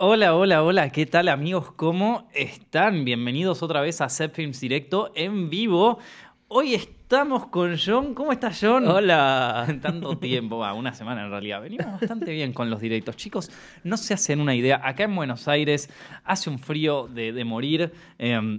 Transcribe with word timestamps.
Hola, 0.00 0.36
hola, 0.36 0.62
hola, 0.62 0.90
¿qué 0.90 1.06
tal 1.06 1.26
amigos? 1.26 1.72
¿Cómo 1.72 2.28
están? 2.32 3.04
Bienvenidos 3.04 3.64
otra 3.64 3.80
vez 3.80 4.00
a 4.00 4.08
Set 4.08 4.32
Films 4.32 4.60
Directo 4.60 5.10
en 5.16 5.50
vivo. 5.50 5.98
Hoy 6.46 6.74
estamos 6.74 7.48
con 7.48 7.76
John. 7.84 8.14
¿Cómo 8.14 8.30
estás, 8.30 8.60
John? 8.62 8.86
Hola. 8.86 9.66
Tanto 9.82 10.16
tiempo, 10.16 10.58
va, 10.58 10.72
una 10.72 10.94
semana 10.94 11.24
en 11.24 11.30
realidad. 11.32 11.60
Venimos 11.60 11.90
bastante 12.00 12.30
bien 12.30 12.52
con 12.52 12.70
los 12.70 12.80
directos. 12.80 13.16
Chicos, 13.16 13.50
no 13.82 13.96
se 13.96 14.14
hacen 14.14 14.40
una 14.40 14.54
idea. 14.54 14.80
Acá 14.84 15.02
en 15.02 15.16
Buenos 15.16 15.48
Aires 15.48 15.90
hace 16.22 16.48
un 16.48 16.60
frío 16.60 17.08
de, 17.08 17.32
de 17.32 17.44
morir. 17.44 17.92
Eh, 18.20 18.58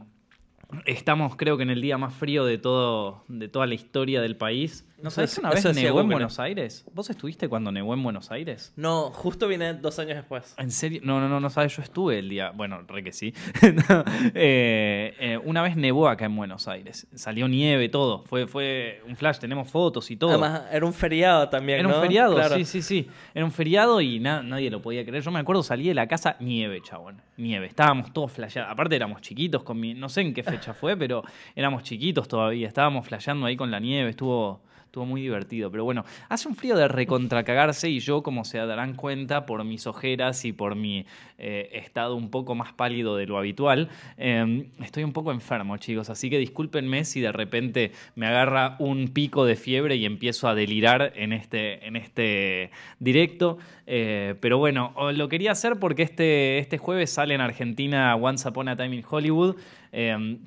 estamos, 0.85 1.37
creo 1.37 1.55
que, 1.55 1.63
en 1.63 1.69
el 1.69 1.81
día 1.81 1.97
más 1.97 2.13
frío 2.13 2.43
de, 2.43 2.57
todo, 2.57 3.23
de 3.29 3.47
toda 3.47 3.65
la 3.65 3.75
historia 3.75 4.19
del 4.19 4.35
país. 4.35 4.88
¿No 5.01 5.09
sabes 5.09 5.31
Eso- 5.33 5.41
una 5.41 5.51
vez 5.51 5.63
nevó 5.75 6.01
en. 6.01 6.09
Buenos 6.09 6.39
Aires? 6.39 6.85
¿Vos 6.93 7.09
estuviste 7.09 7.47
cuando 7.47 7.71
nevó 7.71 7.93
en 7.93 8.03
Buenos 8.03 8.31
Aires? 8.31 8.73
No, 8.75 9.11
justo 9.11 9.47
vine 9.47 9.73
dos 9.75 9.97
años 9.99 10.15
después. 10.15 10.53
¿En 10.57 10.71
serio? 10.71 11.01
No, 11.03 11.19
no, 11.19 11.29
no, 11.29 11.39
no 11.39 11.49
sabes, 11.49 11.75
yo 11.75 11.81
estuve 11.81 12.19
el 12.19 12.29
día. 12.29 12.51
Bueno, 12.51 12.81
re 12.87 13.03
que 13.03 13.11
sí. 13.13 13.33
No, 13.89 14.03
eh, 14.35 15.13
eh, 15.19 15.39
una 15.43 15.61
vez 15.61 15.75
nevó 15.75 16.07
acá 16.09 16.25
en 16.25 16.35
Buenos 16.35 16.67
Aires. 16.67 17.07
Salió 17.13 17.47
nieve, 17.47 17.89
todo. 17.89 18.23
Fue, 18.23 18.47
fue 18.47 19.01
un 19.07 19.15
flash, 19.15 19.37
tenemos 19.39 19.69
fotos 19.69 20.09
y 20.11 20.17
todo. 20.17 20.31
Además, 20.31 20.63
era 20.71 20.85
un 20.85 20.93
feriado 20.93 21.49
también, 21.49 21.79
Era 21.79 21.87
¿no? 21.89 21.95
un 21.95 22.01
feriado, 22.01 22.35
Claro. 22.35 22.55
sí, 22.55 22.65
sí, 22.65 22.81
sí. 22.81 23.07
Era 23.33 23.45
un 23.45 23.51
feriado 23.51 24.01
y 24.01 24.19
na- 24.19 24.43
nadie 24.43 24.69
lo 24.69 24.81
podía 24.81 25.05
creer. 25.05 25.23
Yo 25.23 25.31
me 25.31 25.39
acuerdo, 25.39 25.63
salí 25.63 25.87
de 25.87 25.93
la 25.93 26.07
casa, 26.07 26.35
nieve, 26.39 26.81
chabón. 26.81 27.21
Nieve. 27.37 27.67
Estábamos 27.67 28.11
todos 28.11 28.31
flasheados. 28.31 28.71
Aparte 28.71 28.95
éramos 28.95 29.21
chiquitos, 29.21 29.63
con 29.63 29.79
mi, 29.79 29.93
no 29.93 30.09
sé 30.09 30.21
en 30.21 30.33
qué 30.33 30.43
fecha 30.43 30.73
fue, 30.73 30.97
pero 30.97 31.23
éramos 31.55 31.83
chiquitos 31.83 32.27
todavía. 32.27 32.67
Estábamos 32.67 33.07
flasheando 33.07 33.45
ahí 33.45 33.55
con 33.55 33.71
la 33.71 33.79
nieve. 33.79 34.09
Estuvo, 34.09 34.61
estuvo 34.89 35.05
muy 35.05 35.21
divertido. 35.21 35.69
Pero 35.69 35.83
bueno, 35.83 36.03
hace 36.29 36.47
un 36.47 36.55
frío 36.55 36.75
de 36.75 36.87
recontracagarse 36.87 37.89
y 37.89 37.99
yo, 37.99 38.23
como 38.23 38.43
se 38.43 38.57
darán 38.57 38.95
cuenta, 38.95 39.45
por 39.45 39.63
mis 39.63 39.85
ojeras 39.85 40.45
y 40.45 40.51
por 40.51 40.75
mi 40.75 41.05
eh, 41.37 41.69
estado 41.73 42.15
un 42.15 42.31
poco 42.31 42.55
más 42.55 42.73
pálido 42.73 43.15
de 43.15 43.27
lo 43.27 43.37
habitual, 43.37 43.89
eh, 44.17 44.65
estoy 44.81 45.03
un 45.03 45.13
poco 45.13 45.31
enfermo, 45.31 45.77
chicos. 45.77 46.09
Así 46.09 46.31
que 46.31 46.39
discúlpenme 46.39 47.05
si 47.05 47.21
de 47.21 47.31
repente 47.31 47.91
me 48.15 48.25
agarra 48.25 48.77
un 48.79 49.09
pico 49.09 49.45
de 49.45 49.55
fiebre 49.55 49.95
y 49.95 50.05
empiezo 50.05 50.47
a 50.47 50.55
delirar 50.55 51.13
en 51.15 51.33
este, 51.33 51.85
en 51.85 51.95
este 51.95 52.71
directo. 52.97 53.59
Eh, 53.85 54.35
pero 54.39 54.57
bueno, 54.57 54.95
lo 55.13 55.29
quería 55.29 55.51
hacer 55.51 55.77
porque 55.79 56.01
este, 56.01 56.57
este 56.57 56.79
jueves 56.79 57.11
sale 57.11 57.35
en 57.35 57.41
Argentina 57.41 58.15
Once 58.15 58.47
Upon 58.49 58.69
a 58.69 58.75
Time 58.75 58.95
in 58.95 59.03
Hollywood. 59.07 59.55
Eh, 59.91 60.39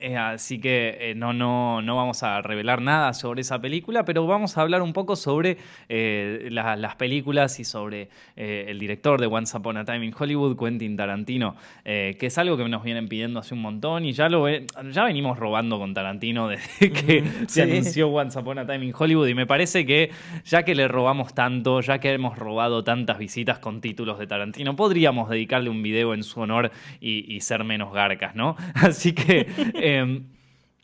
eh, 0.00 0.16
así 0.16 0.60
que 0.60 0.96
eh, 1.00 1.14
no, 1.14 1.32
no, 1.32 1.82
no 1.82 1.96
vamos 1.96 2.22
a 2.22 2.42
revelar 2.42 2.80
nada 2.80 3.12
sobre 3.12 3.40
esa 3.40 3.60
película, 3.60 4.04
pero 4.04 4.26
vamos 4.26 4.56
a 4.56 4.62
hablar 4.62 4.82
un 4.82 4.92
poco 4.92 5.16
sobre 5.16 5.56
eh, 5.88 6.48
la- 6.50 6.76
las 6.76 6.96
películas 6.96 7.58
y 7.60 7.64
sobre 7.64 8.08
el 8.36 8.78
director 8.78 9.20
de 9.20 9.26
Once 9.26 9.56
Upon 9.56 9.76
a 9.78 9.84
Time 9.84 10.04
in 10.06 10.14
Hollywood, 10.16 10.56
Quentin 10.58 10.96
Tarantino, 10.96 11.56
que 11.84 12.16
es 12.20 12.38
algo 12.38 12.56
que 12.56 12.68
nos 12.68 12.82
vienen 12.82 13.08
pidiendo 13.08 13.40
hace 13.40 13.54
un 13.54 13.62
montón 13.62 14.04
y 14.04 14.12
ya 14.12 14.28
lo 14.28 14.48
ya 14.48 15.04
venimos 15.04 15.38
robando 15.38 15.78
con 15.78 15.92
Tarantino 15.94 16.48
desde 16.48 16.90
que 16.92 17.24
se 17.48 17.62
anunció 17.62 18.08
Once 18.08 18.38
Upon 18.38 18.58
a 18.58 18.66
Time 18.66 18.84
in 18.86 18.94
Hollywood 18.96 19.28
y 19.28 19.34
me 19.34 19.46
parece 19.46 19.84
que 19.86 20.10
ya 20.44 20.62
que 20.64 20.74
le 20.74 20.88
robamos 20.88 21.34
tanto, 21.34 21.80
ya 21.80 21.98
que 21.98 22.12
hemos 22.12 22.38
robado 22.38 22.84
tantas 22.84 23.18
visitas 23.18 23.58
con 23.58 23.80
títulos 23.80 24.18
de 24.18 24.26
Tarantino, 24.26 24.76
podríamos 24.76 25.28
dedicarle 25.28 25.70
un 25.70 25.82
video 25.82 26.14
en 26.14 26.22
su 26.22 26.40
honor 26.40 26.70
y, 27.00 27.34
y 27.34 27.40
ser 27.40 27.64
menos 27.64 27.92
garcas, 27.92 28.34
¿no? 28.34 28.56
Así 28.74 29.12
que... 29.12 29.46
um, 29.84 30.26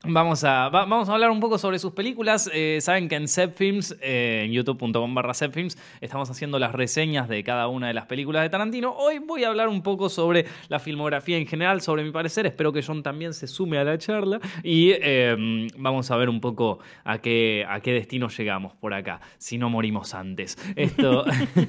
Vamos 0.08 0.44
a, 0.44 0.68
va- 0.68 0.84
vamos 0.84 1.08
a 1.08 1.14
hablar 1.14 1.30
un 1.30 1.40
poco 1.40 1.58
sobre 1.58 1.78
sus 1.78 1.92
películas. 1.92 2.48
Eh, 2.54 2.78
saben 2.80 3.08
que 3.08 3.16
en 3.16 3.26
Zepfilms, 3.28 3.96
eh, 4.00 4.42
en 4.44 4.52
youtube.com 4.52 5.14
barra 5.14 5.34
Zepfilms, 5.34 5.76
estamos 6.00 6.30
haciendo 6.30 6.58
las 6.58 6.72
reseñas 6.72 7.28
de 7.28 7.42
cada 7.42 7.66
una 7.68 7.88
de 7.88 7.94
las 7.94 8.06
películas 8.06 8.42
de 8.42 8.48
Tarantino. 8.50 8.92
Hoy 8.92 9.18
voy 9.18 9.44
a 9.44 9.48
hablar 9.48 9.68
un 9.68 9.82
poco 9.82 10.08
sobre 10.08 10.46
la 10.68 10.78
filmografía 10.78 11.38
en 11.38 11.46
general, 11.46 11.80
sobre 11.80 12.04
mi 12.04 12.10
parecer. 12.12 12.46
Espero 12.46 12.72
que 12.72 12.82
John 12.82 13.02
también 13.02 13.34
se 13.34 13.46
sume 13.46 13.78
a 13.78 13.84
la 13.84 13.98
charla. 13.98 14.40
Y 14.62 14.90
eh, 14.92 15.66
vamos 15.76 16.10
a 16.10 16.16
ver 16.16 16.28
un 16.28 16.40
poco 16.40 16.78
a 17.04 17.18
qué, 17.18 17.64
a 17.68 17.80
qué 17.80 17.92
destino 17.92 18.28
llegamos 18.28 18.74
por 18.74 18.94
acá, 18.94 19.20
si 19.38 19.58
no 19.58 19.70
morimos 19.70 20.14
antes. 20.14 20.56
Esto. 20.76 21.24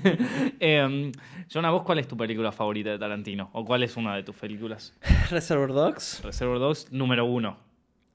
eh, 0.59 1.11
John, 1.51 1.65
¿a 1.65 1.71
vos 1.71 1.83
cuál 1.83 1.99
es 1.99 2.07
tu 2.07 2.15
película 2.17 2.51
favorita 2.51 2.91
de 2.91 2.99
Tarantino? 2.99 3.49
¿O 3.53 3.65
cuál 3.65 3.83
es 3.83 3.97
una 3.97 4.15
de 4.15 4.23
tus 4.23 4.35
películas? 4.35 4.93
Reservoir 5.31 5.73
Dogs. 5.73 6.21
Reservoir 6.23 6.59
Dogs, 6.59 6.91
número 6.91 7.25
uno. 7.25 7.66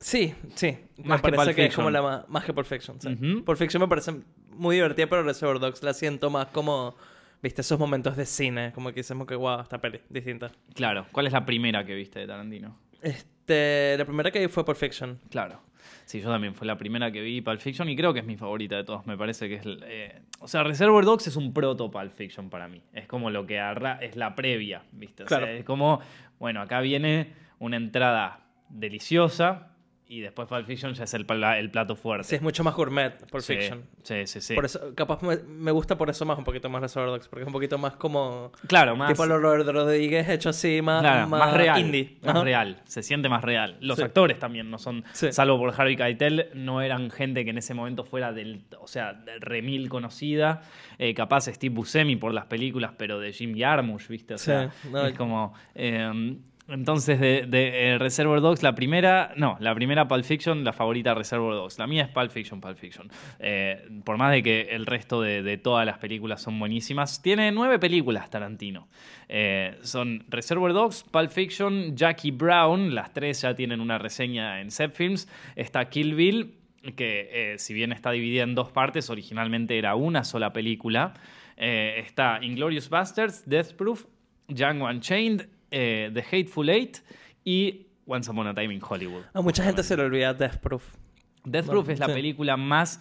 Sí, 0.02 0.34
sí. 0.56 0.76
Más 1.04 1.22
me 1.22 1.30
que 1.30 1.36
parece 1.36 1.54
que 1.54 1.66
es 1.66 1.74
como 1.76 1.88
la 1.90 2.02
más, 2.02 2.28
más 2.28 2.44
que 2.44 2.52
Pulp 2.52 2.66
Fiction. 2.66 3.00
sí. 3.00 3.08
Fiction 3.56 3.80
me 3.80 3.88
parece 3.88 4.12
muy 4.50 4.76
divertida, 4.76 5.06
pero 5.06 5.22
Reservoir 5.22 5.60
Dogs 5.60 5.82
la 5.82 5.94
siento 5.94 6.28
más 6.28 6.46
como, 6.48 6.96
viste, 7.42 7.60
esos 7.60 7.78
momentos 7.78 8.16
de 8.16 8.26
cine. 8.26 8.72
Como 8.74 8.88
que 8.90 8.96
decimos 8.96 9.26
que, 9.26 9.36
wow, 9.36 9.60
esta 9.60 9.80
peli, 9.80 10.00
distinta. 10.08 10.50
Claro. 10.74 11.06
¿Cuál 11.12 11.28
es 11.28 11.32
la 11.32 11.46
primera 11.46 11.84
que 11.86 11.94
viste 11.94 12.18
de 12.18 12.26
Tarantino? 12.26 12.76
Este, 13.00 13.94
la 13.96 14.04
primera 14.04 14.30
que 14.30 14.40
vi 14.40 14.48
fue 14.48 14.64
Pulp 14.64 14.76
Fiction. 14.76 15.18
Claro. 15.30 15.60
Sí, 16.04 16.20
yo 16.20 16.28
también 16.30 16.54
fue 16.54 16.66
la 16.66 16.76
primera 16.76 17.10
que 17.12 17.20
vi 17.20 17.40
Pulp 17.40 17.60
Fiction 17.60 17.88
y 17.88 17.96
creo 17.96 18.12
que 18.12 18.20
es 18.20 18.26
mi 18.26 18.36
favorita 18.36 18.76
de 18.76 18.84
todos. 18.84 19.06
Me 19.06 19.16
parece 19.16 19.48
que 19.48 19.54
es. 19.56 19.62
eh, 19.66 20.20
o 20.40 20.48
sea, 20.48 20.62
Reservoir 20.64 21.04
Dogs 21.04 21.26
es 21.28 21.36
un 21.36 21.52
proto 21.54 21.90
Pulp 21.90 22.12
Fiction 22.12 22.50
para 22.50 22.66
mí. 22.68 22.82
Es 22.92 23.06
como 23.06 23.30
lo 23.30 23.46
que 23.46 23.60
arra- 23.60 23.98
es 24.00 24.16
la 24.16 24.34
previa, 24.34 24.82
¿viste? 24.92 25.22
O 25.24 25.28
sea, 25.28 25.38
Claro. 25.38 25.52
es 25.52 25.64
como, 25.64 26.00
bueno, 26.38 26.60
acá 26.60 26.80
viene 26.80 27.32
una 27.60 27.76
entrada 27.76 28.40
deliciosa 28.68 29.68
y 30.12 30.20
después 30.20 30.46
Pulp 30.48 30.66
Fiction 30.66 30.92
ya 30.94 31.04
es 31.04 31.14
el, 31.14 31.26
el 31.58 31.70
plato 31.70 31.96
fuerte. 31.96 32.24
Sí, 32.28 32.34
es 32.36 32.42
mucho 32.42 32.62
más 32.64 32.74
gourmet 32.74 33.16
Pulp 33.30 33.42
Sí, 33.42 33.54
Fiction. 33.54 33.82
Sí, 34.02 34.26
sí, 34.26 34.40
sí. 34.40 34.54
Por 34.54 34.64
eso, 34.64 34.94
capaz 34.94 35.22
me, 35.22 35.36
me 35.38 35.70
gusta 35.70 35.96
por 35.96 36.10
eso 36.10 36.24
más 36.26 36.36
un 36.36 36.44
poquito 36.44 36.68
más 36.68 36.82
Reservoir 36.82 37.10
Dogs, 37.12 37.28
porque 37.28 37.42
es 37.42 37.46
un 37.46 37.52
poquito 37.52 37.78
más 37.78 37.94
como... 37.96 38.52
claro, 38.66 38.94
más. 38.96 39.08
Tipo 39.12 39.24
Robert 39.26 39.66
Rodríguez 39.66 40.28
hecho 40.28 40.50
así, 40.50 40.82
más, 40.82 41.00
Claro, 41.00 41.28
más, 41.28 41.40
más, 41.46 41.54
real. 41.56 41.80
indie. 41.80 42.18
Más 42.22 42.34
Ajá. 42.34 42.44
real. 42.44 42.80
Se 42.84 43.02
siente 43.02 43.28
más 43.28 43.42
real. 43.42 43.76
Los 43.80 43.96
Sí. 43.98 44.04
actores 44.04 44.38
también 44.38 44.70
no 44.70 44.78
son, 44.78 45.04
Sí. 45.12 45.32
salvo 45.32 45.56
por 45.58 45.72
Harvey 45.78 45.96
Keitel, 45.96 46.48
no 46.54 46.82
eran 46.82 47.10
gente 47.10 47.44
que 47.44 47.50
en 47.50 47.58
ese 47.58 47.72
momento 47.74 48.04
fuera 48.04 48.32
del, 48.32 48.64
o 48.80 48.86
sea, 48.86 49.14
del 49.14 49.40
remil 49.40 49.88
conocida. 49.88 50.62
Eh, 50.98 51.14
capaz 51.14 51.46
Steve 51.46 51.74
Buscemi 51.74 52.16
por 52.16 52.34
las 52.34 52.44
películas, 52.46 52.92
pero 52.98 53.18
de 53.18 53.32
Jim 53.32 53.56
Jarmusch, 53.58 54.08
¿viste? 54.08 54.34
O 54.34 54.38
Sí, 54.38 54.44
sea, 54.46 54.70
no, 54.90 55.06
es 55.06 55.14
como. 55.16 55.54
eh, 55.74 56.36
entonces, 56.72 57.20
de, 57.20 57.46
de, 57.46 57.92
eh, 57.92 57.98
Reservoir 57.98 58.40
Dogs, 58.40 58.62
la 58.62 58.74
primera, 58.74 59.32
no, 59.36 59.56
la 59.60 59.74
primera 59.74 60.08
Pulp 60.08 60.24
Fiction, 60.24 60.64
la 60.64 60.72
favorita 60.72 61.14
Reservoir 61.14 61.54
Dogs. 61.54 61.78
La 61.78 61.86
mía 61.86 62.04
es 62.04 62.08
Pulp 62.08 62.30
Fiction, 62.30 62.60
Pulp 62.60 62.76
Fiction. 62.76 63.10
Eh, 63.38 63.88
por 64.04 64.16
más 64.16 64.32
de 64.32 64.42
que 64.42 64.62
el 64.70 64.86
resto 64.86 65.20
de, 65.20 65.58
todas 65.58 65.84
las 65.84 65.98
películas 65.98 66.40
son 66.40 66.58
buenísimas, 66.58 67.20
tiene 67.20 67.52
nueve 67.52 67.78
películas 67.78 68.30
Tarantino. 68.30 68.88
Eh, 69.28 69.78
son 69.82 70.24
Reservoir 70.28 70.72
Dogs, 70.72 71.04
Pulp 71.04 71.30
Fiction, 71.30 71.94
Jackie 71.94 72.30
Brown, 72.30 72.94
las 72.94 73.12
tres 73.12 73.42
ya 73.42 73.54
tienen 73.54 73.80
una 73.80 73.98
reseña 73.98 74.60
en 74.60 74.70
Zep 74.70 74.94
Films. 74.94 75.28
Está 75.56 75.88
Kill 75.90 76.14
Bill, 76.14 76.54
que 76.96 77.54
si 77.58 77.74
bien 77.74 77.92
está 77.92 78.10
dividida 78.10 78.44
en 78.44 78.54
dos 78.54 78.72
partes, 78.72 79.10
originalmente 79.10 79.78
era 79.78 79.94
una 79.94 80.24
sola 80.24 80.52
película. 80.52 81.14
Está 81.56 82.38
Inglorious 82.42 82.88
Bastards, 82.88 83.48
Death 83.48 83.74
Proof, 83.74 84.06
Django 84.48 84.86
Unchained, 84.86 85.48
eh, 85.72 86.10
The 86.14 86.20
Hateful 86.20 86.68
Eight 86.68 86.98
y 87.44 87.86
Once 88.06 88.30
Upon 88.30 88.46
a 88.46 88.54
Time 88.54 88.72
in 88.74 88.80
Hollywood. 88.80 89.22
A 89.34 89.40
mucha 89.40 89.64
gente 89.64 89.82
se 89.82 89.96
le 89.96 90.04
olvida 90.04 90.32
Death 90.34 90.58
Proof. 90.58 90.84
Death 91.44 91.66
No, 91.66 91.72
Proof 91.72 91.88
es 91.88 91.98
la 91.98 92.06
sí. 92.06 92.12
película 92.12 92.56
más. 92.56 93.00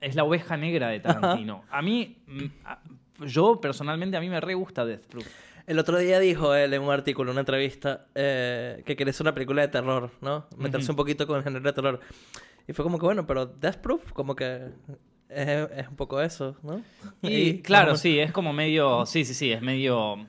Es 0.00 0.14
la 0.14 0.24
oveja 0.24 0.56
negra 0.56 0.88
de 0.88 1.00
Tarantino. 1.00 1.64
A 1.70 1.80
mí, 1.82 2.18
mm, 2.26 3.24
yo 3.26 3.60
personalmente, 3.60 4.16
a 4.16 4.20
mí 4.20 4.28
me 4.28 4.40
re 4.40 4.54
gusta 4.54 4.84
Death 4.84 5.06
Proof. 5.06 5.26
El 5.66 5.78
otro 5.78 5.96
día 5.98 6.18
dijo 6.18 6.54
él 6.54 6.74
en 6.74 6.82
un 6.82 6.90
artículo, 6.90 7.30
en 7.30 7.34
una 7.34 7.40
entrevista, 7.40 8.06
eh, 8.14 8.82
que 8.84 8.96
quería 8.96 9.10
hacer 9.12 9.24
una 9.24 9.32
película 9.34 9.62
de 9.62 9.68
terror, 9.68 10.10
¿no? 10.20 10.46
Meterse 10.56 10.86
Ujú. 10.86 10.92
un 10.92 10.96
poquito 10.96 11.26
con 11.26 11.36
el 11.38 11.44
género 11.44 11.62
de 11.64 11.72
terror. 11.72 12.00
Y 12.66 12.72
fue 12.72 12.84
como 12.84 12.98
que, 12.98 13.04
bueno, 13.06 13.26
pero 13.26 13.46
Death 13.46 13.76
Proof, 13.76 14.12
como 14.12 14.34
que 14.34 14.70
es, 15.28 15.48
es 15.76 15.88
un 15.88 15.96
poco 15.96 16.20
eso, 16.20 16.56
¿no? 16.62 16.82
Y, 17.22 17.60
claro, 17.62 17.96
sí, 17.96 18.18
es 18.18 18.32
como 18.32 18.52
medio. 18.52 19.06
Sí, 19.06 19.24
sí, 19.24 19.34
sí, 19.34 19.52
es 19.52 19.62
medio. 19.62 20.26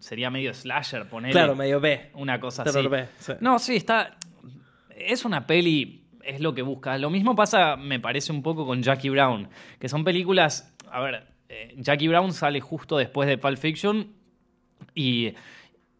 Sería 0.00 0.30
medio 0.30 0.52
slasher, 0.54 1.08
poner 1.08 1.32
Claro, 1.32 1.54
medio 1.56 1.80
B. 1.80 2.10
una 2.14 2.38
cosa 2.40 2.64
Terror 2.64 2.80
así. 2.80 2.88
B, 2.88 3.06
sí. 3.18 3.32
No, 3.40 3.58
sí, 3.58 3.76
está. 3.76 4.16
Es 4.96 5.24
una 5.24 5.46
peli, 5.46 6.04
es 6.22 6.40
lo 6.40 6.54
que 6.54 6.62
busca. 6.62 6.96
Lo 6.98 7.10
mismo 7.10 7.34
pasa, 7.36 7.76
me 7.76 8.00
parece, 8.00 8.32
un 8.32 8.42
poco 8.42 8.66
con 8.66 8.82
Jackie 8.82 9.10
Brown, 9.10 9.48
que 9.78 9.88
son 9.88 10.04
películas. 10.04 10.74
A 10.90 11.00
ver, 11.00 11.26
eh, 11.48 11.74
Jackie 11.78 12.08
Brown 12.08 12.32
sale 12.32 12.60
justo 12.60 12.96
después 12.96 13.28
de 13.28 13.38
Pulp 13.38 13.58
Fiction 13.58 14.12
y, 14.94 15.34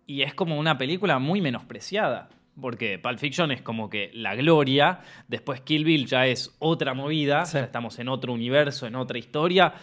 y 0.07 0.23
es 0.23 0.35
como 0.35 0.59
una 0.59 0.77
película 0.79 1.19
muy 1.19 1.41
menospreciada. 1.41 2.29
Porque 2.61 2.99
Pulp 2.99 3.19
Fiction 3.21 3.53
es 3.53 3.63
como 3.63 3.89
que 3.89 4.11
la 4.15 4.35
gloria, 4.35 4.99
después 5.29 5.61
Kill 5.61 5.85
Bill 5.85 6.07
ya 6.07 6.27
es 6.27 6.57
otra 6.59 6.93
movida, 6.93 7.45
Sí. 7.45 7.57
ya 7.57 7.63
estamos 7.65 7.97
en 8.01 8.09
otro 8.09 8.33
universo, 8.33 8.89
en 8.89 8.97
otra 8.97 9.17
historia. 9.17 9.75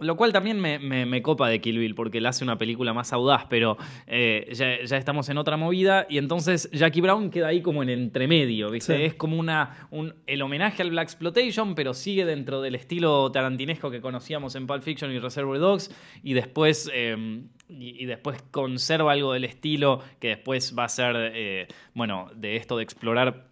Lo 0.00 0.16
cual 0.16 0.32
también 0.32 0.60
me, 0.60 0.78
me- 0.78 1.06
me 1.06 1.22
copa 1.22 1.48
de 1.48 1.60
Kill 1.60 1.78
Bill, 1.78 1.94
porque 1.94 2.18
él 2.18 2.26
hace 2.26 2.44
una 2.44 2.56
película 2.58 2.92
más 2.94 3.12
audaz, 3.12 3.46
pero 3.50 3.76
eh, 4.06 4.48
ya, 4.52 4.84
ya 4.84 4.96
estamos 4.96 5.28
en 5.28 5.38
otra 5.38 5.56
movida, 5.56 6.06
y 6.08 6.18
entonces 6.18 6.70
Jackie 6.72 7.00
Brown 7.00 7.30
queda 7.30 7.48
ahí 7.48 7.62
como 7.62 7.82
en 7.82 7.88
entremedio, 7.90 8.70
¿viste? 8.70 8.96
Sí. 8.96 9.02
Es 9.02 9.14
como 9.14 9.36
una, 9.38 9.88
un, 9.90 10.14
el 10.26 10.42
homenaje 10.42 10.82
al 10.82 10.90
Black 10.90 11.04
Exploitation, 11.08 11.74
pero 11.74 11.94
sigue 11.94 12.24
dentro 12.24 12.60
del 12.62 12.74
estilo 12.76 13.30
tarantinesco 13.32 13.90
que 13.90 14.00
conocíamos 14.00 14.54
en 14.54 14.66
Pulp 14.66 14.82
Fiction 14.82 15.10
y 15.12 15.18
Reservoir 15.18 15.58
Dogs, 15.58 15.90
y 16.22 16.34
después, 16.34 16.90
eh, 16.94 17.42
y, 17.68 18.02
y 18.02 18.06
después 18.06 18.42
conserva 18.50 19.12
algo 19.12 19.32
del 19.32 19.44
estilo 19.44 20.00
que 20.20 20.28
después 20.28 20.74
va 20.78 20.84
a 20.84 20.88
ser, 20.88 21.16
eh, 21.34 21.66
bueno, 21.94 22.30
de 22.36 22.56
esto 22.56 22.76
de 22.76 22.84
explorar 22.84 23.47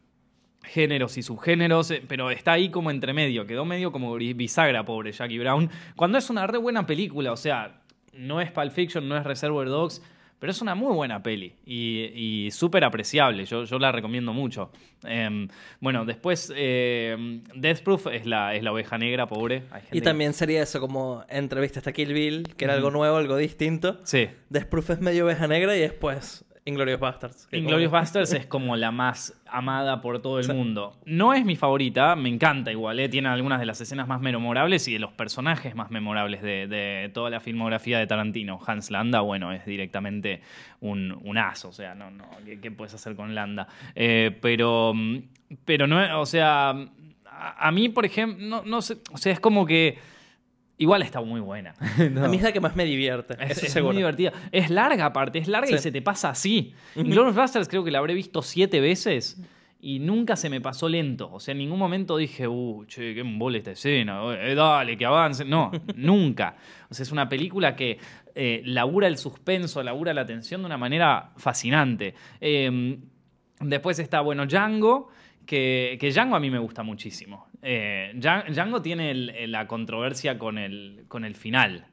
géneros 0.66 1.16
y 1.16 1.22
subgéneros, 1.22 1.90
eh, 1.90 2.02
pero 2.06 2.30
está 2.30 2.52
ahí 2.52 2.68
como 2.70 2.90
entre 2.90 3.12
medio, 3.12 3.46
quedó 3.46 3.64
medio 3.64 3.92
como 3.92 4.14
bisagra, 4.16 4.84
pobre 4.84 5.12
Jackie 5.12 5.38
Brown, 5.38 5.70
cuando 5.96 6.18
es 6.18 6.28
una 6.30 6.46
re 6.46 6.58
buena 6.58 6.86
película, 6.86 7.32
o 7.32 7.36
sea, 7.36 7.80
no 8.14 8.40
es 8.40 8.50
Pulp 8.50 8.72
Fiction, 8.72 9.08
no 9.08 9.16
es 9.16 9.24
Reservoir 9.24 9.68
Dogs, 9.68 10.02
pero 10.38 10.50
es 10.52 10.60
una 10.60 10.74
muy 10.74 10.92
buena 10.94 11.22
peli 11.22 11.54
y, 11.64 12.10
y 12.14 12.50
súper 12.50 12.84
apreciable, 12.84 13.46
yo, 13.46 13.64
yo 13.64 13.78
la 13.78 13.90
recomiendo 13.90 14.34
mucho. 14.34 14.70
Eh, 15.06 15.48
bueno, 15.80 16.04
después 16.04 16.52
eh, 16.54 17.40
Death 17.54 17.80
Proof 17.80 18.08
es 18.08 18.26
la, 18.26 18.54
es 18.54 18.62
la 18.62 18.72
oveja 18.72 18.98
negra, 18.98 19.26
pobre. 19.26 19.62
Hay 19.70 19.80
gente 19.80 19.96
Y 19.96 20.00
que- 20.00 20.04
también 20.04 20.34
sería 20.34 20.62
eso 20.62 20.78
como 20.78 21.24
entrevista 21.30 21.80
hasta 21.80 21.92
Kill 21.92 22.12
Bill, 22.12 22.54
que 22.54 22.66
era 22.66 22.74
algo 22.74 22.90
nuevo, 22.90 23.16
algo 23.16 23.36
distinto. 23.38 23.98
Sí. 24.04 24.28
Death 24.50 24.66
Proof 24.66 24.90
es 24.90 25.00
medio 25.00 25.24
oveja 25.24 25.46
negra 25.48 25.74
y 25.74 25.80
después 25.80 26.44
Inglorious 26.66 26.98
Bastards. 27.00 27.48
Inglorious 27.52 27.88
como- 27.90 28.00
Basterds 28.00 28.32
es 28.34 28.46
como 28.46 28.76
la 28.76 28.90
más 28.90 29.40
amada 29.46 30.00
por 30.00 30.20
todo 30.20 30.40
el 30.40 30.48
mundo. 30.52 30.96
No 31.06 31.32
es 31.32 31.44
mi 31.44 31.56
favorita, 31.56 32.16
me 32.16 32.28
encanta 32.28 32.72
igual, 32.72 32.98
¿eh? 33.00 33.08
tiene 33.08 33.28
algunas 33.28 33.60
de 33.60 33.66
las 33.66 33.80
escenas 33.80 34.06
más 34.08 34.20
memorables 34.20 34.86
y 34.88 34.92
de 34.92 34.98
los 34.98 35.12
personajes 35.12 35.74
más 35.76 35.90
memorables 35.90 36.42
de, 36.42 36.66
de 36.66 37.08
toda 37.14 37.30
la 37.30 37.40
filmografía 37.40 37.98
de 38.00 38.06
Tarantino. 38.06 38.58
Hans 38.66 38.90
Landa, 38.90 39.20
bueno, 39.20 39.52
es 39.52 39.64
directamente 39.64 40.42
un, 40.80 41.16
un 41.22 41.38
as, 41.38 41.64
o 41.64 41.72
sea, 41.72 41.94
no, 41.94 42.10
no, 42.10 42.24
¿qué, 42.44 42.60
qué 42.60 42.70
puedes 42.72 42.92
hacer 42.94 43.14
con 43.16 43.34
Landa? 43.34 43.68
Eh, 43.94 44.36
pero, 44.42 44.92
mm, 44.92 45.18
pero 45.64 45.86
no, 45.86 46.20
o 46.20 46.26
sea, 46.26 46.70
a, 46.70 47.68
a 47.68 47.70
mí, 47.70 47.88
por 47.88 48.04
ejemplo, 48.04 48.44
no, 48.44 48.62
no 48.64 48.82
sé, 48.82 48.96
o 49.12 49.18
sea, 49.18 49.32
es 49.32 49.38
como 49.40 49.64
que 49.66 49.98
igual 50.78 51.02
está 51.02 51.20
muy 51.20 51.40
buena. 51.40 51.74
A 51.98 52.28
mí 52.28 52.36
es 52.36 52.42
la 52.42 52.52
que 52.52 52.60
más 52.60 52.76
me 52.76 52.84
divierte, 52.84 53.34
Es, 53.40 53.58
eso 53.58 53.66
es 53.66 53.72
seguro. 53.72 53.92
muy 53.94 54.02
divertida. 54.02 54.32
Es 54.52 54.70
larga 54.70 55.06
aparte, 55.06 55.38
es 55.38 55.48
larga 55.48 55.70
y 55.70 55.78
se 55.78 55.90
te 55.92 56.02
pasa 56.02 56.30
así. 56.30 56.74
Inglourious 56.94 57.34
Basterds 57.36 57.68
creo 57.68 57.84
que 57.84 57.90
la 57.90 57.98
habré 57.98 58.14
visto 58.14 58.42
siete 58.42 58.80
veces 58.80 59.40
y 59.80 59.98
nunca 59.98 60.36
se 60.36 60.50
me 60.50 60.60
pasó 60.60 60.88
lento. 60.88 61.30
O 61.32 61.38
sea, 61.40 61.52
en 61.52 61.58
ningún 61.58 61.78
momento 61.78 62.16
dije, 62.16 62.48
uh, 62.48 62.84
che, 62.86 63.14
qué 63.14 63.20
embole 63.20 63.58
esta 63.58 63.72
escena, 63.72 64.20
eh, 64.34 64.54
dale, 64.54 64.96
que 64.96 65.04
avance. 65.06 65.44
No, 65.44 65.70
nunca. 65.94 66.56
O 66.88 66.94
sea, 66.94 67.04
es 67.04 67.12
una 67.12 67.28
película 67.28 67.76
que 67.76 67.98
eh, 68.34 68.62
labura 68.64 69.06
el 69.06 69.16
suspenso, 69.18 69.82
labura 69.82 70.12
la 70.12 70.26
tensión 70.26 70.62
de 70.62 70.66
una 70.66 70.78
manera 70.78 71.30
fascinante. 71.36 72.14
Eh, 72.40 72.98
después 73.60 73.98
está, 73.98 74.20
bueno, 74.20 74.46
Django. 74.46 75.08
Que, 75.46 75.96
que 76.00 76.10
Django 76.10 76.34
a 76.34 76.40
mí 76.40 76.50
me 76.50 76.58
gusta 76.58 76.82
muchísimo. 76.82 77.45
Eh, 77.62 78.12
Djan- 78.16 78.52
Django 78.52 78.82
tiene 78.82 79.10
el- 79.10 79.50
la 79.52 79.66
controversia 79.66 80.38
con 80.38 80.58
el, 80.58 81.04
con 81.08 81.24
el 81.24 81.34
final 81.34 81.86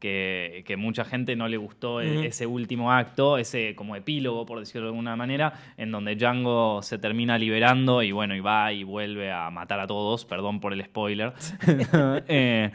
que, 0.00 0.64
que 0.66 0.78
mucha 0.78 1.04
gente 1.04 1.36
no 1.36 1.46
le 1.46 1.58
gustó 1.58 2.00
e- 2.00 2.26
ese 2.26 2.46
último 2.46 2.90
acto, 2.90 3.36
ese 3.36 3.74
como 3.74 3.96
epílogo, 3.96 4.46
por 4.46 4.58
decirlo 4.58 4.86
de 4.86 4.92
alguna 4.92 5.14
manera, 5.14 5.52
en 5.76 5.90
donde 5.90 6.16
Django 6.16 6.80
se 6.82 6.96
termina 6.96 7.36
liberando 7.36 8.02
y 8.02 8.10
bueno, 8.10 8.34
y 8.34 8.40
va 8.40 8.72
y 8.72 8.82
vuelve 8.82 9.30
a 9.30 9.50
matar 9.50 9.78
a 9.78 9.86
todos, 9.86 10.24
perdón 10.24 10.58
por 10.60 10.72
el 10.72 10.82
spoiler. 10.84 11.34
Eh, 12.28 12.70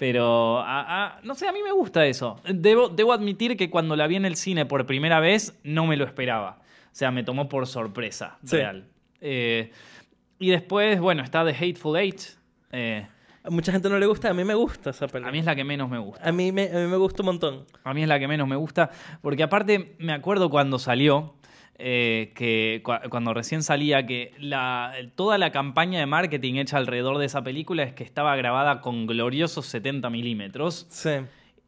pero, 0.00 0.58
a- 0.60 1.04
a- 1.18 1.20
no 1.22 1.34
sé, 1.36 1.46
a 1.46 1.52
mí 1.52 1.60
me 1.64 1.72
gusta 1.72 2.04
eso. 2.06 2.40
Debo, 2.52 2.88
debo 2.88 3.12
admitir 3.12 3.56
que 3.56 3.70
cuando 3.70 3.94
la 3.96 4.06
vi 4.08 4.16
en 4.16 4.24
el 4.24 4.34
cine 4.36 4.66
por 4.66 4.84
primera 4.86 5.20
vez, 5.20 5.58
no 5.62 5.86
me 5.86 5.96
lo 5.96 6.04
esperaba. 6.04 6.58
O 6.86 6.96
sea, 6.96 7.10
me 7.10 7.22
tomó 7.24 7.48
por 7.48 7.66
sorpresa, 7.66 8.38
Sí. 8.44 8.56
real. 8.56 8.86
Eh, 9.20 9.70
y 10.38 10.50
después, 10.50 11.00
bueno, 11.00 11.22
está 11.22 11.44
The 11.44 11.50
Hateful 11.52 11.96
Eight. 11.96 12.20
Eh, 12.72 13.06
A 13.44 13.50
mucha 13.50 13.72
gente 13.72 13.88
no 13.88 13.98
le 13.98 14.06
gusta, 14.06 14.30
a 14.30 14.34
mí 14.34 14.42
me 14.44 14.54
gusta 14.54 14.90
esa 14.90 15.06
película. 15.06 15.28
a 15.28 15.32
mí 15.32 15.38
es 15.38 15.44
la 15.44 15.54
que 15.54 15.64
menos 15.64 15.88
me 15.90 15.98
gusta. 15.98 16.28
A 16.28 16.32
mí 16.32 16.50
me, 16.52 16.64
a 16.68 16.74
mí 16.78 16.86
me 16.86 16.96
gusta 16.96 17.22
un 17.22 17.26
montón. 17.26 17.64
A 17.84 17.92
mí 17.94 18.02
es 18.02 18.08
la 18.08 18.18
que 18.18 18.26
menos 18.28 18.48
me 18.48 18.56
gusta, 18.56 18.90
porque 19.22 19.42
aparte 19.42 19.96
me 19.98 20.12
acuerdo 20.12 20.48
cuando 20.50 20.78
salió, 20.78 21.34
eh, 21.76 22.32
que 22.34 22.82
cua- 22.84 23.08
cuando 23.10 23.34
recién 23.34 23.62
salía, 23.62 24.06
que 24.06 24.32
la, 24.38 24.94
toda 25.16 25.38
la 25.38 25.50
campaña 25.50 25.98
de 25.98 26.06
marketing 26.06 26.54
hecha 26.54 26.76
alrededor 26.78 27.18
de 27.18 27.26
esa 27.26 27.42
película 27.42 27.82
es 27.82 27.92
que 27.92 28.04
estaba 28.04 28.34
grabada 28.36 28.80
con 28.80 29.06
gloriosos 29.06 29.66
70 29.66 30.08
milímetros. 30.08 30.86
Sí. 30.88 31.10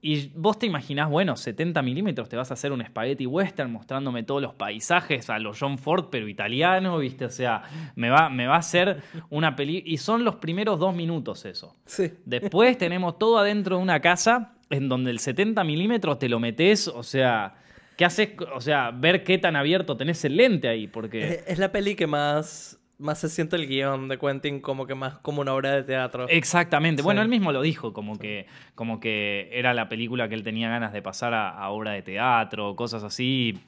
Y 0.03 0.29
vos 0.37 0.59
te 0.59 0.67
imaginás, 0.67 1.09
bueno, 1.09 1.37
70 1.37 1.83
milímetros, 1.83 2.29
te 2.29 2.37
vas 2.37 2.51
a 2.51 2.55
hacer 2.55 2.71
un 2.71 2.85
spaghetti 2.85 3.27
western 3.27 3.73
mostrándome 3.73 4.23
todos 4.23 4.41
los 4.43 4.55
paisajes 4.55 5.31
a 5.31 5.39
los 5.39 5.59
John 5.59 5.79
Ford, 5.79 6.07
pero 6.11 6.29
italiano, 6.29 6.99
¿viste? 6.99 7.25
O 7.25 7.31
sea, 7.31 7.63
me 7.97 8.11
va, 8.11 8.29
me 8.29 8.47
va 8.47 8.57
a 8.57 8.59
hacer 8.59 9.03
una 9.31 9.57
película... 9.57 9.93
Y 9.93 9.97
son 9.97 10.25
los 10.25 10.37
primeros 10.37 10.79
dos 10.79 10.95
minutos 10.95 11.45
eso. 11.45 11.75
Sí. 11.87 12.13
Después 12.25 12.79
tenemos 12.79 13.19
todo 13.19 13.39
adentro 13.39 13.79
de 13.79 13.83
una 13.83 14.01
casa 14.01 14.53
en 14.71 14.89
donde 14.89 15.11
el 15.11 15.19
70 15.19 15.65
milímetros 15.65 16.19
te 16.19 16.29
lo 16.29 16.39
metes, 16.41 16.89
o 16.89 17.03
sea, 17.03 17.55
¿qué 17.97 18.05
haces? 18.05 18.31
O 18.55 18.61
sea, 18.61 18.91
ver 18.91 19.25
qué 19.25 19.39
tan 19.39 19.57
abierto 19.57 19.97
tenés 19.97 20.25
el 20.25 20.37
lente 20.37 20.69
ahí, 20.69 20.87
porque... 20.87 21.43
Es 21.47 21.59
la 21.59 21.73
peli 21.73 21.95
que 21.95 22.07
más, 22.07 22.79
más 22.99 23.21
se 23.21 23.29
siente 23.29 23.57
el 23.57 23.67
guion 23.67 24.09
de 24.09 24.19
Quentin 24.19 24.61
como 24.61 24.87
que 24.87 24.95
más 24.95 25.19
como 25.19 25.43
una 25.43 25.53
obra 25.55 25.73
de 25.73 25.83
teatro. 25.83 26.29
Exactamente. 26.29 27.03
Sí. 27.03 27.05
Bueno, 27.05 27.23
él 27.23 27.29
mismo 27.29 27.53
lo 27.53 27.63
dijo, 27.63 27.93
como 27.93 28.19
que, 28.19 28.47
como 28.75 29.01
que 29.01 29.51
era 29.53 29.75
la 29.75 29.89
película 29.89 30.29
que 30.29 30.35
él 30.35 30.43
tenía 30.43 30.69
ganas 30.69 30.93
de 30.93 31.03
pasar 31.03 31.35
a, 31.35 31.51
a 31.51 31.71
obra 31.71 31.93
de 31.93 32.03
teatro, 32.03 32.75
cosas 32.77 33.03
así. 33.03 33.59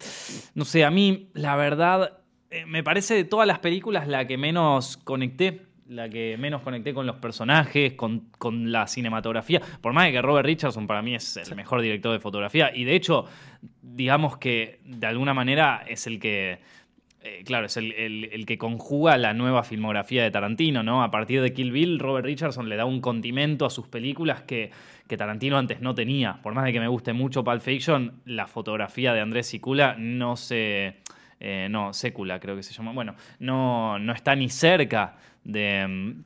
No 0.54 0.64
sé, 0.64 0.84
a 0.84 0.90
mí, 0.90 1.28
la 1.34 1.56
verdad, 1.56 2.18
eh, 2.50 2.64
me 2.66 2.82
parece 2.82 3.14
de 3.14 3.24
todas 3.24 3.46
las 3.46 3.58
películas 3.58 4.08
la 4.08 4.26
que 4.26 4.38
menos 4.38 4.96
conecté. 4.96 5.62
La 5.88 6.06
que 6.10 6.36
menos 6.38 6.60
conecté 6.60 6.92
con 6.92 7.06
los 7.06 7.16
personajes, 7.16 7.94
con, 7.94 8.28
con 8.36 8.70
la 8.70 8.86
cinematografía. 8.86 9.62
Por 9.80 9.94
más 9.94 10.04
de 10.04 10.12
que 10.12 10.20
Robert 10.20 10.44
Richardson 10.44 10.86
para 10.86 11.00
mí 11.00 11.14
es 11.14 11.38
el 11.38 11.56
mejor 11.56 11.80
director 11.80 12.12
de 12.12 12.20
fotografía. 12.20 12.70
Y 12.76 12.84
de 12.84 12.94
hecho, 12.94 13.24
digamos 13.80 14.36
que 14.36 14.80
de 14.84 15.06
alguna 15.06 15.32
manera 15.32 15.82
es 15.88 16.06
el 16.06 16.20
que 16.20 16.60
eh, 17.40 17.42
claro, 17.44 17.66
es 17.66 17.76
el, 17.76 17.92
el- 17.92 18.46
que 18.46 18.58
conjuga 18.58 19.16
la 19.18 19.34
nueva 19.34 19.62
filmografía 19.62 20.22
de 20.22 20.30
Tarantino, 20.30 20.82
¿no? 20.82 21.02
A 21.02 21.10
partir 21.10 21.42
de 21.42 21.52
Kill 21.52 21.72
Bill, 21.72 21.98
Robert 21.98 22.24
Richardson 22.26 22.68
le 22.68 22.76
da 22.76 22.84
un 22.84 23.00
condimento 23.00 23.66
a 23.66 23.70
sus 23.70 23.86
películas 23.88 24.42
que, 24.42 24.70
que 25.06 25.16
Tarantino 25.16 25.58
antes 25.58 25.80
no 25.80 25.94
tenía. 25.94 26.40
Por 26.42 26.54
más 26.54 26.64
de 26.64 26.72
que 26.72 26.80
me 26.80 26.88
guste 26.88 27.12
mucho 27.12 27.44
Pulp 27.44 27.60
Fiction, 27.60 28.14
la 28.24 28.46
fotografía 28.46 29.12
de 29.12 29.20
Andrés 29.20 29.46
Sicula 29.48 29.96
no 29.98 30.36
se... 30.36 30.94
eh, 31.40 31.68
no, 31.70 31.92
Sécula 31.92 32.40
creo 32.40 32.56
que 32.56 32.62
se 32.62 32.72
llama. 32.72 32.92
Bueno, 32.92 33.14
no, 33.38 33.98
no 33.98 34.12
está 34.12 34.34
ni 34.34 34.48
cerca 34.48 35.16
de... 35.44 35.86
mm, 35.88 36.24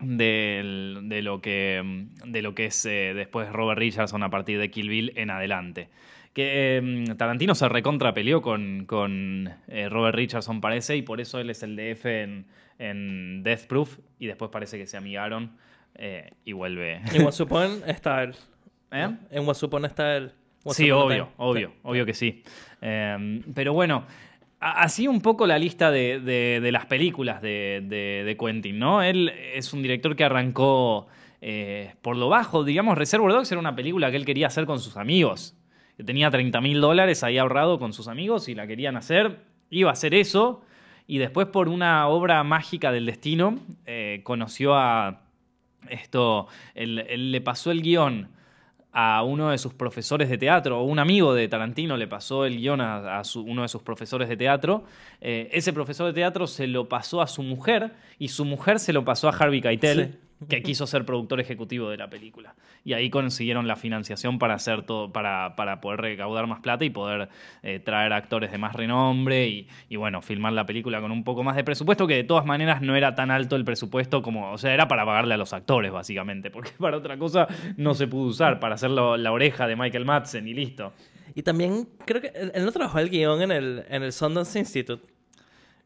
de, 0.00 1.20
lo 1.22 1.40
que, 1.40 1.82
mm, 1.84 2.30
de 2.30 2.42
lo 2.42 2.54
que 2.54 2.66
es 2.66 2.84
eh, 2.86 3.12
después 3.14 3.50
Robert 3.50 3.78
Richardson 3.78 4.22
a 4.22 4.30
partir 4.30 4.58
de 4.58 4.70
Kill 4.70 4.88
Bill 4.88 5.12
en 5.16 5.30
adelante. 5.30 5.88
Que 6.34 6.76
eh, 6.78 7.04
Tarantino 7.16 7.54
se 7.54 7.68
recontra 7.68 8.14
peleó 8.14 8.42
con, 8.42 8.84
con 8.86 9.50
eh, 9.68 9.88
Robert 9.88 10.14
Richardson, 10.16 10.60
parece, 10.60 10.96
y 10.96 11.02
por 11.02 11.20
eso 11.20 11.40
él 11.40 11.50
es 11.50 11.62
el 11.62 11.74
DF 11.76 12.04
en, 12.06 12.46
en 12.78 13.42
Death 13.42 13.66
Proof, 13.66 13.98
y 14.18 14.26
después 14.26 14.50
parece 14.50 14.78
que 14.78 14.86
se 14.86 14.96
amigaron 14.96 15.52
eh, 15.96 16.30
y 16.44 16.52
vuelve. 16.52 17.00
En 17.12 17.26
Upon 17.26 17.82
está 17.86 18.22
él. 18.22 18.34
¿Eh? 18.92 19.08
En 19.30 19.48
Once 19.48 19.64
Upon 19.66 19.84
está 19.84 20.16
él. 20.16 20.32
Sí, 20.66 20.90
a 20.90 20.96
obvio, 20.96 21.24
Time. 21.24 21.34
obvio, 21.38 21.72
obvio 21.82 22.06
que 22.06 22.14
sí. 22.14 22.42
Eh, 22.82 23.42
pero 23.54 23.72
bueno, 23.72 24.04
así 24.60 25.08
un 25.08 25.20
poco 25.20 25.46
la 25.46 25.58
lista 25.58 25.90
de, 25.90 26.20
de- 26.20 26.60
de 26.60 26.72
las 26.72 26.86
películas 26.86 27.40
de, 27.42 27.80
de- 27.84 28.22
de 28.24 28.36
Quentin, 28.36 28.78
¿no? 28.78 29.02
Él 29.02 29.32
es 29.54 29.72
un 29.72 29.82
director 29.82 30.14
que 30.14 30.24
arrancó 30.24 31.06
eh, 31.40 31.94
por 32.02 32.16
lo 32.16 32.28
bajo, 32.28 32.64
digamos, 32.64 32.96
Reservoir 32.98 33.32
Dogs 33.32 33.50
era 33.50 33.60
una 33.60 33.74
película 33.76 34.10
que 34.10 34.16
él 34.16 34.24
quería 34.24 34.46
hacer 34.48 34.66
con 34.66 34.78
sus 34.80 34.96
amigos. 34.96 35.56
Tenía 36.04 36.30
30 36.30 36.60
mil 36.60 36.80
dólares 36.80 37.22
ahí 37.24 37.38
ahorrado 37.38 37.78
con 37.78 37.92
sus 37.92 38.08
amigos 38.08 38.48
y 38.48 38.54
la 38.54 38.66
querían 38.66 38.96
hacer. 38.96 39.40
Iba 39.70 39.90
a 39.90 39.92
hacer 39.94 40.14
eso. 40.14 40.62
Y 41.06 41.18
después, 41.18 41.46
por 41.48 41.68
una 41.68 42.06
obra 42.08 42.42
mágica 42.44 42.92
del 42.92 43.06
destino, 43.06 43.58
eh, 43.86 44.20
conoció 44.24 44.74
a 44.76 45.22
esto. 45.88 46.48
Él, 46.74 47.30
le 47.32 47.40
pasó 47.40 47.70
el 47.70 47.82
guion 47.82 48.28
a 48.92 49.22
uno 49.22 49.50
de 49.50 49.58
sus 49.58 49.74
profesores 49.74 50.28
de 50.28 50.38
teatro, 50.38 50.80
o 50.80 50.84
un 50.84 50.98
amigo 50.98 51.34
de 51.34 51.46
Tarantino 51.46 51.96
le 51.96 52.08
pasó 52.08 52.44
el 52.44 52.56
guion 52.58 52.80
a, 52.80 53.18
a 53.18 53.24
su- 53.24 53.42
uno 53.42 53.62
de 53.62 53.68
sus 53.68 53.82
profesores 53.82 54.28
de 54.28 54.36
teatro. 54.36 54.84
Eh, 55.20 55.48
ese 55.52 55.72
profesor 55.72 56.06
de 56.06 56.12
teatro 56.14 56.46
se 56.46 56.66
lo 56.66 56.88
pasó 56.88 57.20
a 57.22 57.26
su 57.26 57.42
mujer 57.42 57.92
y 58.18 58.28
su 58.28 58.44
mujer 58.44 58.78
se 58.78 58.92
lo 58.92 59.04
pasó 59.04 59.28
a 59.28 59.32
Harvey 59.32 59.60
Keitel. 59.60 60.06
Sí. 60.12 60.18
Que 60.48 60.62
quiso 60.62 60.86
ser 60.86 61.04
productor 61.04 61.40
ejecutivo 61.40 61.90
de 61.90 61.96
la 61.96 62.08
película. 62.08 62.54
Y 62.84 62.92
ahí 62.92 63.10
consiguieron 63.10 63.66
la 63.66 63.76
financiación 63.76 64.38
para 64.38 64.54
hacer 64.54 64.82
todo, 64.82 65.12
para, 65.12 65.56
para 65.56 65.80
poder 65.80 66.00
recaudar 66.00 66.46
más 66.46 66.60
plata 66.60 66.84
y 66.84 66.90
poder 66.90 67.28
eh, 67.62 67.80
traer 67.80 68.12
actores 68.12 68.52
de 68.52 68.58
más 68.58 68.74
renombre 68.74 69.48
y, 69.48 69.68
y, 69.88 69.96
bueno, 69.96 70.22
filmar 70.22 70.52
la 70.52 70.66
película 70.66 71.00
con 71.00 71.10
un 71.10 71.24
poco 71.24 71.42
más 71.42 71.56
de 71.56 71.64
presupuesto, 71.64 72.06
que 72.06 72.14
de 72.14 72.24
todas 72.24 72.46
maneras 72.46 72.82
no 72.82 72.94
era 72.94 73.14
tan 73.14 73.30
alto 73.30 73.56
el 73.56 73.64
presupuesto 73.64 74.22
como, 74.22 74.52
o 74.52 74.58
sea, 74.58 74.72
era 74.72 74.86
para 74.86 75.04
pagarle 75.04 75.34
a 75.34 75.36
los 75.36 75.52
actores, 75.52 75.90
básicamente, 75.90 76.50
porque 76.50 76.70
para 76.78 76.96
otra 76.96 77.18
cosa 77.18 77.48
no 77.76 77.94
se 77.94 78.06
pudo 78.06 78.28
usar, 78.28 78.60
para 78.60 78.76
hacer 78.76 78.90
la 78.90 79.32
oreja 79.32 79.66
de 79.66 79.76
Michael 79.76 80.04
Madsen 80.04 80.46
y 80.46 80.54
listo. 80.54 80.92
Y 81.34 81.42
también 81.42 81.88
creo 82.04 82.20
que 82.20 82.32
él 82.34 82.64
no 82.64 82.72
trabajó 82.72 82.98
el 82.98 83.10
guion 83.10 83.42
en 83.42 83.52
el, 83.52 83.84
en 83.88 84.02
el 84.02 84.12
Sundance 84.12 84.58
Institute. 84.58 85.06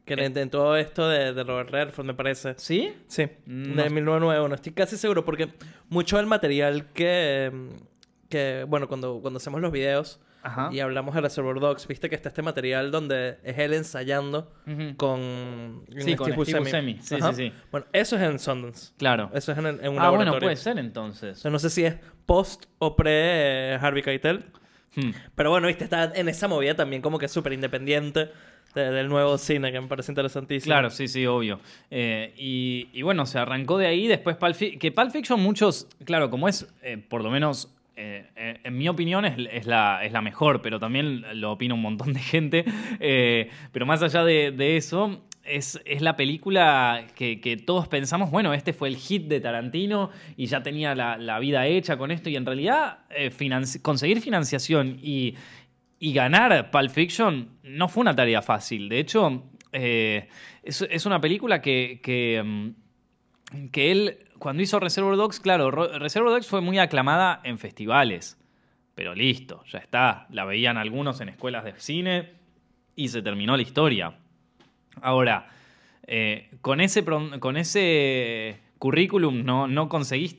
Que 0.05 0.15
le 0.17 0.25
intentó 0.25 0.75
esto 0.75 1.07
de, 1.07 1.33
de, 1.33 1.43
Robert 1.43 1.69
Redford, 1.69 2.05
me 2.05 2.13
parece. 2.13 2.55
¿Sí? 2.57 2.93
Sí, 3.07 3.27
no. 3.45 3.81
de 3.83 3.89
1991. 3.89 4.55
Estoy 4.55 4.73
casi 4.73 4.97
seguro 4.97 5.23
porque 5.23 5.49
mucho 5.89 6.17
del 6.17 6.25
material 6.25 6.91
que, 6.93 7.51
que 8.29 8.65
bueno, 8.67 8.87
cuando, 8.87 9.19
cuando 9.21 9.37
hacemos 9.37 9.61
los 9.61 9.71
videos 9.71 10.19
Ajá. 10.41 10.69
y 10.73 10.81
hablamos 10.81 11.15
de 11.15 11.21
Reservoir 11.21 11.57
Dogs, 11.61 11.87
viste 11.87 12.09
que 12.09 12.15
está 12.15 12.27
este 12.27 12.41
material 12.41 12.91
donde 12.91 13.37
es 13.43 13.57
él 13.59 13.73
ensayando 13.73 14.51
Ujú. 14.67 14.97
con 14.97 15.85
Sí, 15.99 16.15
con 16.17 16.25
Steve 16.33 16.35
Buscemi. 16.59 16.97
Sí, 17.01 17.15
sí, 17.21 17.33
sí. 17.33 17.53
Bueno, 17.71 17.87
eso 17.93 18.17
es 18.17 18.21
en 18.23 18.39
Sundance. 18.39 18.91
Claro. 18.97 19.31
Eso 19.33 19.53
es 19.53 19.57
en, 19.57 19.65
en 19.67 19.73
un 19.73 19.79
Ah, 19.99 20.09
bueno, 20.09 20.25
laboratorio. 20.25 20.39
puede 20.47 20.55
ser 20.57 20.75
O 20.75 20.79
entonces. 20.79 21.39
sea, 21.39 21.49
no 21.49 21.59
sé 21.59 21.69
si 21.69 21.85
es 21.85 21.95
post 22.25 22.65
o 22.79 22.97
pre 22.97 23.71
eh, 23.73 23.77
Harvey 23.81 24.03
Keitel. 24.03 24.43
Hmm. 24.95 25.11
Pero 25.33 25.49
bueno, 25.49 25.67
viste, 25.67 25.85
está 25.85 26.11
en 26.13 26.27
esa 26.27 26.47
movida 26.49 26.75
también 26.75 27.01
como 27.01 27.17
que 27.17 27.27
súper 27.29 27.53
independiente 27.53 28.29
de- 28.73 28.91
del 28.91 29.07
nuevo 29.07 29.37
cine, 29.37 29.71
que 29.71 29.79
me 29.79 29.87
parece 29.87 30.11
interesantísimo. 30.11 30.71
Claro, 30.71 30.89
sí, 30.89 31.07
sí, 31.07 31.25
obvio. 31.25 31.59
Eh, 31.91 32.33
y, 32.37 33.01
bueno, 33.01 33.25
se 33.25 33.39
arrancó 33.39 33.77
de 33.77 33.87
ahí, 33.87 34.07
después 34.07 34.37
que 34.79 34.91
Pulp 34.91 35.11
Fiction 35.11 35.39
muchos, 35.39 35.87
claro, 36.05 36.29
como 36.29 36.47
es, 36.47 36.67
eh, 36.81 36.97
por 36.97 37.23
lo 37.23 37.29
menos, 37.29 37.73
eh, 37.95 38.59
en 38.63 38.77
mi 38.77 38.89
opinión 38.89 39.23
es, 39.25 39.65
la, 39.67 40.03
es 40.03 40.11
la 40.11 40.21
mejor, 40.21 40.61
pero 40.61 40.79
también 40.79 41.23
lo 41.39 41.51
opina 41.51 41.75
un 41.75 41.81
montón 41.81 42.13
de 42.13 42.19
gente. 42.19 42.65
Pero 43.71 43.85
más 43.85 44.01
allá 44.01 44.23
de, 44.23 44.77
eso, 44.77 45.21
es, 45.43 45.79
es 45.85 46.01
la 46.01 46.15
película 46.15 47.05
que, 47.15 47.63
todos 47.65 47.87
pensamos, 47.87 48.31
bueno, 48.31 48.53
este 48.53 48.73
fue 48.73 48.87
el 48.87 48.95
hit 48.95 49.27
de 49.27 49.39
Tarantino 49.39 50.09
y 50.35 50.47
ya 50.47 50.63
tenía 50.63 50.95
la, 50.95 51.39
vida 51.39 51.67
hecha 51.67 51.97
con 51.97 52.09
esto, 52.09 52.29
y 52.29 52.35
en 52.35 52.45
realidad 52.45 52.99
conseguir 53.83 54.21
financiación 54.21 54.97
y 55.01 55.35
y 56.03 56.11
ganar 56.11 56.69
Pulp 56.69 56.89
Fiction 56.89 57.59
no 57.63 57.87
fue 57.87 58.01
una 58.01 58.13
tarea 58.13 58.41
fácil. 58.41 58.89
De 58.89 58.99
hecho, 58.99 59.43
eh, 59.71 60.27
es, 60.61 61.05
una 61.05 61.21
película 61.21 61.61
que, 61.61 62.41
mm, 62.43 63.69
que 63.69 63.89
él, 63.89 64.17
cuando 64.37 64.61
hizo 64.61 64.81
Reservoir 64.81 65.15
Dogs, 65.15 65.39
claro, 65.39 65.71
Ro- 65.71 65.97
Reservoir 65.99 66.33
Dogs 66.33 66.47
fue 66.47 66.59
muy 66.59 66.77
aclamada 66.77 67.39
en 67.45 67.57
festivales. 67.57 68.37
Pero 68.95 69.15
listo, 69.15 69.63
ya 69.71 69.79
está. 69.79 70.27
La 70.29 70.43
veían 70.43 70.75
algunos 70.75 71.21
en 71.21 71.29
escuelas 71.29 71.63
de 71.63 71.73
cine 71.77 72.33
y 72.97 73.07
se 73.07 73.21
terminó 73.21 73.55
la 73.55 73.63
historia. 73.63 74.17
Ahora, 75.01 75.47
eh, 76.05 76.49
con, 76.59 76.81
ese, 76.81 77.05
con 77.05 77.55
ese 77.55 78.59
currículum 78.77 79.45
no, 79.45 79.69
no 79.69 79.87
conseguís 79.87 80.35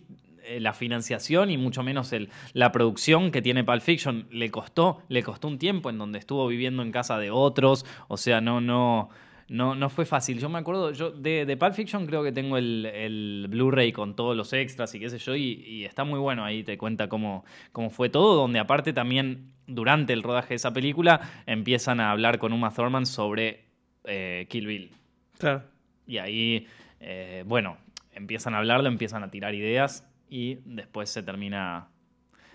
la 0.61 0.73
financiación 0.73 1.51
y 1.51 1.59
mucho 1.59 1.83
menos 1.83 2.13
el, 2.13 2.31
la 2.53 2.73
producción 2.73 3.31
que 3.31 3.43
tiene 3.43 3.65
Pulp 3.65 3.83
Fiction. 3.83 4.27
Le 4.31 4.51
costó, 4.51 5.03
le 5.09 5.23
costó 5.23 5.49
un 5.49 5.59
tiempo 5.59 5.91
en 5.91 5.99
donde 5.99 6.19
estuvo 6.19 6.47
viviendo 6.47 6.83
en 6.83 6.93
casa 6.93 7.19
de 7.19 7.31
otros. 7.31 7.85
O 8.09 8.17
sea, 8.17 8.41
no, 8.41 8.61
no, 8.61 9.09
no, 9.49 9.75
no 9.75 9.91
fue 9.91 10.05
fácil. 10.05 10.39
Yo 10.39 10.49
me 10.49 10.59
acuerdo, 10.59 10.93
yo 10.93 11.11
de, 11.11 11.47
de 11.47 11.57
Pulp 11.57 11.75
Fiction 11.75 12.07
creo 12.07 12.23
que 12.23 12.33
tengo 12.33 12.57
el, 12.57 12.87
el 12.87 13.47
Blu-ray 13.49 13.93
con 13.93 14.17
todos 14.17 14.37
los 14.37 14.53
extras 14.53 14.95
y 14.95 15.01
qué 15.01 15.11
sé 15.11 15.19
yo, 15.19 15.35
y, 15.35 15.63
y 15.67 15.85
está 15.85 16.05
muy 16.05 16.19
bueno. 16.19 16.45
Ahí 16.45 16.63
te 16.63 16.79
cuenta 16.79 17.09
cómo, 17.09 17.45
cómo 17.73 17.91
fue 17.91 18.09
todo, 18.09 18.35
donde 18.37 18.59
aparte 18.59 18.93
también 18.93 19.53
durante 19.67 20.13
el 20.13 20.23
rodaje 20.23 20.51
de 20.51 20.57
esa 20.57 20.73
película 20.73 21.21
empiezan 21.47 21.99
a 22.01 22.11
hablar 22.11 22.39
con 22.39 22.53
Uma 22.53 22.71
Thurman 22.71 23.07
sobre 23.07 23.65
eh, 24.05 24.47
Kill 24.51 24.67
Bill. 24.67 24.91
Claro. 25.39 25.63
Y 26.07 26.19
ahí, 26.19 26.67
eh, 27.01 27.45
bueno, 27.47 27.79
empiezan 28.13 28.55
a 28.55 28.59
hablarlo, 28.59 28.89
empiezan 28.89 29.23
a 29.25 29.31
tirar 29.31 29.55
ideas 29.55 30.07
y 30.29 30.59
después 30.65 31.11
se 31.11 31.23
termina, 31.23 31.89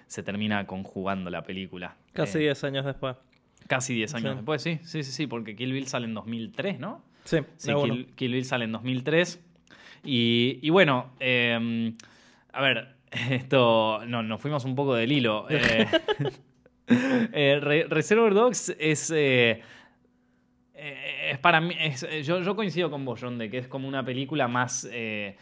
se 0.07 0.23
termina 0.23 0.65
conjugando 0.67 1.29
la 1.29 1.43
película. 1.43 1.95
Casi 2.13 2.37
Eh, 2.39 2.41
10 2.41 2.63
años 2.63 2.85
después. 2.85 3.15
casi 3.67 3.93
10 3.93 4.13
años 4.15 4.31
Sí. 4.31 4.35
después, 4.37 4.61
sí, 4.61 4.79
sí, 4.83 5.03
sí, 5.03 5.11
sí, 5.11 5.27
porque 5.27 5.55
Kill 5.55 5.71
Bill 5.73 5.87
sale 5.87 6.05
en 6.05 6.13
2003, 6.13 6.79
¿no? 6.79 7.03
Sí, 7.25 7.37
Sí. 7.57 7.71
Kill, 7.73 8.07
Kill 8.15 8.31
Bill 8.33 8.45
sale 8.45 8.65
en 8.65 8.71
2003. 8.71 9.43
Y, 10.03 10.59
y 10.61 10.69
bueno, 10.69 11.11
eh, 11.19 11.93
a 12.53 12.61
ver, 12.61 12.95
esto, 13.29 14.01
no, 14.07 14.23
nos 14.23 14.41
fuimos 14.41 14.65
un 14.65 14.75
poco 14.75 14.95
del 14.95 15.11
hilo. 15.11 15.45
Eh, 15.49 15.85
eh, 17.33 17.59
Re- 17.61 17.85
Reservoir 17.87 18.33
Dogs 18.33 18.75
es... 18.79 19.11
eh, 19.11 19.61
eh, 20.73 21.29
es 21.31 21.37
para 21.39 21.61
mí, 21.61 21.75
es- 21.79 22.03
eh, 22.03 22.23
yo, 22.23 22.41
yo 22.41 22.55
coincido 22.55 22.89
con 22.89 23.05
vos, 23.05 23.19
John, 23.21 23.37
de 23.37 23.49
que 23.49 23.57
es 23.59 23.67
como 23.67 23.87
una 23.87 24.03
película 24.03 24.47
más 24.47 24.87
eh, 24.91 25.35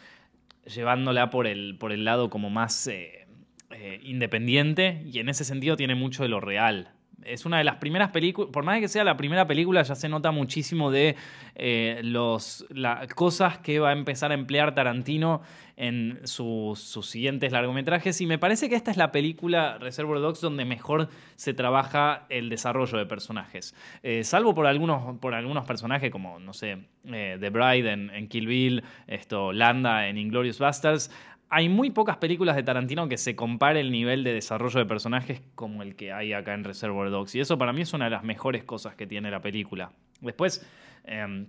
llevándola 0.68 1.30
por 1.30 1.46
el, 1.46 1.76
por 1.78 1.92
el 1.92 2.04
lado 2.04 2.30
como 2.30 2.50
más 2.50 2.86
eh, 2.86 3.26
eh, 3.70 4.00
independiente 4.02 5.02
y 5.04 5.18
en 5.18 5.28
ese 5.28 5.44
sentido 5.44 5.76
tiene 5.76 5.94
mucho 5.94 6.22
de 6.22 6.28
lo 6.28 6.40
real. 6.40 6.92
Es 7.24 7.44
una 7.44 7.58
de 7.58 7.64
las 7.64 7.76
primeras 7.76 8.10
películas, 8.10 8.50
por 8.52 8.64
más 8.64 8.80
que 8.80 8.88
sea 8.88 9.04
la 9.04 9.16
primera 9.16 9.46
película, 9.46 9.82
ya 9.82 9.94
se 9.94 10.08
nota 10.08 10.30
muchísimo 10.30 10.90
de 10.90 11.16
eh, 11.54 12.00
los, 12.04 12.64
las 12.70 13.06
cosas 13.14 13.58
que 13.58 13.80
va 13.80 13.90
a 13.90 13.92
empezar 13.92 14.30
a 14.30 14.34
emplear 14.34 14.74
Tarantino 14.74 15.42
en 15.78 16.20
sus, 16.24 16.80
sus 16.80 17.06
siguientes 17.06 17.52
largometrajes. 17.52 18.20
Y 18.20 18.26
me 18.26 18.38
parece 18.38 18.68
que 18.68 18.74
esta 18.74 18.90
es 18.90 18.96
la 18.96 19.12
película 19.12 19.78
Reservoir 19.78 20.20
Dogs 20.20 20.40
donde 20.40 20.64
mejor 20.64 21.08
se 21.36 21.54
trabaja 21.54 22.26
el 22.30 22.48
desarrollo 22.48 22.98
de 22.98 23.06
personajes. 23.06 23.74
Eh, 24.02 24.24
salvo 24.24 24.54
por 24.54 24.66
algunos, 24.66 25.18
por 25.18 25.34
algunos 25.34 25.64
personajes 25.66 26.10
como, 26.10 26.40
no 26.40 26.52
sé, 26.52 26.78
eh, 27.04 27.36
The 27.38 27.50
Bride 27.50 27.92
en, 27.92 28.28
Kill 28.28 28.46
Bill, 28.48 28.82
esto, 29.06 29.52
Landa 29.52 30.08
en 30.08 30.18
Inglorious 30.18 30.58
Bastards. 30.58 31.10
Hay 31.50 31.68
muy 31.68 31.90
pocas 31.90 32.18
películas 32.18 32.56
de 32.56 32.62
Tarantino 32.62 33.08
que 33.08 33.16
se 33.16 33.34
compare 33.34 33.80
el 33.80 33.90
nivel 33.90 34.22
de 34.22 34.34
desarrollo 34.34 34.80
de 34.80 34.86
personajes 34.86 35.40
como 35.54 35.82
el 35.82 35.96
que 35.96 36.12
hay 36.12 36.32
acá 36.32 36.54
en 36.54 36.64
Reservoir 36.64 37.10
Dogs. 37.10 37.34
Y 37.34 37.40
eso 37.40 37.56
para 37.56 37.72
mí 37.72 37.82
es 37.82 37.92
una 37.94 38.04
de 38.04 38.10
las 38.10 38.24
mejores 38.24 38.64
cosas 38.64 38.94
que 38.96 39.06
tiene 39.06 39.30
la 39.30 39.40
película. 39.40 39.90
Después, 40.20 40.66
eh, 41.04 41.46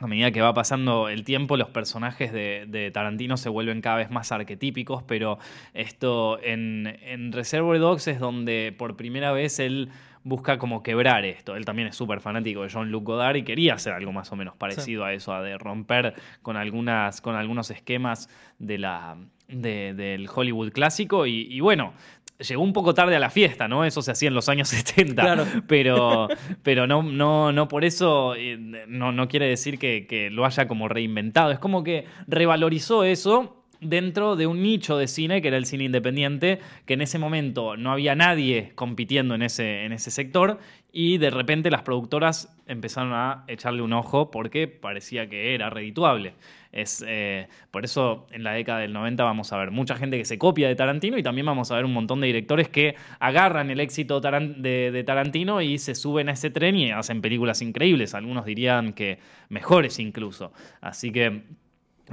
a 0.00 0.06
medida 0.06 0.30
que 0.30 0.40
va 0.40 0.54
pasando 0.54 1.08
el 1.08 1.24
tiempo, 1.24 1.56
los 1.56 1.70
personajes 1.70 2.32
de, 2.32 2.66
de 2.68 2.90
Tarantino 2.90 3.36
se 3.36 3.48
vuelven 3.48 3.80
cada 3.80 3.96
vez 3.96 4.10
más 4.10 4.30
arquetípicos, 4.32 5.02
pero 5.02 5.38
esto 5.74 6.38
en, 6.42 6.98
en 7.02 7.32
Reservoir 7.32 7.80
Dogs 7.80 8.06
es 8.06 8.20
donde 8.20 8.74
por 8.76 8.96
primera 8.96 9.32
vez 9.32 9.58
él 9.58 9.90
busca 10.22 10.58
como 10.58 10.82
quebrar 10.82 11.24
esto. 11.24 11.56
Él 11.56 11.64
también 11.64 11.88
es 11.88 11.96
súper 11.96 12.20
fanático 12.20 12.62
de 12.62 12.70
John 12.70 12.90
Luc 12.90 13.04
Godard 13.04 13.36
y 13.36 13.42
quería 13.42 13.74
hacer 13.74 13.92
algo 13.92 14.12
más 14.12 14.30
o 14.30 14.36
menos 14.36 14.56
parecido 14.56 15.04
a 15.04 15.12
eso, 15.12 15.32
a 15.32 15.42
de 15.42 15.56
romper 15.58 16.14
con, 16.42 16.56
algunas, 16.56 17.20
con 17.20 17.34
algunos 17.34 17.70
esquemas 17.70 18.28
de 18.58 18.78
la, 18.78 19.16
de- 19.48 19.94
del 19.94 20.28
Hollywood 20.32 20.72
clásico. 20.72 21.26
Y, 21.26 21.46
y 21.50 21.60
bueno, 21.60 21.92
llegó 22.38 22.62
un 22.62 22.72
poco 22.72 22.94
tarde 22.94 23.16
a 23.16 23.18
la 23.18 23.30
fiesta, 23.30 23.66
¿no? 23.66 23.84
Eso 23.84 24.00
se 24.02 24.12
hacía 24.12 24.28
en 24.28 24.34
los 24.34 24.48
años 24.48 24.68
70. 24.68 25.22
Claro. 25.22 25.44
Pero, 25.66 26.28
pero 26.62 26.86
no, 26.86 27.02
no, 27.02 27.52
no 27.52 27.68
por 27.68 27.84
eso 27.84 28.34
eh, 28.36 28.56
no, 28.86 29.12
no 29.12 29.26
quiere 29.28 29.46
decir 29.46 29.78
que, 29.78 30.06
que 30.06 30.30
lo 30.30 30.44
haya 30.44 30.68
como 30.68 30.88
reinventado. 30.88 31.50
Es 31.50 31.58
como 31.58 31.82
que 31.82 32.04
revalorizó 32.26 33.04
eso 33.04 33.57
dentro 33.80 34.36
de 34.36 34.46
un 34.46 34.62
nicho 34.62 34.96
de 34.98 35.06
cine 35.06 35.40
que 35.40 35.48
era 35.48 35.56
el 35.56 35.66
cine 35.66 35.84
independiente, 35.84 36.60
que 36.86 36.94
en 36.94 37.02
ese 37.02 37.18
momento 37.18 37.76
no 37.76 37.92
había 37.92 38.14
nadie 38.14 38.72
compitiendo 38.74 39.34
en 39.34 39.42
ese, 39.42 39.84
en 39.84 39.92
ese 39.92 40.10
sector 40.10 40.58
y 40.92 41.18
de 41.18 41.30
repente 41.30 41.70
las 41.70 41.82
productoras 41.82 42.56
empezaron 42.66 43.12
a 43.12 43.44
echarle 43.46 43.82
un 43.82 43.92
ojo 43.92 44.30
porque 44.30 44.66
parecía 44.68 45.28
que 45.28 45.54
era 45.54 45.70
redituable. 45.70 46.34
Es, 46.72 47.04
eh, 47.06 47.48
por 47.70 47.84
eso 47.84 48.26
en 48.30 48.42
la 48.42 48.52
década 48.52 48.80
del 48.80 48.92
90 48.92 49.24
vamos 49.24 49.52
a 49.52 49.58
ver 49.58 49.70
mucha 49.70 49.96
gente 49.96 50.18
que 50.18 50.24
se 50.24 50.38
copia 50.38 50.68
de 50.68 50.74
Tarantino 50.76 51.16
y 51.16 51.22
también 51.22 51.46
vamos 51.46 51.70
a 51.70 51.76
ver 51.76 51.84
un 51.84 51.94
montón 51.94 52.20
de 52.20 52.26
directores 52.26 52.68
que 52.68 52.94
agarran 53.20 53.70
el 53.70 53.80
éxito 53.80 54.20
de 54.20 55.04
Tarantino 55.06 55.62
y 55.62 55.78
se 55.78 55.94
suben 55.94 56.28
a 56.28 56.32
ese 56.32 56.50
tren 56.50 56.76
y 56.76 56.90
hacen 56.90 57.20
películas 57.20 57.62
increíbles. 57.62 58.14
Algunos 58.14 58.44
dirían 58.44 58.92
que 58.92 59.18
mejores 59.48 59.98
incluso. 59.98 60.52
Así 60.80 61.10
que 61.10 61.42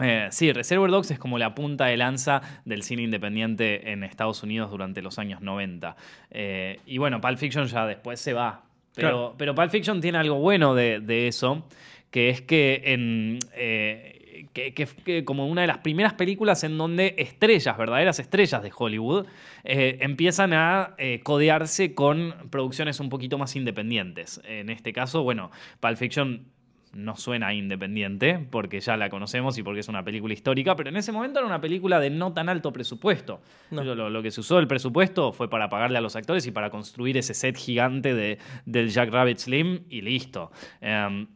eh, 0.02 0.28
sí, 0.32 0.52
Reservoir 0.52 0.92
Dogs 0.92 1.12
es 1.12 1.20
como 1.20 1.38
la 1.38 1.56
punta 1.56 1.86
de 1.86 1.98
lanza 1.98 2.42
del 2.66 2.84
cine 2.84 3.04
independiente 3.04 3.92
en 3.92 4.04
Estados 4.04 4.44
Unidos 4.44 4.70
durante 4.72 5.02
los 5.02 5.20
años 5.20 5.42
90. 5.42 5.96
Eh, 6.32 6.80
y 6.86 6.98
bueno, 6.98 7.22
Pulp 7.22 7.38
Fiction 7.38 7.66
ya 7.68 7.86
después 7.86 8.20
se 8.20 8.34
va. 8.34 8.64
Pero, 8.94 9.08
Claro. 9.10 9.36
pero 9.38 9.56
Pulp 9.56 9.72
Fiction 9.72 10.02
tiene 10.02 10.18
algo 10.18 10.36
bueno 10.36 10.74
de, 10.76 11.00
de 11.02 11.28
eso, 11.28 11.66
que 12.12 12.30
es 12.30 12.42
que 12.42 12.82
en... 12.86 13.40
eh, 13.54 14.12
que, 14.54 14.74
que- 14.74 14.86
que 14.86 15.26
como 15.26 15.48
una 15.48 15.62
de 15.62 15.68
las 15.68 15.78
primeras 15.80 16.14
películas 16.14 16.64
en 16.66 16.78
donde 16.78 17.16
estrellas, 17.18 17.78
verdaderas 17.78 18.20
estrellas 18.20 18.62
de 18.64 18.72
Hollywood, 18.78 19.26
eh, 19.64 19.98
empiezan 20.02 20.54
a 20.54 20.94
eh, 20.98 21.22
codearse 21.24 21.94
con 21.94 22.36
producciones 22.50 23.00
un 23.00 23.10
poquito 23.10 23.38
más 23.38 23.56
independientes. 23.56 24.42
En 24.46 24.70
este 24.70 24.92
caso, 24.94 25.24
bueno, 25.24 25.52
Pulp 25.80 25.98
Fiction 25.98 26.46
no 26.96 27.18
suena 27.18 27.54
independiente, 27.54 28.48
porque 28.50 28.80
ya 28.80 28.96
la 28.96 29.10
conocemos 29.10 29.58
y 29.58 29.64
porque 29.64 29.82
es 29.82 29.90
una 29.90 30.04
película 30.04 30.34
histórica, 30.34 30.76
pero 30.76 30.90
en 30.90 30.98
ese 30.98 31.12
momento 31.12 31.40
era 31.40 31.48
una 31.48 31.60
película 31.60 32.00
de 32.00 32.10
no 32.10 32.34
tan 32.34 32.48
alto 32.48 32.72
presupuesto. 32.72 33.42
No. 33.70 33.84
Lo, 33.84 34.10
lo 34.10 34.24
que 34.24 34.32
se 34.32 34.40
usó 34.40 34.60
el 34.60 34.68
presupuesto 34.68 35.34
fue 35.34 35.50
para 35.50 35.70
pagarle 35.70 35.98
a 35.98 36.02
los 36.02 36.16
actores 36.16 36.48
y 36.48 36.52
para 36.52 36.70
construir 36.70 37.18
ese 37.18 37.34
set 37.34 37.58
gigante 37.58 38.14
de, 38.14 38.40
del 38.66 38.90
Jack 38.90 39.12
Rabbit 39.12 39.38
Slim 39.40 39.82
y 39.90 40.02
listo. 40.02 40.52
Em, 40.80 41.28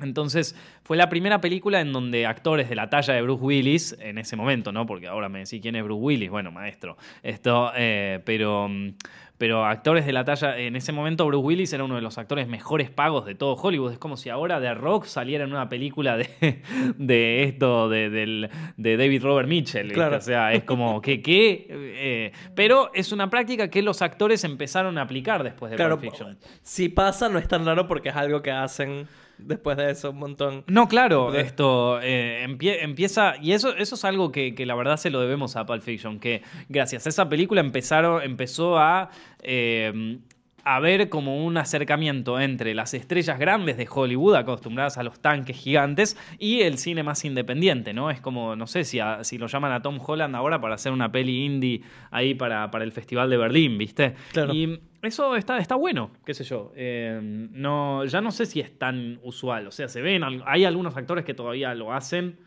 entonces, 0.00 0.56
fue 0.84 0.96
la 0.96 1.08
primera 1.08 1.40
película 1.40 1.80
en 1.80 1.92
donde 1.92 2.26
actores 2.26 2.68
de 2.68 2.74
la 2.74 2.88
talla 2.88 3.14
de 3.14 3.22
Bruce 3.22 3.42
Willis, 3.42 3.96
en 4.00 4.18
ese 4.18 4.36
momento, 4.36 4.72
¿no? 4.72 4.86
Porque 4.86 5.06
ahora 5.06 5.28
me 5.28 5.40
decís 5.40 5.60
quién 5.60 5.76
es 5.76 5.84
Bruce 5.84 6.00
Willis, 6.00 6.30
bueno, 6.30 6.50
maestro. 6.50 6.96
Esto, 7.22 7.72
eh, 7.76 8.20
pero, 8.24 8.68
mm, 8.68 8.94
pero 9.42 9.66
actores 9.66 10.06
de 10.06 10.12
la 10.12 10.24
talla, 10.24 10.56
en 10.56 10.76
ese 10.76 10.92
momento 10.92 11.26
Bruce 11.26 11.44
Willis 11.44 11.72
era 11.72 11.82
uno 11.82 11.96
de 11.96 12.00
los 12.00 12.16
actores 12.16 12.46
mejores 12.46 12.90
pagos 12.90 13.26
de 13.26 13.34
todo 13.34 13.54
Hollywood. 13.56 13.90
Es 13.90 13.98
como 13.98 14.16
si 14.16 14.28
ahora 14.30 14.60
The 14.60 14.72
Rock 14.74 15.06
saliera 15.06 15.42
en 15.42 15.50
una 15.50 15.68
película 15.68 16.16
de, 16.16 16.62
de 16.96 17.42
esto, 17.42 17.88
de, 17.88 18.08
del- 18.08 18.48
de 18.76 18.96
David 18.96 19.20
Robert 19.24 19.48
Mitchell. 19.48 19.92
Claro. 19.92 20.18
O 20.18 20.20
sea, 20.20 20.52
es 20.52 20.62
como 20.62 21.00
que, 21.02 21.20
que 21.22 21.66
eh, 21.68 22.32
pero 22.54 22.92
es 22.94 23.10
una 23.10 23.28
práctica 23.30 23.66
que 23.68 23.82
los 23.82 24.00
actores 24.00 24.44
empezaron 24.44 24.96
a 24.96 25.02
aplicar 25.02 25.42
después 25.42 25.70
de 25.70 25.76
Claro, 25.76 25.98
Pulp 25.98 26.12
Fiction. 26.12 26.38
si 26.62 26.88
pasa 26.88 27.28
no 27.28 27.40
es 27.40 27.48
tan 27.48 27.66
raro 27.66 27.88
porque 27.88 28.10
es 28.10 28.14
algo 28.16 28.42
que 28.42 28.52
hacen 28.52 29.08
después 29.46 29.76
de 29.76 29.90
eso 29.90 30.10
un 30.10 30.18
montón. 30.18 30.64
No, 30.66 30.88
claro, 30.88 31.34
esto 31.34 32.00
eh, 32.02 32.44
empie- 32.48 32.78
empieza, 32.80 33.34
y 33.40 33.52
eso, 33.52 33.74
eso 33.76 33.94
es 33.94 34.04
algo 34.04 34.32
que, 34.32 34.54
que 34.54 34.66
la 34.66 34.74
verdad 34.74 34.96
se 34.96 35.10
lo 35.10 35.20
debemos 35.20 35.56
a 35.56 35.66
Pulp 35.66 35.82
Fiction, 35.82 36.18
que 36.20 36.42
gracias 36.68 37.06
a 37.06 37.08
esa 37.08 37.28
película 37.28 37.60
empezaron, 37.60 38.22
empezó 38.22 38.78
a, 38.78 39.10
eh, 39.42 40.18
a 40.64 40.78
ver 40.80 41.08
como 41.08 41.44
un 41.44 41.56
acercamiento 41.56 42.38
entre 42.40 42.74
las 42.74 42.94
estrellas 42.94 43.38
grandes 43.38 43.76
de 43.76 43.88
Hollywood, 43.90 44.36
acostumbradas 44.36 44.96
a 44.98 45.02
los 45.02 45.20
tanques 45.20 45.56
gigantes, 45.56 46.16
y 46.38 46.60
el 46.62 46.78
cine 46.78 47.02
más 47.02 47.24
independiente, 47.24 47.92
¿no? 47.92 48.10
Es 48.10 48.20
como, 48.20 48.54
no 48.56 48.66
sé 48.66 48.84
si, 48.84 49.00
a- 49.00 49.24
si 49.24 49.38
lo 49.38 49.46
llaman 49.48 49.72
a 49.72 49.82
Tom 49.82 49.98
Holland 50.04 50.36
ahora 50.36 50.60
para 50.60 50.74
hacer 50.76 50.92
una 50.92 51.10
peli 51.10 51.44
indie 51.44 51.82
ahí 52.10 52.34
para, 52.34 52.70
para 52.70 52.84
el 52.84 52.92
Festival 52.92 53.28
de 53.30 53.36
Berlín, 53.36 53.76
¿viste? 53.78 54.14
Claro. 54.32 54.52
Y 54.54 54.80
eso 55.02 55.34
está, 55.34 55.58
está 55.58 55.74
bueno, 55.74 56.10
qué 56.24 56.32
sé 56.34 56.44
yo. 56.44 56.72
Eh, 56.76 57.18
no, 57.22 58.04
ya 58.04 58.20
no 58.20 58.30
sé 58.30 58.46
si 58.46 58.60
es 58.60 58.78
tan 58.78 59.18
usual. 59.22 59.66
O 59.66 59.72
sea, 59.72 59.88
se 59.88 60.00
ven, 60.00 60.22
hay 60.46 60.64
algunos 60.64 60.96
actores 60.96 61.24
que 61.24 61.34
todavía 61.34 61.74
lo 61.74 61.92
hacen. 61.92 62.38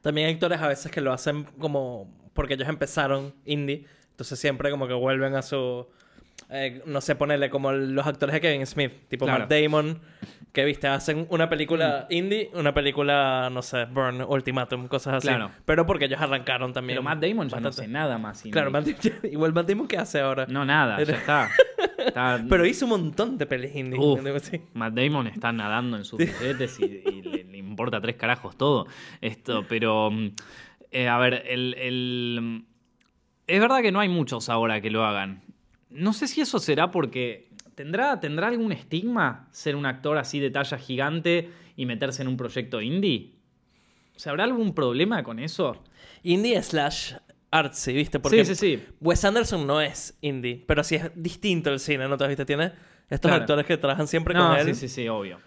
También 0.00 0.28
hay 0.28 0.34
actores 0.34 0.60
a 0.60 0.68
veces 0.68 0.90
que 0.90 1.00
lo 1.02 1.12
hacen 1.12 1.44
como 1.58 2.10
porque 2.32 2.54
ellos 2.54 2.68
empezaron 2.68 3.34
indie, 3.44 3.84
entonces 4.12 4.38
siempre 4.38 4.70
como 4.70 4.86
que 4.86 4.94
vuelven 4.94 5.34
a 5.34 5.42
su 5.42 5.86
eh, 6.50 6.82
no 6.86 7.00
sé, 7.00 7.14
ponerle 7.16 7.50
como 7.50 7.72
los 7.72 8.06
actores 8.06 8.32
de 8.34 8.40
Kevin 8.40 8.66
Smith, 8.66 8.92
tipo 9.08 9.26
Claro. 9.26 9.40
Matt 9.40 9.50
Damon, 9.52 10.00
que 10.52 10.64
viste, 10.64 10.86
hacen 10.88 11.26
una 11.30 11.48
película 11.48 12.06
indie, 12.10 12.50
una 12.54 12.72
película, 12.72 13.50
no 13.52 13.60
sé, 13.62 13.84
Burn, 13.84 14.22
Ultimatum, 14.22 14.88
cosas 14.88 15.16
así. 15.16 15.28
Claro. 15.28 15.50
Pero 15.66 15.84
porque 15.86 16.06
ellos 16.06 16.20
arrancaron 16.20 16.72
también. 16.72 16.96
Pero 16.96 17.02
Matt 17.02 17.20
Damon 17.22 17.48
ya 17.48 17.60
no 17.60 17.68
hace 17.68 17.86
nada 17.86 18.16
más. 18.18 18.38
indie. 18.40 18.52
Claro, 18.52 18.70
Matt 18.70 18.86
igual 19.24 19.52
Matt 19.52 19.68
Damon, 19.68 19.86
¿qué 19.88 19.98
hace 19.98 20.20
ahora? 20.20 20.46
No, 20.48 20.64
nada, 20.64 21.02
ya 21.02 21.14
está. 21.14 21.50
Está- 21.98 22.42
Pero 22.48 22.64
hizo 22.64 22.86
un 22.86 22.90
montón 22.90 23.36
de 23.36 23.44
pelis 23.46 23.76
indie. 23.76 23.98
Uf, 24.00 24.20
Sí. 24.42 24.62
Matt 24.72 24.94
Damon 24.94 25.26
está 25.26 25.52
nadando 25.52 25.96
en 25.98 26.04
sus 26.04 26.18
billetes 26.18 26.80
y, 26.80 26.84
y 26.84 27.22
le, 27.22 27.44
le 27.44 27.58
importa 27.58 28.00
tres 28.00 28.16
carajos 28.16 28.56
todo. 28.56 28.86
Esto, 29.20 29.64
pero. 29.68 30.10
mm, 30.10 30.30
eh, 30.90 31.08
a 31.08 31.18
ver, 31.18 31.42
el, 31.46 31.74
el- 31.74 32.64
Es 33.46 33.60
verdad 33.60 33.82
que 33.82 33.92
no 33.92 34.00
hay 34.00 34.08
muchos 34.08 34.48
ahora 34.48 34.80
que 34.80 34.90
lo 34.90 35.04
hagan. 35.04 35.42
No 35.90 36.12
sé 36.12 36.26
si 36.28 36.40
eso 36.40 36.58
será 36.58 36.90
porque. 36.90 37.48
¿Tendrá, 37.74 38.18
¿Tendrá 38.18 38.48
algún 38.48 38.72
estigma 38.72 39.48
ser 39.52 39.76
un 39.76 39.86
actor 39.86 40.18
así 40.18 40.40
de 40.40 40.50
talla 40.50 40.78
gigante 40.78 41.50
y 41.76 41.86
meterse 41.86 42.22
en 42.22 42.28
un 42.28 42.36
proyecto 42.36 42.80
indie? 42.80 43.34
O 44.16 44.18
sea, 44.18 44.30
¿habrá 44.30 44.42
algún 44.44 44.74
problema 44.74 45.22
con 45.22 45.38
eso? 45.38 45.80
Indie 46.24 46.60
slash 46.60 47.14
artsy, 47.52 47.92
¿viste? 47.92 48.18
Porque 48.18 48.44
sí, 48.44 48.56
sí, 48.56 48.76
sí. 48.78 48.84
Wes 49.00 49.24
Anderson 49.24 49.64
no 49.64 49.80
es 49.80 50.18
indie, 50.22 50.64
pero 50.66 50.82
sí 50.82 50.96
es 50.96 51.10
distinto 51.14 51.70
el 51.70 51.78
cine, 51.78 52.08
¿no 52.08 52.16
te 52.16 52.26
viste? 52.26 52.44
Tiene 52.44 52.72
estos 53.08 53.28
Claro. 53.30 53.42
actores 53.42 53.64
que 53.64 53.76
trabajan 53.76 54.08
siempre 54.08 54.34
No, 54.34 54.48
con 54.48 54.58
él. 54.58 54.74
sí, 54.74 54.88
sí, 54.88 54.88
sí, 54.88 55.08
obvio. 55.08 55.38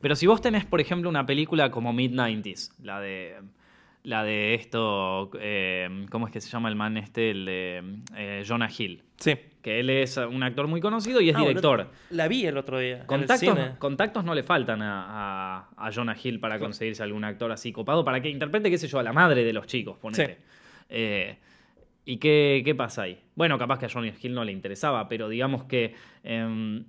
Pero 0.00 0.16
si 0.16 0.26
vos 0.26 0.40
tenés, 0.40 0.64
por 0.64 0.80
ejemplo, 0.80 1.10
una 1.10 1.26
película 1.26 1.70
como 1.70 1.92
Mid-90s, 1.92 2.72
la 2.82 3.00
de. 3.00 3.36
La 4.02 4.24
de 4.24 4.54
esto. 4.54 5.30
eh, 5.38 6.06
¿Cómo 6.10 6.26
es 6.26 6.32
que 6.32 6.40
se 6.40 6.48
llama 6.48 6.70
el 6.70 6.74
man 6.74 6.96
este? 6.96 7.32
El 7.32 7.44
de 7.44 7.82
eh, 8.16 8.44
Jonah 8.48 8.70
Hill. 8.76 9.02
Sí. 9.20 9.36
Que 9.62 9.78
él 9.80 9.90
es 9.90 10.16
un 10.16 10.42
actor 10.42 10.66
muy 10.66 10.80
conocido 10.80 11.20
y 11.20 11.28
es 11.28 11.36
Ah, 11.36 11.40
director. 11.40 11.76
boludo, 11.84 11.94
La 12.10 12.26
vi 12.28 12.46
el 12.46 12.56
otro 12.56 12.78
día. 12.78 12.94
en 12.94 13.00
el 13.02 13.06
Contactos, 13.06 13.38
cine. 13.40 13.72
contactos 13.78 14.24
no 14.24 14.34
le 14.34 14.42
faltan 14.42 14.80
a, 14.82 15.58
a- 15.58 15.68
a 15.76 15.92
Jonah 15.92 16.16
Hill 16.20 16.40
para 16.40 16.58
conseguirse 16.58 17.02
algún 17.02 17.24
actor 17.24 17.52
así 17.52 17.70
copado 17.70 18.02
para 18.04 18.20
que 18.22 18.30
interprete, 18.30 18.70
qué 18.70 18.78
sé 18.78 18.88
yo, 18.88 18.98
a 18.98 19.02
la 19.02 19.12
madre 19.12 19.44
de 19.44 19.52
los 19.52 19.66
chicos, 19.66 19.98
ponete. 19.98 20.26
Sí. 20.34 20.42
Eh, 20.88 21.36
¿Y 22.06 22.16
qué, 22.16 22.62
qué 22.64 22.74
pasa 22.74 23.02
ahí? 23.02 23.20
Bueno, 23.34 23.58
capaz 23.58 23.78
que 23.78 23.86
a 23.86 23.88
Jonah 23.90 24.12
Hill 24.20 24.32
no 24.34 24.42
le 24.44 24.52
interesaba, 24.52 25.06
pero 25.08 25.28
digamos 25.28 25.64
que 25.64 25.94
em, 26.24 26.84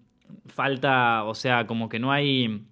falta, 0.47 1.25
o 1.25 1.35
sea, 1.35 1.67
como 1.67 1.89
que 1.89 1.99
no 1.99 2.11
hay. 2.11 2.63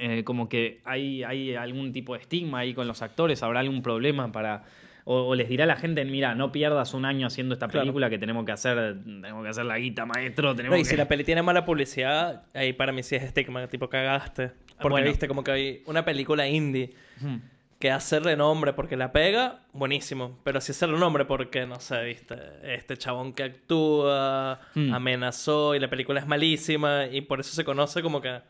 eh, 0.00 0.22
como 0.24 0.48
que 0.48 0.80
hay, 0.84 1.24
hay 1.24 1.54
algún 1.54 1.92
tipo 1.92 2.14
de 2.14 2.20
estigma 2.20 2.60
ahí 2.60 2.72
con 2.74 2.86
los 2.86 3.02
actores, 3.02 3.42
habrá 3.42 3.60
algún 3.60 3.82
problema 3.82 4.30
para. 4.30 4.64
O, 5.10 5.28
o 5.28 5.34
les 5.34 5.48
dirá 5.48 5.64
a 5.64 5.66
la 5.66 5.76
gente, 5.76 6.04
mira, 6.04 6.34
no 6.34 6.52
pierdas 6.52 6.92
un 6.92 7.06
año 7.06 7.26
haciendo 7.28 7.54
esta 7.54 7.66
Claro. 7.68 7.84
película 7.84 8.10
que 8.10 8.18
tenemos 8.18 8.44
que 8.44 8.52
hacer, 8.52 8.76
tenemos 9.04 9.42
que 9.42 9.48
hacer 9.48 9.64
la 9.64 9.78
guita, 9.78 10.04
maestro. 10.04 10.54
Tenemos 10.54 10.76
No, 10.76 10.80
y 10.80 10.82
que... 10.84 10.90
si 10.90 10.96
la 10.96 11.08
peli 11.08 11.24
tiene 11.24 11.40
mala 11.42 11.64
publicidad, 11.64 12.42
ahí 12.52 12.74
para 12.74 12.92
mí 12.92 13.02
sí 13.02 13.16
es 13.16 13.22
estigma, 13.22 13.66
tipo 13.68 13.88
cagaste. 13.88 14.50
Porque 14.76 14.88
Bueno. 14.92 15.06
viste 15.06 15.26
como 15.26 15.42
que 15.42 15.50
hay 15.50 15.82
una 15.86 16.04
película 16.04 16.46
indie 16.46 16.90
que 17.78 17.90
hace 17.90 18.20
renombre 18.20 18.74
porque 18.74 18.96
la 18.98 19.10
pega, 19.12 19.60
buenísimo. 19.72 20.38
Pero 20.44 20.60
si 20.60 20.72
hace 20.72 20.86
renombre 20.86 21.24
porque, 21.24 21.64
no 21.64 21.80
sé, 21.80 22.04
viste, 22.04 22.36
este 22.64 22.98
chabón 22.98 23.32
que 23.32 23.44
actúa, 23.44 24.60
Hmm. 24.74 24.92
amenazó 24.92 25.74
y 25.74 25.78
la 25.80 25.88
película 25.88 26.20
es 26.20 26.26
malísima 26.26 27.06
y 27.06 27.22
por 27.22 27.40
eso 27.40 27.54
se 27.54 27.64
conoce 27.64 28.02
como 28.02 28.20
que 28.20 28.40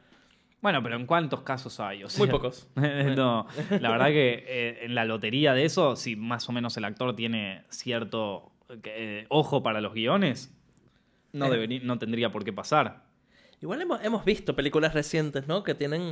Bueno, 0.60 0.82
pero 0.82 0.96
¿en 0.96 1.06
cuántos 1.06 1.42
casos 1.42 1.78
hay? 1.78 2.02
O 2.02 2.08
sea, 2.08 2.18
muy 2.24 2.28
pocos. 2.30 2.68
no, 2.74 3.46
la 3.80 3.90
verdad 3.90 4.08
que 4.08 4.44
eh, 4.46 4.78
en 4.86 4.94
la 4.94 5.04
lotería 5.04 5.54
de 5.54 5.64
eso, 5.64 5.94
si 5.94 6.16
más 6.16 6.48
o 6.48 6.52
menos 6.52 6.76
el 6.76 6.84
actor 6.84 7.14
tiene 7.14 7.62
cierto 7.70 8.50
eh, 8.84 9.26
ojo 9.28 9.62
para 9.62 9.80
los 9.80 9.94
guiones, 9.94 10.52
no, 11.32 11.46
Eh. 11.46 11.50
debería- 11.50 11.80
no 11.84 11.98
tendría 11.98 12.32
por 12.32 12.44
qué 12.44 12.52
pasar. 12.52 13.04
Igual 13.60 13.80
hemos, 13.82 14.04
hemos 14.04 14.24
visto 14.24 14.54
películas 14.56 14.94
recientes, 14.94 15.46
¿no? 15.46 15.62
Que 15.62 15.74
tienen... 15.74 16.10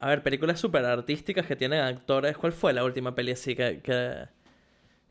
A 0.00 0.08
ver, 0.08 0.22
películas 0.22 0.60
súper 0.60 0.84
artísticas 0.84 1.46
que 1.46 1.56
tienen 1.56 1.80
actores. 1.80 2.36
¿Cuál 2.36 2.52
fue 2.52 2.72
la 2.72 2.84
última 2.84 3.14
peli 3.14 3.32
así 3.32 3.54
que, 3.56 3.80
que, 3.80 4.26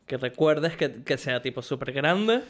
que 0.05 0.17
recuerdes 0.17 0.75
que, 0.77 1.03
que 1.03 1.17
sea 1.17 1.41
tipo 1.41 1.62
súper 1.62 1.91
grande? 1.93 2.41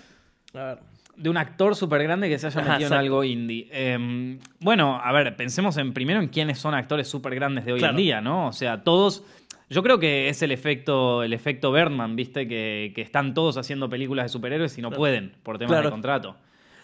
A 0.54 0.64
ver. 0.66 0.80
De 1.16 1.30
un 1.30 1.38
actor 1.38 1.76
súper 1.76 2.02
grande 2.04 2.28
que 2.28 2.40
se 2.40 2.48
haya 2.48 2.62
Ajá, 2.62 2.72
metido 2.74 2.88
en 2.92 2.98
algo 2.98 3.24
indie. 3.24 3.68
Eh, 3.72 4.38
bueno, 4.60 5.00
a 5.04 5.12
ver, 5.12 5.36
pensemos 5.36 5.78
en 5.78 5.94
primero 5.94 6.20
en 6.20 6.28
quiénes 6.30 6.58
son 6.60 6.74
actores 6.74 7.08
súper 7.08 7.36
grandes 7.36 7.66
de 7.66 7.74
hoy 7.74 7.80
Claro. 7.80 7.92
en 7.94 7.98
día, 7.98 8.22
¿no? 8.22 8.48
O 8.48 8.54
sea, 8.54 8.84
todos. 8.84 9.24
Yo 9.70 9.82
creo 9.84 10.00
que 10.00 10.30
es 10.30 10.42
el 10.42 10.52
efecto, 10.52 11.24
el 11.24 11.34
efecto 11.34 11.72
Birdman, 11.72 12.16
¿viste? 12.16 12.48
Que, 12.48 12.92
que 12.96 13.02
están 13.02 13.34
todos 13.34 13.58
haciendo 13.58 13.90
películas 13.90 14.26
de 14.26 14.30
superhéroes 14.30 14.78
y 14.78 14.82
no 14.82 14.90
Claro. 14.90 15.00
pueden 15.00 15.34
por 15.44 15.58
temas 15.58 15.72
Claro. 15.72 15.88
de 15.88 15.92
contrato. 15.92 16.36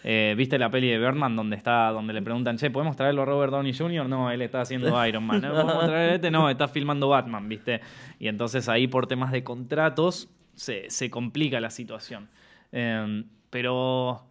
Eh, 0.03 0.33
¿Viste 0.37 0.57
la 0.57 0.69
peli 0.69 0.87
de 0.89 0.97
Birdman 0.97 1.35
donde 1.35 1.57
está, 1.57 1.89
donde 1.91 2.13
le 2.13 2.21
preguntan, 2.21 2.57
che, 2.57 2.71
¿podemos 2.71 2.95
traerlo 2.95 3.23
a 3.23 3.25
Robert 3.25 3.51
Downey 3.51 3.73
Jr.? 3.73 4.07
No, 4.07 4.31
él 4.31 4.41
está 4.41 4.61
haciendo 4.61 4.87
Iron 5.07 5.23
Man. 5.25 5.41
¿No 5.41 5.51
podemos 5.51 5.85
traer 5.87 6.11
a 6.11 6.15
este? 6.15 6.31
No, 6.31 6.49
está 6.49 6.67
filmando 6.69 7.09
Batman, 7.09 7.49
¿viste? 7.49 7.81
Y 8.17 8.27
entonces 8.29 8.69
ahí 8.69 8.87
por 8.87 9.07
temas 9.07 9.31
de 9.33 9.43
contratos 9.43 10.29
se, 10.55 10.89
se 10.89 11.09
complica 11.09 11.59
la 11.59 11.69
situación. 11.69 12.29
Eh, 12.71 13.23
pero, 13.49 14.25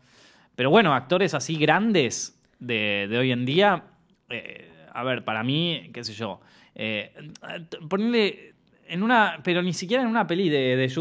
pero 0.54 0.70
bueno, 0.70 0.94
actores 0.94 1.34
así 1.34 1.56
grandes 1.56 2.40
de, 2.58 3.06
de 3.08 3.18
hoy 3.18 3.32
en 3.32 3.44
día, 3.44 3.84
eh, 4.30 4.70
a 4.92 5.02
ver, 5.04 5.24
para 5.24 5.42
mí, 5.42 5.90
qué 5.92 6.04
sé 6.04 6.12
yo, 6.14 6.40
eh, 6.74 7.12
ponerle 7.88 8.54
en 8.88 9.02
una, 9.02 9.40
pero 9.42 9.62
ni 9.62 9.72
siquiera 9.72 10.02
en 10.02 10.08
una 10.08 10.26
peli 10.26 10.48
de, 10.48 10.76
de 10.76 10.92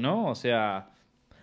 ¿no? 0.00 0.26
O 0.28 0.34
sea... 0.34 0.88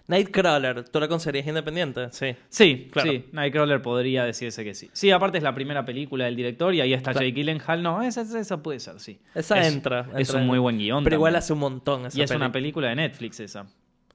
Nightcrawler, 0.08 0.90
¿tú 0.90 1.00
la 1.00 1.08
considerías 1.08 1.46
independiente? 1.46 2.08
Sí. 2.12 2.36
Sí, 2.50 2.88
Claro. 2.92 3.12
sí, 3.12 3.26
Nightcrawler 3.32 3.80
podría 3.80 4.24
decirse 4.24 4.64
que 4.64 4.74
sí. 4.74 4.90
Sí, 4.92 5.12
aparte 5.12 5.38
es 5.38 5.44
la 5.44 5.54
primera 5.54 5.86
película 5.86 6.26
del 6.26 6.36
director 6.36 6.74
y 6.74 6.82
ahí 6.82 6.94
está 6.94 7.12
Claro. 7.12 7.28
Jake 7.28 7.36
Gyllenhaal. 7.40 7.84
No, 7.84 8.02
esa, 8.02 8.22
esa 8.22 8.64
puede 8.64 8.80
ser, 8.80 9.00
sí. 9.00 9.20
Esa 9.36 9.60
Es- 9.60 9.72
entra. 9.72 10.08
Es 10.18 10.30
entra. 10.30 10.42
un 10.42 10.48
muy 10.48 10.58
buen 10.58 10.80
guion. 10.80 11.04
Pero 11.04 11.16
igual 11.18 11.36
hace 11.36 11.54
un 11.54 11.60
montón 11.60 12.08
esa 12.08 12.18
Y 12.18 12.24
es 12.24 12.30
peli. 12.32 12.38
una 12.42 12.52
película 12.52 12.88
de 12.90 12.96
Netflix 12.96 13.40
esa. 13.40 13.68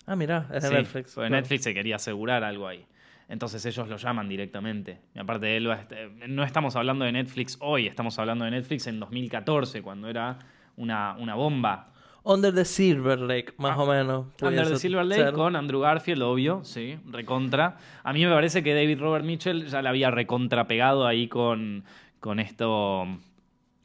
Ah, 0.06 0.16
mira, 0.16 0.46
es 0.52 0.62
de 0.62 0.68
Sí, 0.68 0.74
Netflix. 0.74 1.14
porque 1.14 1.28
claro. 1.28 1.42
Netflix 1.42 1.62
se 1.64 1.74
quería 1.74 1.96
asegurar 1.96 2.44
algo 2.44 2.68
ahí. 2.68 2.84
Entonces 3.28 3.64
ellos 3.64 3.88
lo 3.88 3.96
llaman 3.96 4.28
directamente. 4.28 4.98
Y 5.14 5.18
aparte 5.18 5.46
de 5.46 5.56
él, 5.56 5.70
est- 5.70 5.92
no 6.28 6.44
estamos 6.44 6.76
hablando 6.76 7.04
de 7.06 7.12
Netflix 7.12 7.56
hoy, 7.60 7.86
estamos 7.86 8.18
hablando 8.18 8.44
de 8.44 8.50
Netflix 8.50 8.86
en 8.86 9.00
2014, 9.00 9.80
cuando 9.80 10.08
era 10.08 10.38
una, 10.76 11.16
una 11.18 11.34
bomba. 11.34 11.90
Under 12.26 12.54
the 12.54 12.64
Silver 12.64 13.18
Lake, 13.20 13.54
más 13.58 13.78
o 13.78 13.86
menos. 13.86 14.26
Ah, 14.42 14.46
Under 14.48 14.66
the 14.68 14.76
Silver 14.76 15.04
Lake 15.06 15.22
ser. 15.22 15.32
con 15.34 15.56
Andrew 15.56 15.80
Garfield, 15.80 16.22
obvio, 16.22 16.64
sí, 16.64 16.98
recontra. 17.10 17.78
A 18.02 18.12
mí 18.12 18.24
me 18.24 18.30
parece 18.32 18.62
que 18.62 18.74
David 18.74 18.98
Robert 18.98 19.24
Mitchell 19.24 19.66
ya 19.66 19.80
la 19.82 19.90
había 19.90 20.10
recontra 20.10 20.66
pegado 20.66 21.06
ahí 21.06 21.28
con, 21.28 21.84
con 22.20 22.40
esto. 22.40 23.06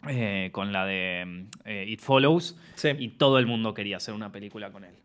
eh, 0.07 0.49
con 0.53 0.71
la 0.71 0.85
de 0.85 1.47
eh, 1.65 1.85
It 1.89 1.99
Follows, 1.99 2.57
Sí. 2.75 2.89
y 2.97 3.09
todo 3.09 3.37
el 3.39 3.45
mundo 3.45 3.73
quería 3.73 3.97
hacer 3.97 4.13
una 4.13 4.31
película 4.31 4.71
con 4.71 4.85
él. 4.85 4.95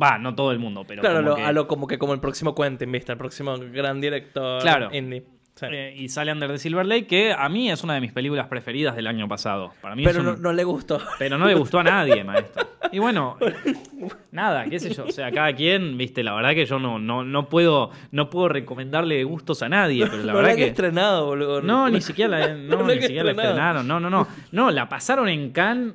Va, 0.00 0.18
no 0.18 0.34
todo 0.34 0.50
el 0.52 0.58
mundo, 0.58 0.84
pero 0.86 1.00
claro, 1.02 1.16
como 1.18 1.28
lo- 1.30 1.36
que- 1.36 1.42
a 1.44 1.52
lo 1.52 1.68
como 1.68 1.86
que 1.86 1.98
como 1.98 2.14
el 2.14 2.20
próximo 2.20 2.54
Quentin, 2.54 2.90
¿viste? 2.90 3.12
El 3.12 3.18
próximo 3.18 3.56
gran 3.58 4.00
director 4.00 4.60
Claro. 4.62 4.88
indie. 4.92 5.24
Sí. 5.56 5.66
eh, 5.70 5.94
y 5.96 6.08
sale 6.08 6.32
Under 6.32 6.50
the 6.50 6.58
Silver 6.58 6.84
Lake, 6.84 7.06
que 7.06 7.32
a 7.32 7.48
mí 7.48 7.70
es 7.70 7.84
una 7.84 7.94
de 7.94 8.00
mis 8.00 8.10
películas 8.12 8.48
preferidas 8.48 8.96
del 8.96 9.06
año 9.06 9.28
pasado. 9.28 9.72
Para 9.80 9.94
mí 9.94 10.02
Pero 10.02 10.18
un- 10.18 10.26
no, 10.26 10.36
no 10.36 10.52
le 10.52 10.64
gustó. 10.64 11.00
Pero 11.16 11.38
no 11.38 11.46
le 11.46 11.54
gustó 11.54 11.78
a 11.78 11.84
nadie, 11.84 12.24
maestro. 12.24 12.66
Y 12.90 12.98
bueno, 12.98 13.36
nada, 14.32 14.64
qué 14.64 14.80
sé 14.80 14.92
yo. 14.92 15.04
O 15.04 15.12
sea, 15.12 15.30
cada 15.30 15.52
quien, 15.52 15.96
viste, 15.96 16.24
la 16.24 16.34
verdad 16.34 16.54
que 16.54 16.66
yo 16.66 16.80
no, 16.80 16.98
no, 16.98 17.22
no 17.22 17.48
puedo, 17.48 17.90
no 18.10 18.30
puedo 18.30 18.48
recomendarle 18.48 19.22
gustos 19.22 19.62
a 19.62 19.68
nadie, 19.68 20.04
pero 20.06 20.18
la 20.18 20.22
no 20.22 20.26
la 20.26 20.32
verdad 20.34 20.50
han 20.50 20.56
que. 20.56 20.66
estrenado, 20.66 21.26
boludo. 21.26 21.62
No, 21.62 21.88
ni 21.88 22.00
siquiera 22.00 22.36
la, 22.36 22.54
no, 22.54 22.78
No 22.78 22.86
la 22.88 22.94
ni 22.96 23.02
siquiera 23.02 23.22
la 23.24 23.30
estrenaron. 23.30 23.86
No, 23.86 24.00
no, 24.00 24.10
no. 24.10 24.26
No, 24.50 24.70
la 24.72 24.88
pasaron 24.88 25.28
en 25.28 25.50
Cannes 25.52 25.94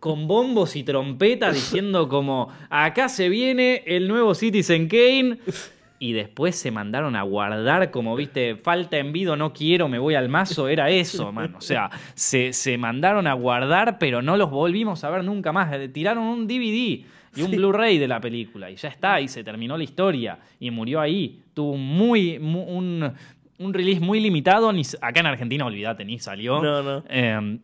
con 0.00 0.26
bombos 0.28 0.76
y 0.76 0.84
trompetas 0.84 1.54
diciendo 1.54 2.08
como 2.08 2.48
acá 2.70 3.08
se 3.08 3.28
viene 3.28 3.82
el 3.86 4.08
nuevo 4.08 4.34
Citizen 4.34 4.88
Kane. 4.88 5.38
Y 6.00 6.12
después 6.12 6.54
se 6.54 6.70
mandaron 6.70 7.16
a 7.16 7.22
guardar 7.22 7.90
como, 7.90 8.14
viste, 8.14 8.54
falta 8.54 8.98
envido, 8.98 9.34
no 9.36 9.52
quiero, 9.52 9.88
me 9.88 9.98
voy 9.98 10.14
al 10.14 10.28
mazo. 10.28 10.68
Era 10.68 10.90
eso, 10.90 11.32
man. 11.32 11.56
O 11.56 11.60
sea, 11.60 11.90
se, 12.14 12.52
se 12.52 12.78
mandaron 12.78 13.26
a 13.26 13.32
guardar, 13.32 13.98
pero 13.98 14.22
no 14.22 14.36
los 14.36 14.48
volvimos 14.48 15.02
a 15.02 15.10
ver 15.10 15.24
nunca 15.24 15.50
más. 15.50 15.72
Eh, 15.72 15.88
Tiraron 15.88 16.22
un 16.22 16.46
DVD 16.46 17.04
y 17.34 17.42
un 17.42 17.50
Blu-ray 17.50 17.98
de 17.98 18.06
la 18.06 18.20
película. 18.20 18.70
Y 18.70 18.76
ya 18.76 18.90
está, 18.90 19.20
y 19.20 19.26
se 19.26 19.42
terminó 19.42 19.76
la 19.76 19.82
historia. 19.82 20.38
Y 20.60 20.70
murió 20.70 21.00
ahí. 21.00 21.40
Tuvo 21.52 21.72
un 21.72 21.84
muy, 21.84 22.38
mu- 22.38 22.62
un, 22.62 23.12
un 23.58 23.74
release 23.74 23.98
muy 24.00 24.20
limitado. 24.20 24.72
Ni, 24.72 24.82
acá 25.00 25.18
en 25.18 25.26
Argentina, 25.26 25.66
olvídate, 25.66 26.04
ni 26.04 26.20
salió. 26.20 26.62
No, 26.62 26.80
no. 26.80 27.02
Eh, 27.08 27.58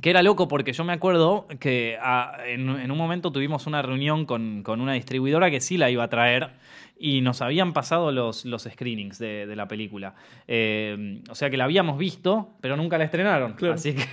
que 0.00 0.10
era 0.10 0.22
loco 0.22 0.46
porque 0.48 0.72
yo 0.72 0.84
me 0.84 0.92
acuerdo 0.92 1.46
que 1.58 1.98
ah, 2.00 2.38
en, 2.46 2.68
en 2.68 2.90
un 2.90 2.98
momento 2.98 3.32
tuvimos 3.32 3.66
una 3.66 3.82
reunión 3.82 4.24
con, 4.26 4.62
con 4.62 4.80
una 4.80 4.92
distribuidora 4.92 5.50
que 5.50 5.60
sí 5.60 5.76
la 5.76 5.90
iba 5.90 6.04
a 6.04 6.08
traer 6.08 6.50
y 6.98 7.22
nos 7.22 7.40
habían 7.42 7.72
pasado 7.72 8.12
los, 8.12 8.44
los 8.44 8.64
screenings 8.64 9.18
de, 9.18 9.46
de 9.46 9.56
la 9.56 9.66
película. 9.66 10.14
Eh, 10.46 11.22
o 11.28 11.34
sea 11.34 11.50
que 11.50 11.56
la 11.56 11.64
habíamos 11.64 11.98
visto, 11.98 12.50
pero 12.60 12.76
nunca 12.76 12.98
la 12.98 13.04
estrenaron. 13.04 13.54
Claro. 13.54 13.74
Así 13.74 13.94
que 13.94 14.04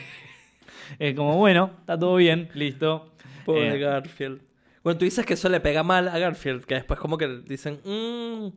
es 1.00 1.14
como, 1.16 1.36
bueno, 1.38 1.72
está 1.82 2.00
todo 2.00 2.16
bien, 2.16 2.50
listo. 2.54 3.12
Pobre 3.46 3.76
Eh, 3.76 3.80
Garfield. 3.80 4.42
Bueno, 4.84 4.98
tú 4.98 5.06
dices 5.06 5.26
que 5.26 5.34
eso 5.34 5.50
le 5.50 5.60
pega 5.60 5.84
mal 5.84 6.08
a 6.08 6.18
Garfield, 6.18 6.64
que 6.64 6.76
después 6.76 6.98
como 7.00 7.18
que 7.18 7.28
dicen, 7.46 7.80
mmm, 7.84 8.48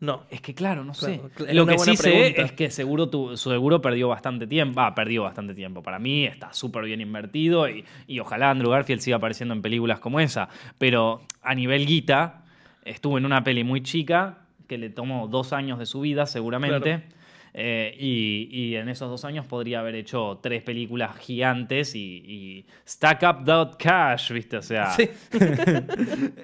no. 0.00 0.24
Es 0.30 0.40
que 0.40 0.54
claro, 0.54 0.84
no 0.84 0.94
sé. 0.94 1.20
Claro, 1.34 1.52
Lo 1.54 1.66
que 1.66 1.78
sí 1.78 1.96
sé 1.96 2.40
es 2.40 2.52
que 2.52 2.70
seguro 2.70 3.08
tu, 3.08 3.36
seguro 3.36 3.80
perdió 3.80 4.08
bastante 4.08 4.46
tiempo. 4.46 4.80
Ah, 4.80 4.94
perdió 4.94 5.24
bastante 5.24 5.54
tiempo. 5.54 5.82
Para 5.82 5.98
mí 5.98 6.24
está 6.24 6.52
súper 6.52 6.84
bien 6.84 7.00
invertido 7.00 7.68
y, 7.68 7.84
y 8.06 8.20
ojalá 8.20 8.50
Andrew 8.50 8.70
Garfield 8.70 9.00
siga 9.00 9.16
apareciendo 9.16 9.54
en 9.54 9.62
películas 9.62 9.98
como 10.00 10.20
esa. 10.20 10.48
Pero 10.78 11.22
a 11.42 11.54
nivel 11.54 11.86
guita, 11.86 12.44
estuvo 12.84 13.18
en 13.18 13.26
una 13.26 13.42
peli 13.42 13.64
muy 13.64 13.82
chica 13.82 14.38
que 14.68 14.78
le 14.78 14.90
tomó 14.90 15.26
dos 15.26 15.52
años 15.52 15.78
de 15.78 15.86
su 15.86 16.00
vida 16.00 16.26
seguramente. 16.26 16.98
Claro. 16.98 17.17
Eh, 17.54 17.94
y, 17.98 18.48
y 18.50 18.76
en 18.76 18.88
esos 18.88 19.08
dos 19.10 19.24
años 19.24 19.46
podría 19.46 19.80
haber 19.80 19.94
hecho 19.94 20.38
tres 20.42 20.62
películas 20.62 21.16
gigantes 21.18 21.94
y, 21.94 22.22
y 22.26 22.66
stack 22.86 23.22
up 23.22 23.44
that 23.44 23.72
cash, 23.78 24.30
¿viste? 24.32 24.56
O 24.58 24.62
sea, 24.62 24.86
Sí. 24.90 25.08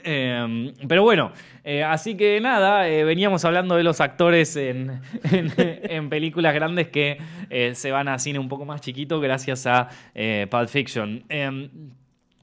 eh, 0.04 0.72
pero 0.88 1.02
bueno, 1.02 1.32
eh, 1.62 1.82
así 1.82 2.16
que 2.16 2.40
nada, 2.40 2.88
eh, 2.88 3.04
veníamos 3.04 3.44
hablando 3.44 3.76
de 3.76 3.82
los 3.84 4.00
actores 4.00 4.56
en, 4.56 5.00
en- 5.32 5.52
en 5.58 6.08
películas 6.08 6.54
grandes 6.54 6.88
que 6.88 7.18
se 7.74 7.90
van 7.90 8.08
a 8.08 8.18
cine 8.18 8.38
un 8.38 8.48
poco 8.48 8.64
más 8.64 8.80
chiquito 8.80 9.20
gracias 9.20 9.66
a 9.66 9.88
Pulp 10.50 10.68
Fiction. 10.68 11.24
Eh, 11.28 11.68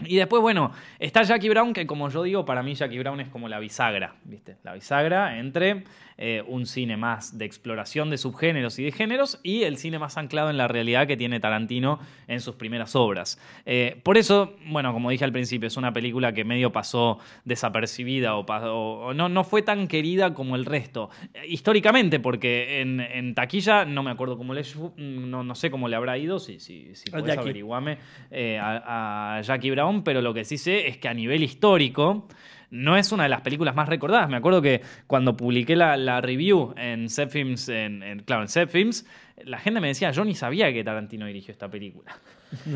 y 0.04 0.16
después, 0.16 0.42
bueno, 0.42 0.72
está 0.98 1.22
Jackie 1.22 1.50
Brown, 1.50 1.74
que 1.74 1.86
como 1.86 2.10
yo 2.10 2.24
digo, 2.24 2.44
para 2.44 2.64
mí 2.64 2.74
Jackie 2.74 2.98
Brown 2.98 3.20
es 3.20 3.28
como 3.30 3.48
la 3.48 3.60
bisagra, 3.60 4.16
¿viste? 4.24 4.56
La 4.64 4.74
bisagra 4.74 5.38
entre 5.38 5.84
eh, 6.24 6.44
un 6.48 6.68
cine 6.68 6.98
más 6.98 7.40
de 7.40 7.46
exploración 7.46 8.12
de 8.12 8.20
subgéneros 8.20 8.78
y 8.78 8.84
de 8.84 8.92
géneros 8.92 9.40
y 9.42 9.64
el 9.64 9.78
cine 9.78 9.98
más 9.98 10.18
anclado 10.18 10.52
en 10.52 10.58
la 10.58 10.68
realidad 10.68 11.08
que 11.08 11.18
tiene 11.18 11.40
Tarantino 11.40 12.00
en 12.28 12.42
sus 12.42 12.54
primeras 12.56 12.96
obras. 12.96 13.40
Eh, 13.66 14.00
por 14.04 14.20
eso, 14.20 14.56
bueno, 14.68 14.94
como 14.94 15.10
dije 15.10 15.24
al 15.26 15.32
principio, 15.32 15.66
es 15.66 15.78
una 15.78 15.92
película 15.92 16.32
que 16.32 16.44
medio 16.46 16.72
pasó 16.72 17.18
desapercibida 17.44 18.36
o, 18.36 18.46
pa- 18.46 18.72
o- 18.72 19.08
o 19.08 19.14
no, 19.16 19.30
no 19.30 19.44
fue 19.44 19.64
tan 19.64 19.88
querida 19.88 20.34
como 20.36 20.56
el 20.56 20.66
resto. 20.66 21.10
Eh, 21.34 21.48
históricamente, 21.48 22.20
porque 22.20 22.82
en, 22.82 23.00
en 23.00 23.34
taquilla 23.34 23.86
no 23.86 24.04
me 24.04 24.12
acuerdo 24.12 24.38
cómo 24.38 24.54
le, 24.54 24.62
no, 24.98 25.44
no 25.44 25.56
sé 25.56 25.72
cómo 25.72 25.88
le 25.88 25.96
habrá 25.96 26.18
ido, 26.20 26.38
si, 26.40 26.60
si, 26.60 26.94
si 26.94 27.10
Jackie. 27.12 27.40
averiguarme 27.40 27.98
a, 28.62 29.38
a 29.38 29.42
Jackie 29.42 29.72
Brown, 29.72 30.04
pero 30.04 30.22
lo 30.22 30.34
que 30.34 30.46
sí 30.46 30.58
sé 30.58 30.88
es 30.88 30.98
que 30.98 31.08
a 31.08 31.14
nivel 31.14 31.44
histórico 31.44 32.28
no 32.72 32.98
es 32.98 33.12
una 33.12 33.24
de 33.24 33.30
las 33.30 33.42
películas 33.42 33.76
más 33.76 33.88
recordadas. 33.88 34.28
Me 34.30 34.38
acuerdo 34.38 34.62
que 34.62 34.82
cuando 35.08 35.38
publiqué 35.38 35.76
la, 35.76 35.96
la 35.98 36.20
review 36.22 36.74
en 36.78 37.10
Zepfilms, 37.10 37.70
en, 37.70 38.02
en- 38.02 38.20
claro, 38.24 38.42
en 38.42 38.48
Zepfilms, 38.48 39.06
la 39.46 39.60
gente 39.60 39.80
me 39.82 39.88
decía, 39.90 40.12
yo 40.12 40.24
ni 40.26 40.36
sabía 40.36 40.72
que 40.74 40.84
Tarantino 40.84 41.26
dirigió 41.28 41.52
esta 41.52 41.70
película. 41.70 42.12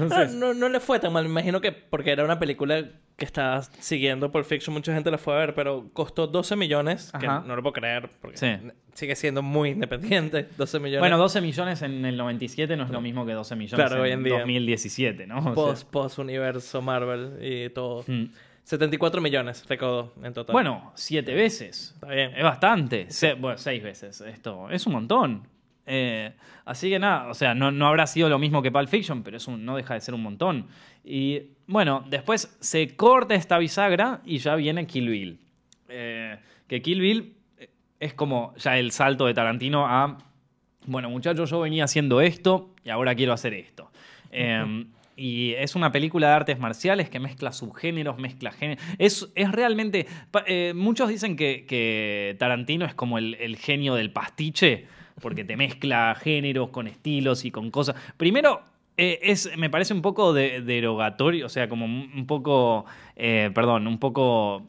Ah, 0.10 0.24
no, 0.34 0.54
no 0.54 0.70
le 0.70 0.80
fue 0.80 1.00
tan 1.02 1.12
mal, 1.12 1.26
me 1.26 1.30
imagino 1.32 1.60
que 1.60 1.74
porque 1.74 2.10
era 2.12 2.24
una 2.24 2.40
película 2.40 2.82
que 3.18 3.26
estaba 3.26 3.62
siguiendo 3.62 4.32
Pulp 4.32 4.46
Fiction, 4.46 4.74
mucha 4.74 4.94
gente 4.94 5.12
la 5.12 5.18
fue 5.18 5.34
a 5.34 5.38
ver, 5.38 5.54
pero 5.54 5.90
costó 5.92 6.28
12 6.28 6.56
millones, 6.56 7.12
que 7.20 7.28
no 7.28 7.56
lo 7.58 7.62
puedo 7.62 7.74
creer, 7.74 8.10
porque 8.22 8.38
Sí. 8.38 8.48
sigue 8.94 9.18
siendo 9.18 9.42
muy 9.42 9.72
independiente, 9.72 10.48
12 10.58 10.80
millones. 10.80 11.00
Bueno, 11.02 11.18
12 11.18 11.42
millones 11.42 11.82
en 11.82 12.06
el 12.06 12.16
97 12.16 12.78
no 12.78 12.86
es 12.86 12.90
lo 12.90 13.02
mismo 13.02 13.26
que 13.26 13.34
12 13.34 13.56
millones 13.58 13.86
Claro, 13.86 14.02
hoy 14.02 14.12
en 14.12 14.24
día. 14.24 14.40
2017, 14.40 15.28
¿no? 15.28 15.40
O 15.40 15.44
sea, 15.44 15.54
post, 15.54 15.90
post 15.92 16.20
universo 16.20 16.82
Marvel 16.82 17.34
y 17.42 17.70
todo. 17.72 18.06
mm. 18.08 18.24
74 18.66 19.22
millones 19.22 19.64
recaudó 19.70 20.14
en 20.24 20.34
total. 20.34 20.54
Bueno, 20.54 20.92
siete 20.96 21.34
veces. 21.34 21.92
Está 21.94 22.08
bien. 22.08 22.32
Es 22.36 22.44
bastante. 22.44 23.10
Se- 23.10 23.34
bueno, 23.36 23.58
seis 23.58 23.82
veces. 23.82 24.20
Esto 24.22 24.70
es 24.70 24.86
un 24.88 24.94
montón. 24.94 25.48
Eh, 25.86 26.34
así 26.66 26.90
que 26.90 26.98
nada, 26.98 27.28
o 27.30 27.36
sea, 27.36 27.54
no, 27.54 27.72
no 27.72 27.86
habrá 27.88 28.08
sido 28.08 28.28
lo 28.28 28.40
mismo 28.40 28.64
que 28.64 28.72
Pulp 28.72 28.90
Fiction, 28.90 29.22
pero 29.22 29.38
es 29.38 29.48
un, 29.48 29.64
no 29.64 29.76
deja 29.78 29.94
de 29.94 30.02
ser 30.02 30.16
un 30.16 30.24
montón. 30.24 30.66
Y 31.04 31.44
bueno, 31.68 32.04
después 32.10 32.58
se 32.60 32.96
corta 32.96 33.36
esta 33.36 33.60
bisagra 33.60 34.22
y 34.26 34.40
ya 34.40 34.56
viene 34.56 34.88
Kill 34.88 35.10
Bill. 35.10 35.40
Eh, 35.88 36.40
que 36.68 36.82
Kill 36.82 37.00
Bill 37.02 37.36
eh, 37.60 37.70
es 38.00 38.16
como 38.16 38.56
ya 38.58 38.80
el 38.80 38.90
salto 38.92 39.28
de 39.28 39.36
Tarantino 39.36 39.86
a, 39.88 40.18
bueno 40.88 41.12
muchachos, 41.12 41.52
yo 41.52 41.60
venía 41.60 41.84
haciendo 41.84 42.20
esto 42.20 42.74
y 42.84 42.90
ahora 42.90 43.14
quiero 43.14 43.34
hacer 43.34 43.54
esto. 43.54 43.92
Eh, 44.32 44.86
y 45.16 45.54
es 45.54 45.76
una 45.76 45.92
película 45.92 46.28
de 46.28 46.34
artes 46.34 46.60
marciales 46.60 47.10
que 47.10 47.20
mezcla 47.20 47.52
subgéneros, 47.52 48.18
mezcla 48.18 48.52
géneros. 48.52 48.84
Es, 48.98 49.32
es 49.36 49.52
realmente. 49.52 50.08
eh, 50.46 50.74
muchos 50.76 51.10
dicen 51.10 51.36
que, 51.36 51.66
que 51.66 52.36
Tarantino 52.40 52.86
es 52.86 52.94
como 52.94 53.18
el, 53.18 53.36
el 53.36 53.58
genio 53.58 53.96
del 53.96 54.12
pastiche, 54.12 54.88
porque 55.22 55.44
te 55.46 55.56
mezcla 55.58 56.16
géneros 56.22 56.70
con 56.70 56.88
estilos 56.88 57.46
y 57.46 57.52
con 57.52 57.72
cosas. 57.72 57.96
Primero, 58.18 58.64
eh, 58.98 59.20
es, 59.24 59.50
me 59.58 59.70
parece 59.70 59.94
un 59.94 60.02
poco 60.02 60.34
de, 60.34 60.62
derogatorio, 60.62 61.46
o 61.46 61.50
sea, 61.50 61.68
como 61.70 61.86
un 61.86 62.26
poco. 62.28 62.86
eh, 63.16 63.52
perdón, 63.54 63.88
un 63.88 64.00
poco. 64.00 64.64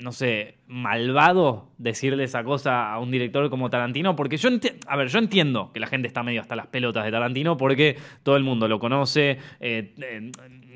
No 0.00 0.12
sé, 0.12 0.56
malvado 0.66 1.68
decirle 1.78 2.24
esa 2.24 2.42
cosa 2.42 2.92
a 2.92 2.98
un 2.98 3.10
director 3.10 3.48
como 3.50 3.70
Tarantino, 3.70 4.16
porque 4.16 4.36
yo 4.36 4.48
a 4.86 4.96
ver, 4.96 5.08
yo 5.08 5.18
entiendo 5.18 5.70
que 5.72 5.80
la 5.80 5.86
gente 5.86 6.08
está 6.08 6.22
medio 6.22 6.40
hasta 6.40 6.56
las 6.56 6.66
pelotas 6.66 7.04
de 7.04 7.10
Tarantino 7.10 7.56
porque 7.56 7.96
todo 8.22 8.36
el 8.36 8.42
mundo 8.42 8.66
lo 8.68 8.78
conoce, 8.78 9.38
eh, 9.60 9.94
eh, 10.00 10.30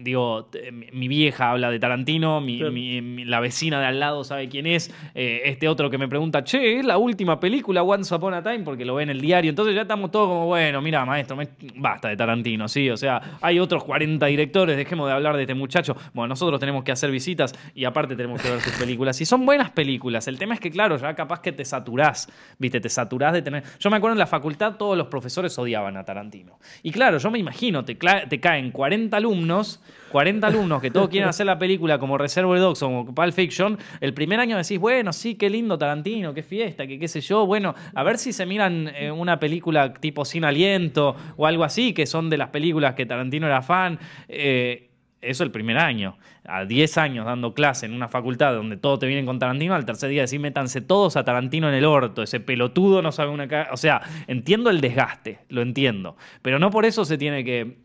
digo, 0.04 0.48
mi, 0.92 1.08
vieja 1.08 1.50
habla 1.50 1.70
de 1.70 1.78
Tarantino, 1.78 2.40
mi, 2.40 2.58
Claro. 2.58 2.72
mi- 2.72 3.00
mi- 3.00 3.24
la 3.24 3.40
vecina 3.40 3.80
de 3.80 3.86
al 3.86 3.98
lado 3.98 4.22
sabe 4.22 4.48
quién 4.48 4.66
es, 4.66 4.92
eh, 5.14 5.42
este 5.46 5.66
otro 5.68 5.88
que 5.90 5.98
me 5.98 6.06
pregunta, 6.08 6.44
che, 6.44 6.78
es 6.78 6.84
la 6.84 6.98
última 6.98 7.40
película 7.40 7.82
Once 7.82 8.14
Upon 8.14 8.34
a 8.34 8.42
Time 8.42 8.60
porque 8.60 8.84
lo 8.84 8.94
ve 8.96 9.04
en 9.04 9.10
el 9.10 9.20
diario, 9.20 9.48
entonces 9.48 9.74
ya 9.74 9.82
estamos 9.82 10.10
todos 10.10 10.28
como, 10.28 10.46
bueno, 10.46 10.82
mira, 10.82 11.04
maestro, 11.04 11.36
me- 11.36 11.48
basta 11.76 12.08
de 12.08 12.16
Tarantino, 12.16 12.68
sí, 12.68 12.90
o 12.90 12.96
sea, 12.96 13.38
hay 13.40 13.58
otros 13.58 13.82
40 13.84 14.26
directores, 14.26 14.76
dejemos 14.76 15.08
de 15.08 15.14
hablar 15.14 15.36
de 15.36 15.42
este 15.42 15.54
muchacho, 15.54 15.96
bueno, 16.12 16.28
nosotros 16.28 16.60
tenemos 16.60 16.84
que 16.84 16.92
hacer 16.92 17.10
visitas 17.10 17.54
y 17.74 17.84
aparte 17.86 18.14
tenemos 18.14 18.42
que 18.42 18.50
ver 18.50 18.60
sus 18.60 18.74
películas, 18.74 19.18
y 19.20 19.24
son 19.24 19.46
buenas 19.46 19.70
películas, 19.70 20.28
el 20.28 20.38
tema 20.38 20.52
es 20.54 20.60
que, 20.60 20.70
claro, 20.70 20.96
ya 20.98 21.14
capaz 21.14 21.40
que 21.40 21.52
te 21.52 21.64
saturás, 21.64 22.28
viste, 22.58 22.80
te 22.80 22.88
saturás 22.90 23.32
de 23.32 23.40
tener... 23.42 23.62
Yo 23.80 23.90
me 23.90 23.96
acuerdo 23.96 24.12
en 24.12 24.18
la 24.18 24.26
facultad 24.26 24.74
todos 24.76 24.98
los 24.98 25.06
profesores 25.06 25.58
odiaban 25.58 25.96
a 25.96 26.04
Tarantino, 26.04 26.58
y 26.82 26.90
claro, 26.90 27.16
yo 27.18 27.30
me 27.30 27.38
imagino, 27.38 27.84
te 27.84 27.96
caen 27.96 28.70
40 28.70 29.16
alumnos, 29.16 29.80
40 30.10 30.46
alumnos 30.46 30.80
que 30.80 30.90
todos 30.90 31.08
quieren 31.08 31.28
hacer 31.28 31.46
la 31.46 31.58
película 31.58 31.98
como 31.98 32.16
Reservoir 32.16 32.60
Dogs 32.60 32.82
o 32.82 32.86
como 32.86 33.14
Pulp 33.14 33.32
Fiction, 33.32 33.78
el 34.00 34.14
primer 34.14 34.38
año 34.38 34.56
decís, 34.56 34.78
bueno, 34.78 35.12
sí, 35.12 35.34
qué 35.34 35.50
lindo 35.50 35.76
Tarantino, 35.76 36.32
qué 36.32 36.42
fiesta, 36.42 36.86
que 36.86 36.98
qué 36.98 37.08
sé 37.08 37.20
yo, 37.20 37.46
bueno, 37.46 37.74
a 37.94 38.02
ver 38.04 38.18
si 38.18 38.32
se 38.32 38.46
miran 38.46 38.92
eh, 38.94 39.10
una 39.10 39.40
película 39.40 39.92
tipo 39.94 40.24
Sin 40.24 40.44
Aliento 40.44 41.16
o 41.36 41.46
algo 41.46 41.64
así, 41.64 41.92
que 41.92 42.06
son 42.06 42.30
de 42.30 42.38
las 42.38 42.50
películas 42.50 42.94
que 42.94 43.06
Tarantino 43.06 43.46
era 43.46 43.62
fan. 43.62 43.98
eh, 44.28 44.90
eso 45.24 45.42
el 45.42 45.50
primer 45.50 45.78
año. 45.78 46.16
A 46.46 46.64
10 46.64 46.98
años 46.98 47.24
dando 47.24 47.54
clase 47.54 47.86
en 47.86 47.94
una 47.94 48.08
facultad 48.08 48.52
donde 48.52 48.76
todo 48.76 48.98
te 48.98 49.06
viene 49.06 49.24
con 49.24 49.38
Tarantino, 49.38 49.74
al 49.74 49.86
tercer 49.86 50.10
día 50.10 50.22
decir 50.22 50.40
métanse 50.40 50.82
todos 50.82 51.16
a 51.16 51.24
Tarantino 51.24 51.68
en 51.68 51.74
el 51.74 51.86
orto, 51.86 52.22
ese 52.22 52.40
pelotudo 52.40 53.00
no 53.00 53.12
sabe 53.12 53.30
una 53.30 53.48
cara. 53.48 53.70
O 53.72 53.76
sea, 53.76 54.02
entiendo 54.26 54.70
el 54.70 54.80
desgaste, 54.80 55.40
lo 55.48 55.62
entiendo. 55.62 56.16
Pero 56.42 56.58
no 56.58 56.70
por 56.70 56.84
eso 56.84 57.04
se 57.04 57.16
tiene 57.16 57.44
que 57.44 57.83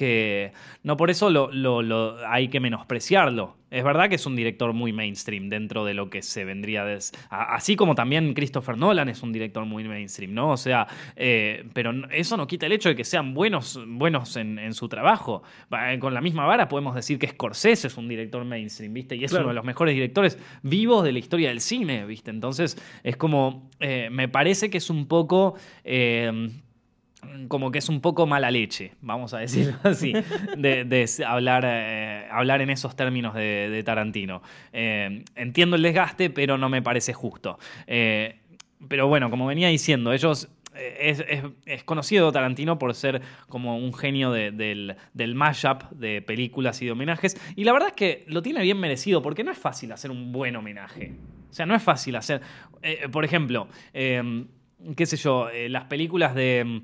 que 0.00 0.54
no 0.82 0.96
por 0.96 1.10
eso 1.10 1.28
lo, 1.28 1.52
lo, 1.52 2.26
hay 2.26 2.48
que 2.48 2.58
menospreciarlo. 2.58 3.58
Es 3.70 3.84
verdad 3.84 4.08
que 4.08 4.14
es 4.14 4.24
un 4.24 4.34
director 4.34 4.72
muy 4.72 4.94
mainstream 4.94 5.50
dentro 5.50 5.84
de 5.84 5.92
lo 5.92 6.08
que 6.08 6.22
se 6.22 6.46
vendría 6.46 6.86
de... 6.86 6.98
Así 7.28 7.76
como 7.76 7.94
también 7.94 8.32
Christopher 8.32 8.78
Nolan 8.78 9.10
es 9.10 9.22
un 9.22 9.30
director 9.30 9.66
muy 9.66 9.84
mainstream, 9.84 10.32
¿no? 10.32 10.52
O 10.52 10.56
sea, 10.56 10.86
eh, 11.16 11.66
pero 11.74 11.92
eso 12.12 12.38
no 12.38 12.46
quita 12.46 12.64
el 12.64 12.72
hecho 12.72 12.88
de 12.88 12.96
que 12.96 13.04
sean 13.04 13.34
buenos, 13.34 13.78
buenos 13.86 14.36
en, 14.36 14.72
su 14.72 14.88
trabajo. 14.88 15.42
Con 15.98 16.14
la 16.14 16.22
misma 16.22 16.46
vara 16.46 16.66
podemos 16.66 16.94
decir 16.94 17.18
que 17.18 17.28
Scorsese 17.28 17.88
es 17.88 17.96
un 17.98 18.08
director 18.08 18.42
mainstream, 18.42 18.94
¿viste? 18.94 19.16
Y 19.16 19.24
es 19.24 19.32
uno 19.32 19.48
de 19.48 19.54
los 19.54 19.66
mejores 19.66 19.94
directores 19.94 20.38
vivos 20.62 21.04
de 21.04 21.12
la 21.12 21.18
historia 21.18 21.50
del 21.50 21.60
cine, 21.60 22.06
¿viste? 22.06 22.30
Entonces 22.30 22.78
es 23.04 23.18
como, 23.18 23.68
eh, 23.80 24.08
me 24.10 24.28
parece 24.28 24.70
que 24.70 24.78
es 24.78 24.88
un 24.88 25.06
poco... 25.06 25.56
Eh, 25.84 26.48
como 27.48 27.70
que 27.70 27.78
es 27.78 27.88
un 27.88 28.00
poco 28.00 28.26
mala 28.26 28.50
leche, 28.50 28.92
vamos 29.00 29.34
a 29.34 29.38
decirlo 29.38 29.76
así, 29.82 30.12
de, 30.56 31.08
hablar, 31.26 31.64
eh, 31.66 32.26
hablar 32.30 32.62
en 32.62 32.70
esos 32.70 32.96
términos 32.96 33.34
de, 33.34 33.82
Tarantino. 33.84 34.42
Eh, 34.72 35.24
entiendo 35.34 35.76
el 35.76 35.82
desgaste, 35.82 36.30
pero 36.30 36.58
no 36.58 36.68
me 36.68 36.82
parece 36.82 37.12
justo. 37.12 37.58
Eh, 37.86 38.36
pero 38.88 39.08
bueno, 39.08 39.30
como 39.30 39.46
venía 39.46 39.68
diciendo, 39.68 40.12
ellos 40.12 40.48
es, 40.74 41.24
conocido 41.84 42.32
Tarantino 42.32 42.78
por 42.78 42.94
ser 42.94 43.20
como 43.48 43.76
un 43.76 43.92
genio 43.92 44.30
del, 44.30 44.96
del 45.12 45.34
mashup 45.34 45.90
de 45.90 46.22
películas 46.22 46.80
y 46.80 46.86
de 46.86 46.92
homenajes. 46.92 47.36
Y 47.56 47.64
la 47.64 47.72
verdad 47.72 47.88
es 47.88 47.94
que 47.94 48.24
lo 48.28 48.42
tiene 48.42 48.62
bien 48.62 48.78
merecido, 48.78 49.22
porque 49.22 49.44
no 49.44 49.50
es 49.50 49.58
fácil 49.58 49.92
hacer 49.92 50.10
un 50.10 50.32
buen 50.32 50.56
homenaje. 50.56 51.12
O 51.50 51.52
sea, 51.52 51.66
no 51.66 51.74
es 51.74 51.82
fácil 51.82 52.16
hacer. 52.16 52.40
por 53.10 53.24
ejemplo, 53.24 53.68
qué 54.96 55.06
sé 55.06 55.16
yo, 55.16 55.48
eh, 55.50 55.68
las 55.68 55.84
películas 55.84 56.34
de... 56.34 56.64
Mm, 56.64 56.82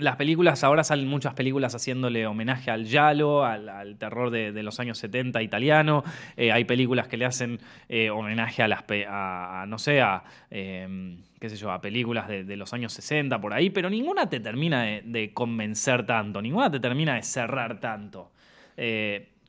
las 0.00 0.16
películas, 0.16 0.64
ahora 0.64 0.82
salen 0.82 1.06
muchas 1.06 1.34
películas 1.34 1.72
haciéndole 1.76 2.26
homenaje 2.26 2.72
al 2.72 2.86
Yalo, 2.86 3.44
al, 3.44 3.96
terror 3.98 4.30
de, 4.30 4.62
los 4.64 4.80
años 4.80 4.98
70 4.98 5.40
italiano. 5.42 6.02
Eh, 6.36 6.50
hay 6.50 6.64
películas 6.64 7.06
que 7.06 7.16
le 7.16 7.24
hacen 7.24 7.60
eh, 7.88 8.10
homenaje 8.10 8.64
a 8.64 8.68
las, 8.68 8.84
a, 9.08 9.64
no 9.68 9.78
sé, 9.78 10.00
a, 10.00 10.24
em, 10.50 11.22
qué 11.38 11.48
sé 11.48 11.54
yo, 11.56 11.70
a 11.70 11.80
películas 11.80 12.26
de, 12.26 12.56
los 12.56 12.72
años 12.74 12.92
60 12.94 13.40
por 13.40 13.54
ahí, 13.54 13.70
pero 13.70 13.88
ninguna 13.88 14.28
te 14.28 14.40
termina 14.40 14.82
de, 14.82 15.30
convencer 15.32 16.04
tanto, 16.04 16.42
ninguna 16.42 16.68
te 16.68 16.80
termina 16.80 17.14
de 17.14 17.22
cerrar 17.22 17.78
tanto. 17.78 18.32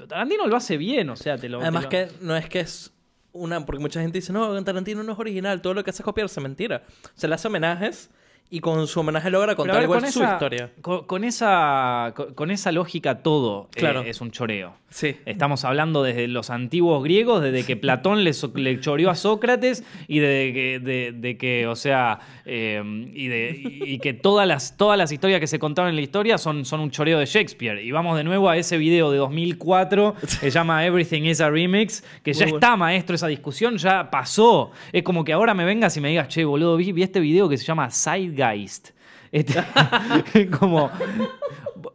Tarantino 0.08 0.46
lo 0.46 0.56
hace 0.56 0.78
bien, 0.78 1.10
o 1.10 1.16
sea, 1.16 1.36
te 1.40 1.50
lo... 1.50 1.62
Además 1.62 1.88
que 1.88 2.10
no 2.22 2.38
es 2.38 2.48
que 2.48 2.60
es 2.60 2.94
una, 3.38 3.66
porque 3.66 3.82
mucha 3.82 4.02
gente 4.02 4.18
dice, 4.18 4.34
no, 4.34 4.64
Tarantino 4.64 5.04
no 5.04 5.14
es 5.14 5.20
original, 5.20 5.62
todo 5.62 5.74
lo 5.74 5.84
que 5.84 5.92
hace 5.92 6.02
es 6.02 6.06
copiarse, 6.06 6.42
mentira. 6.42 6.84
Se 7.16 7.28
le 7.28 7.36
hace 7.36 7.48
homenajes 7.48 8.10
y 8.50 8.62
con 8.62 8.88
su 8.88 9.02
homenaje 9.02 9.30
logra 9.30 9.56
contar 9.56 9.84
igual 9.84 10.10
su 10.10 10.24
historia. 10.24 10.72
Con, 10.82 11.24
esa, 11.24 12.14
con, 12.36 12.52
esa 12.52 12.72
lógica 12.72 13.20
todo 13.20 13.68
eh, 13.76 13.80
claro. 13.80 14.02
es 14.04 14.22
un 14.22 14.32
choreo. 14.32 14.74
Sí. 14.90 15.18
Estamos 15.26 15.66
hablando 15.66 16.02
desde 16.02 16.30
los 16.30 16.50
antiguos 16.50 17.04
griegos, 17.04 17.44
desde 17.44 17.66
que 17.66 17.76
Platón 17.76 18.24
le, 18.24 18.32
le 18.56 18.80
choreó 18.80 19.10
a 19.10 19.16
Sócrates 19.16 19.84
y 20.08 20.20
de 20.20 20.52
que, 20.54 21.12
de, 21.14 21.38
que 21.38 21.68
o 21.68 21.76
sea, 21.76 22.20
eh, 22.46 22.82
y, 23.14 23.28
de, 23.28 23.62
y 23.86 24.00
que 24.00 24.14
todas 24.14 24.48
las, 24.48 24.78
todas 24.78 24.98
las 24.98 25.12
historias 25.12 25.42
que 25.42 25.48
se 25.48 25.60
contaron 25.60 25.90
en 25.90 25.98
la 25.98 26.02
historia 26.02 26.38
son, 26.38 26.64
son 26.64 26.80
un 26.80 26.90
choreo 26.90 27.20
de 27.20 27.26
Shakespeare. 27.26 27.84
Y 27.84 27.92
vamos 27.92 28.16
de 28.16 28.24
nuevo 28.24 28.50
a 28.50 28.56
ese 28.56 28.78
video 28.78 29.12
de 29.12 29.18
2004 29.18 30.16
que 30.22 30.28
se 30.28 30.50
llama 30.52 30.86
Everything 30.86 31.24
is 31.24 31.42
a 31.42 31.50
Remix, 31.50 32.02
que 32.24 32.32
ya 32.32 32.46
está, 32.46 32.78
maestro, 32.78 33.14
esa 33.14 33.28
discusión 33.28 33.78
ya 33.78 34.10
pasó. 34.10 34.72
Es 34.94 35.04
como 35.04 35.26
que 35.26 35.34
ahora 35.34 35.54
me 35.54 35.66
vengas 35.66 35.98
y 35.98 36.02
me 36.02 36.10
digas, 36.10 36.30
che, 36.30 36.46
boludo, 36.46 36.78
vi, 36.78 36.94
vi 36.94 37.04
este 37.04 37.20
video 37.20 37.50
que 37.50 37.58
se 37.58 37.66
llama 37.66 37.92
Side 37.92 38.37
Geist. 38.38 38.92
Este, 39.32 39.62
como, 40.60 40.90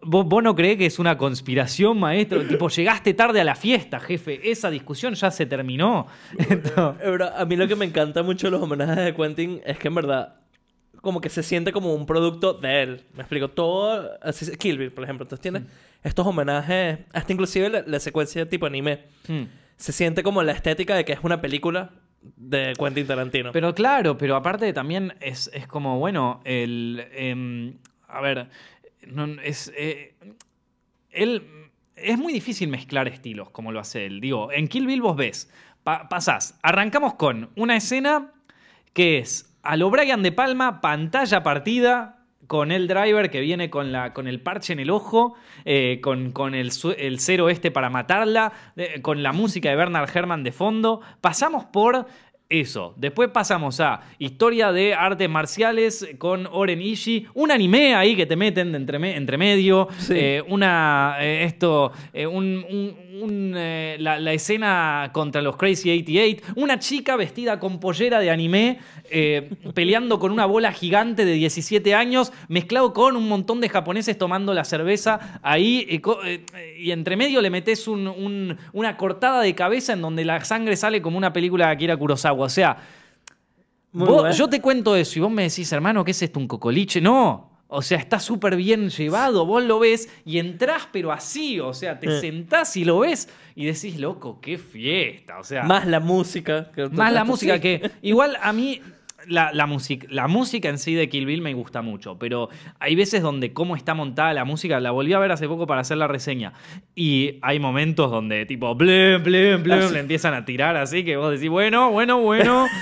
¿vos, 0.02 0.42
no 0.42 0.54
creés 0.54 0.76
que 0.76 0.86
es 0.86 0.98
una 0.98 1.16
conspiración, 1.16 1.98
maestro? 1.98 2.46
Tipo, 2.46 2.68
llegaste 2.68 3.14
tarde 3.14 3.40
a 3.40 3.44
la 3.44 3.54
fiesta, 3.54 4.00
jefe. 4.00 4.50
Esa 4.50 4.70
discusión 4.70 5.14
ya 5.14 5.30
se 5.30 5.46
terminó. 5.46 6.06
a 7.34 7.44
mí 7.46 7.56
lo 7.56 7.66
que 7.66 7.76
me 7.76 7.86
encanta 7.86 8.22
mucho 8.22 8.48
de 8.48 8.50
los 8.52 8.62
homenajes 8.62 9.04
de 9.04 9.14
Quentin 9.14 9.60
es 9.64 9.78
que 9.78 9.88
en 9.88 9.94
verdad 9.94 10.42
como 11.02 11.20
que 11.20 11.28
se 11.28 11.42
siente 11.42 11.72
como 11.72 11.94
un 11.94 12.06
producto 12.06 12.54
de 12.54 12.82
él. 12.82 13.04
Me 13.14 13.22
explico. 13.22 13.48
Todo, 13.48 14.12
así, 14.22 14.56
Kill 14.56 14.78
Bill, 14.78 14.92
por 14.92 15.04
ejemplo. 15.04 15.24
Entonces 15.24 15.42
tiene 15.42 15.60
mm. 15.60 15.66
estos 16.04 16.26
homenajes, 16.26 17.00
hasta 17.12 17.32
inclusive 17.32 17.84
la, 17.86 18.00
secuencia 18.00 18.48
tipo 18.48 18.66
anime. 18.66 19.00
Mm. 19.28 19.42
Se 19.76 19.92
siente 19.92 20.22
como 20.22 20.42
la 20.42 20.52
estética 20.52 20.94
de 20.94 21.04
que 21.04 21.12
es 21.12 21.18
una 21.22 21.40
película 21.40 21.90
de 22.36 22.74
Quentin 22.78 23.06
Tarantino. 23.06 23.52
Pero 23.52 23.74
claro, 23.74 24.16
pero 24.16 24.36
aparte 24.36 24.72
también 24.72 25.14
es, 25.20 25.50
como, 25.68 25.98
bueno, 25.98 26.40
el... 26.44 27.06
Em, 27.12 27.74
a 28.08 28.20
ver, 28.20 28.48
es... 29.44 29.72
Eh, 29.76 30.14
él... 31.10 31.48
Es 31.94 32.18
muy 32.18 32.32
difícil 32.32 32.68
mezclar 32.68 33.06
estilos 33.06 33.50
como 33.50 33.70
lo 33.70 33.78
hace 33.78 34.06
él. 34.06 34.20
Digo, 34.20 34.50
en 34.50 34.66
Kill 34.66 34.86
Bill 34.86 35.02
vos 35.02 35.14
ves, 35.14 35.52
pasás, 35.84 36.58
arrancamos 36.62 37.14
con 37.14 37.50
una 37.54 37.76
escena 37.76 38.32
que 38.92 39.18
es 39.18 39.54
a 39.62 39.76
lo 39.76 39.90
Brian 39.90 40.22
de 40.22 40.32
Palma, 40.32 40.80
pantalla 40.80 41.42
partida, 41.42 42.21
con 42.52 42.70
el 42.70 42.86
driver 42.86 43.30
que 43.30 43.40
viene 43.40 43.70
con, 43.70 43.92
la, 43.92 44.12
con 44.12 44.28
el 44.28 44.38
parche 44.42 44.74
en 44.74 44.80
el 44.80 44.90
ojo, 44.90 45.36
eh, 45.64 46.00
con, 46.02 46.32
con 46.32 46.54
el, 46.54 46.70
el, 46.98 47.18
cero 47.18 47.48
este 47.48 47.70
para 47.70 47.88
matarla, 47.88 48.52
con 49.00 49.22
la 49.22 49.32
música 49.32 49.70
de 49.70 49.76
Bernard 49.76 50.14
Herrmann 50.14 50.44
de 50.44 50.52
fondo. 50.52 51.00
Pasamos 51.22 51.64
por 51.64 52.04
eso. 52.52 52.94
Después 52.96 53.30
pasamos 53.30 53.80
a 53.80 54.00
historia 54.18 54.72
de 54.72 54.94
artes 54.94 55.28
marciales 55.28 56.06
con 56.18 56.46
Oren 56.46 56.80
Ishii, 56.80 57.26
un 57.34 57.50
anime 57.50 57.94
ahí 57.94 58.14
que 58.14 58.26
te 58.26 58.36
meten 58.36 58.72
de 58.72 58.78
entre, 58.78 59.16
entre 59.16 59.38
medio, 59.38 59.88
eh, 60.10 60.42
una, 60.48 61.16
eh, 61.20 61.44
esto, 61.44 61.92
un, 62.30 63.54
la, 63.98 64.32
escena 64.32 65.10
contra 65.12 65.42
los 65.42 65.56
Crazy 65.56 65.90
88, 65.90 66.54
una 66.56 66.78
chica 66.78 67.16
vestida 67.16 67.58
con 67.58 67.80
pollera 67.80 68.20
de 68.20 68.30
anime 68.30 68.78
eh, 69.14 69.50
peleando 69.74 70.18
con 70.18 70.32
una 70.32 70.46
bola 70.46 70.72
gigante 70.72 71.26
de 71.26 71.32
17 71.34 71.94
años, 71.94 72.32
mezclado 72.48 72.94
con 72.94 73.16
un 73.16 73.28
montón 73.28 73.60
de 73.60 73.68
japoneses 73.68 74.16
tomando 74.16 74.54
la 74.54 74.64
cerveza 74.64 75.38
ahí, 75.42 75.86
eh, 75.90 76.44
y 76.78 76.92
entre 76.92 77.16
medio 77.16 77.42
le 77.42 77.50
metes 77.50 77.86
una 77.88 78.96
cortada 78.96 79.42
de 79.42 79.54
cabeza 79.54 79.92
en 79.92 80.00
donde 80.00 80.24
la 80.24 80.42
sangre 80.44 80.76
sale 80.76 81.02
como 81.02 81.18
una 81.18 81.32
película 81.32 81.66
de 81.66 81.72
Akira 81.72 81.96
Kurosawa. 81.96 82.41
O 82.42 82.48
sea, 82.48 82.76
yo 84.32 84.48
te 84.48 84.60
cuento 84.60 84.96
eso 84.96 85.18
y 85.18 85.22
vos 85.22 85.30
me 85.30 85.42
decís, 85.44 85.70
hermano, 85.72 86.04
¿qué 86.04 86.12
es 86.12 86.22
esto? 86.22 86.38
¿Un 86.38 86.48
cocoliche? 86.48 87.00
No. 87.00 87.50
O 87.74 87.80
sea, 87.80 87.96
está 87.96 88.20
súper 88.20 88.54
bien 88.56 88.90
llevado, 88.90 89.46
vos 89.46 89.64
lo 89.64 89.78
ves 89.78 90.06
y 90.26 90.38
entrás, 90.38 90.88
pero 90.92 91.10
así, 91.10 91.58
o 91.58 91.72
sea, 91.72 91.98
te 91.98 92.18
eh. 92.18 92.20
sentás 92.20 92.76
y 92.76 92.84
lo 92.84 92.98
ves 92.98 93.30
y 93.54 93.64
decís, 93.64 93.98
loco, 93.98 94.40
qué 94.42 94.58
fiesta, 94.58 95.38
o 95.38 95.42
sea. 95.42 95.62
Más 95.62 95.86
la 95.86 95.98
música. 95.98 96.70
más 96.90 97.14
la 97.14 97.24
música 97.24 97.58
que. 97.60 97.90
Igual 98.02 98.36
a 98.42 98.52
mí, 98.52 98.82
la, 99.26 99.52
la, 99.52 99.66
la 100.08 100.28
música 100.28 100.68
en 100.68 100.78
sí 100.78 100.94
de 100.94 101.08
Kill 101.08 101.26
Bill 101.26 101.42
me 101.42 101.54
gusta 101.54 101.82
mucho, 101.82 102.18
pero 102.18 102.48
hay 102.78 102.94
veces 102.94 103.22
donde 103.22 103.52
cómo 103.52 103.76
está 103.76 103.94
montada 103.94 104.32
la 104.32 104.44
música, 104.44 104.80
la 104.80 104.90
volví 104.90 105.12
a 105.12 105.18
ver 105.18 105.32
hace 105.32 105.48
poco 105.48 105.66
para 105.66 105.80
hacer 105.82 105.96
la 105.96 106.08
reseña, 106.08 106.52
y 106.94 107.38
hay 107.42 107.58
momentos 107.58 108.10
donde 108.10 108.46
tipo, 108.46 108.74
blum, 108.74 109.22
blum, 109.22 109.62
blum, 109.62 109.92
le 109.92 110.00
empiezan 110.00 110.34
a 110.34 110.44
tirar 110.44 110.76
así, 110.76 111.04
que 111.04 111.16
vos 111.16 111.32
decís, 111.32 111.50
bueno, 111.50 111.90
bueno, 111.90 112.20
bueno. 112.20 112.66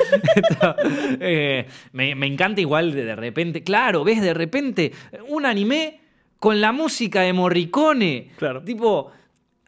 Eh, 1.22 1.66
me, 1.92 2.26
encanta 2.26 2.61
igual 2.61 2.92
de, 2.92 3.05
de 3.05 3.16
repente, 3.16 3.62
claro, 3.62 4.05
ves 4.05 4.20
de 4.22 4.33
repente 4.33 4.92
un 5.29 5.44
anime 5.44 6.00
con 6.38 6.61
la 6.61 6.72
música 6.72 7.20
de 7.20 7.33
Morricone. 7.33 8.31
Claro. 8.37 8.62
Tipo 8.62 9.12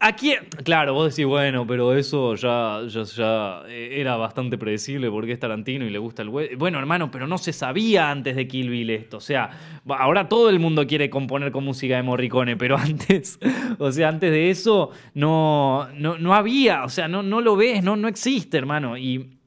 Aquí, 0.04 0.34
claro, 0.64 0.94
vos 0.94 1.14
decís, 1.14 1.24
bueno, 1.24 1.64
pero 1.64 1.94
eso 1.94 2.34
ya, 2.34 2.80
ya, 2.88 3.62
era 3.68 4.16
bastante 4.16 4.58
predecible 4.58 5.08
porque 5.12 5.30
es 5.30 5.38
Tarantino 5.38 5.86
y 5.86 5.90
le 5.90 5.98
gusta 6.00 6.22
el 6.22 6.28
güey. 6.28 6.56
Bueno, 6.56 6.80
hermano, 6.80 7.12
pero 7.12 7.28
no 7.28 7.38
se 7.38 7.52
sabía 7.52 8.10
antes 8.10 8.34
de 8.34 8.48
Kill 8.48 8.68
Bill 8.68 8.90
esto. 8.90 9.18
O 9.18 9.20
sea, 9.20 9.50
ahora 9.86 10.28
todo 10.28 10.50
el 10.50 10.58
mundo 10.58 10.88
quiere 10.88 11.08
componer 11.08 11.52
con 11.52 11.62
música 11.62 11.94
de 11.94 12.02
Morricone, 12.02 12.56
pero 12.56 12.76
antes, 12.78 13.38
o 13.78 13.92
sea, 13.92 14.08
antes 14.08 14.32
de 14.32 14.50
eso 14.50 14.90
no, 15.14 15.86
no, 15.96 16.34
había, 16.34 16.82
o 16.82 16.88
sea, 16.88 17.06
no, 17.06 17.22
no 17.22 17.40
lo 17.40 17.54
ves, 17.54 17.84
no, 17.84 17.94
no 17.94 18.08
existe, 18.08 18.58
hermano. 18.58 18.98
Y 18.98 19.38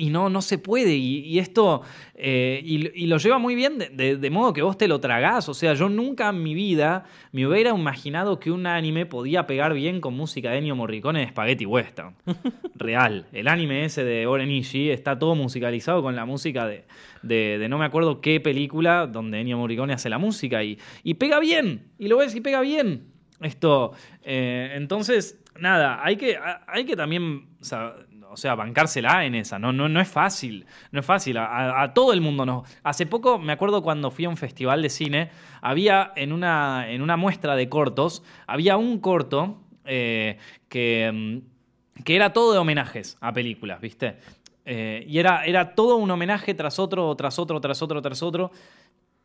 y 0.00 0.08
no, 0.08 0.30
no 0.30 0.40
se 0.40 0.56
puede. 0.56 0.94
Y, 0.94 1.38
esto, 1.38 1.82
eh, 2.14 2.62
y, 2.64 3.06
lo 3.06 3.18
lleva 3.18 3.36
muy 3.36 3.54
bien 3.54 3.78
de, 3.78 4.30
modo 4.30 4.54
que 4.54 4.62
vos 4.62 4.78
te 4.78 4.88
lo 4.88 4.98
tragás. 4.98 5.48
O 5.50 5.54
sea, 5.54 5.74
yo 5.74 5.90
nunca 5.90 6.30
en 6.30 6.42
mi 6.42 6.54
vida 6.54 7.04
me 7.32 7.46
hubiera 7.46 7.70
imaginado 7.70 8.40
que 8.40 8.50
un 8.50 8.66
anime 8.66 9.04
podía 9.04 9.46
pegar 9.46 9.74
bien 9.74 10.00
con 10.00 10.16
música 10.16 10.52
de 10.52 10.58
Ennio 10.58 10.74
Morricone 10.74 11.20
de 11.20 11.28
Spaghetti 11.28 11.66
Western. 11.66 12.14
Real. 12.74 13.26
El 13.32 13.46
anime 13.46 13.84
ese 13.84 14.02
de 14.02 14.26
Oren 14.26 14.50
Ishii 14.50 14.88
está 14.88 15.18
todo 15.18 15.34
musicalizado 15.34 16.02
con 16.02 16.16
la 16.16 16.24
música 16.24 16.66
de, 16.66 16.86
de, 17.22 17.66
no 17.68 17.76
me 17.76 17.84
acuerdo 17.84 18.22
qué 18.22 18.40
película 18.40 19.06
donde 19.06 19.40
Ennio 19.40 19.58
Morricone 19.58 19.92
hace 19.92 20.08
la 20.08 20.18
música. 20.18 20.64
Y, 20.64 20.78
y 21.04 21.14
pega 21.14 21.38
bien. 21.40 21.90
Y 21.98 22.08
lo 22.08 22.16
ves 22.16 22.34
y 22.34 22.40
pega 22.40 22.62
bien. 22.62 23.04
Esto, 23.42 23.92
eh, 24.22 24.72
entonces, 24.76 25.42
nada, 25.58 26.00
hay 26.02 26.16
que, 26.16 26.38
hay 26.66 26.84
que 26.84 26.96
también, 26.96 27.48
o 27.60 27.64
sea, 27.64 27.96
o 28.30 28.36
sea, 28.36 28.54
bancársela 28.54 29.24
en 29.24 29.34
esa, 29.34 29.58
no, 29.58 29.72
no, 29.72 29.88
no 29.88 30.00
es 30.00 30.08
fácil, 30.08 30.66
no 30.92 31.00
es 31.00 31.06
fácil, 31.06 31.36
a, 31.38 31.92
todo 31.94 32.12
el 32.12 32.20
mundo 32.20 32.46
no. 32.46 32.64
Hace 32.82 33.06
poco, 33.06 33.38
me 33.38 33.52
acuerdo 33.52 33.82
cuando 33.82 34.10
fui 34.10 34.24
a 34.24 34.28
un 34.28 34.36
festival 34.36 34.82
de 34.82 34.90
cine, 34.90 35.30
había 35.60 36.12
en 36.16 36.32
una, 36.32 36.88
en 36.88 37.02
una 37.02 37.16
muestra 37.16 37.56
de 37.56 37.68
cortos, 37.68 38.22
había 38.46 38.76
un 38.76 39.00
corto 39.00 39.58
eh, 39.84 40.38
que, 40.68 41.10
mm, 41.12 42.02
que 42.04 42.16
era 42.16 42.32
todo 42.32 42.52
de 42.52 42.58
homenajes 42.58 43.16
a 43.20 43.32
películas, 43.32 43.80
¿viste? 43.80 44.16
Eh, 44.64 45.04
y 45.08 45.18
era, 45.18 45.44
era 45.44 45.74
todo 45.74 45.96
un 45.96 46.10
homenaje 46.10 46.54
tras 46.54 46.78
otro, 46.78 47.14
tras 47.16 47.38
otro, 47.38 47.60
tras 47.60 47.82
otro, 47.82 48.00
tras 48.00 48.22
otro. 48.22 48.52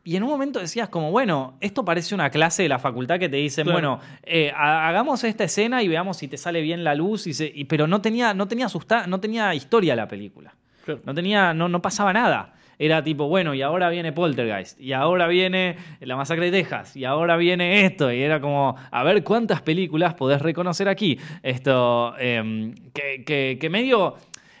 Y 0.06 0.16
en 0.16 0.22
un 0.22 0.30
momento 0.30 0.60
decías 0.60 0.88
como, 0.88 1.10
bueno, 1.10 1.54
esto 1.60 1.84
parece 1.84 2.14
una 2.14 2.30
clase 2.30 2.62
de 2.62 2.68
la 2.68 2.78
facultad 2.78 3.18
que 3.18 3.28
te 3.28 3.36
dicen, 3.36 3.64
Claro. 3.64 3.74
bueno, 3.98 4.00
eh, 4.22 4.52
ha- 4.56 4.88
hagamos 4.88 5.22
esta 5.24 5.44
escena 5.44 5.82
y 5.82 5.88
veamos 5.88 6.16
si 6.16 6.28
te 6.28 6.38
sale 6.38 6.60
bien 6.62 6.84
la 6.84 6.94
luz. 6.94 7.26
Y 7.26 7.34
se- 7.34 7.52
y- 7.54 7.64
pero 7.64 7.86
no 7.88 8.00
tenía, 8.00 8.32
no, 8.32 8.46
tenía 8.48 8.68
susta- 8.68 9.06
no 9.08 9.18
tenía 9.20 9.52
historia 9.54 9.96
la 9.96 10.06
película. 10.08 10.54
Claro. 10.84 11.00
No 11.04 11.12
tenía, 11.12 11.52
no, 11.52 11.68
no 11.68 11.82
pasaba 11.82 12.12
nada. 12.12 12.54
Era 12.78 13.02
tipo, 13.02 13.26
bueno, 13.26 13.54
y 13.54 13.62
ahora 13.62 13.88
viene 13.88 14.12
Poltergeist, 14.12 14.78
y 14.78 14.92
ahora 14.92 15.26
viene 15.28 15.76
La 16.00 16.14
Masacre 16.14 16.50
de 16.50 16.58
Texas, 16.62 16.94
y 16.94 17.04
ahora 17.06 17.36
viene 17.38 17.86
esto, 17.86 18.12
y 18.12 18.20
era 18.22 18.38
como, 18.38 18.76
a 18.90 19.02
ver 19.02 19.24
cuántas 19.24 19.62
películas 19.62 20.12
podés 20.14 20.42
reconocer 20.42 20.86
aquí. 20.88 21.18
Esto, 21.42 22.14
em, 22.18 22.74
que, 22.92 23.24
que- 23.24 23.56
que 23.58 23.70
medio, 23.70 24.16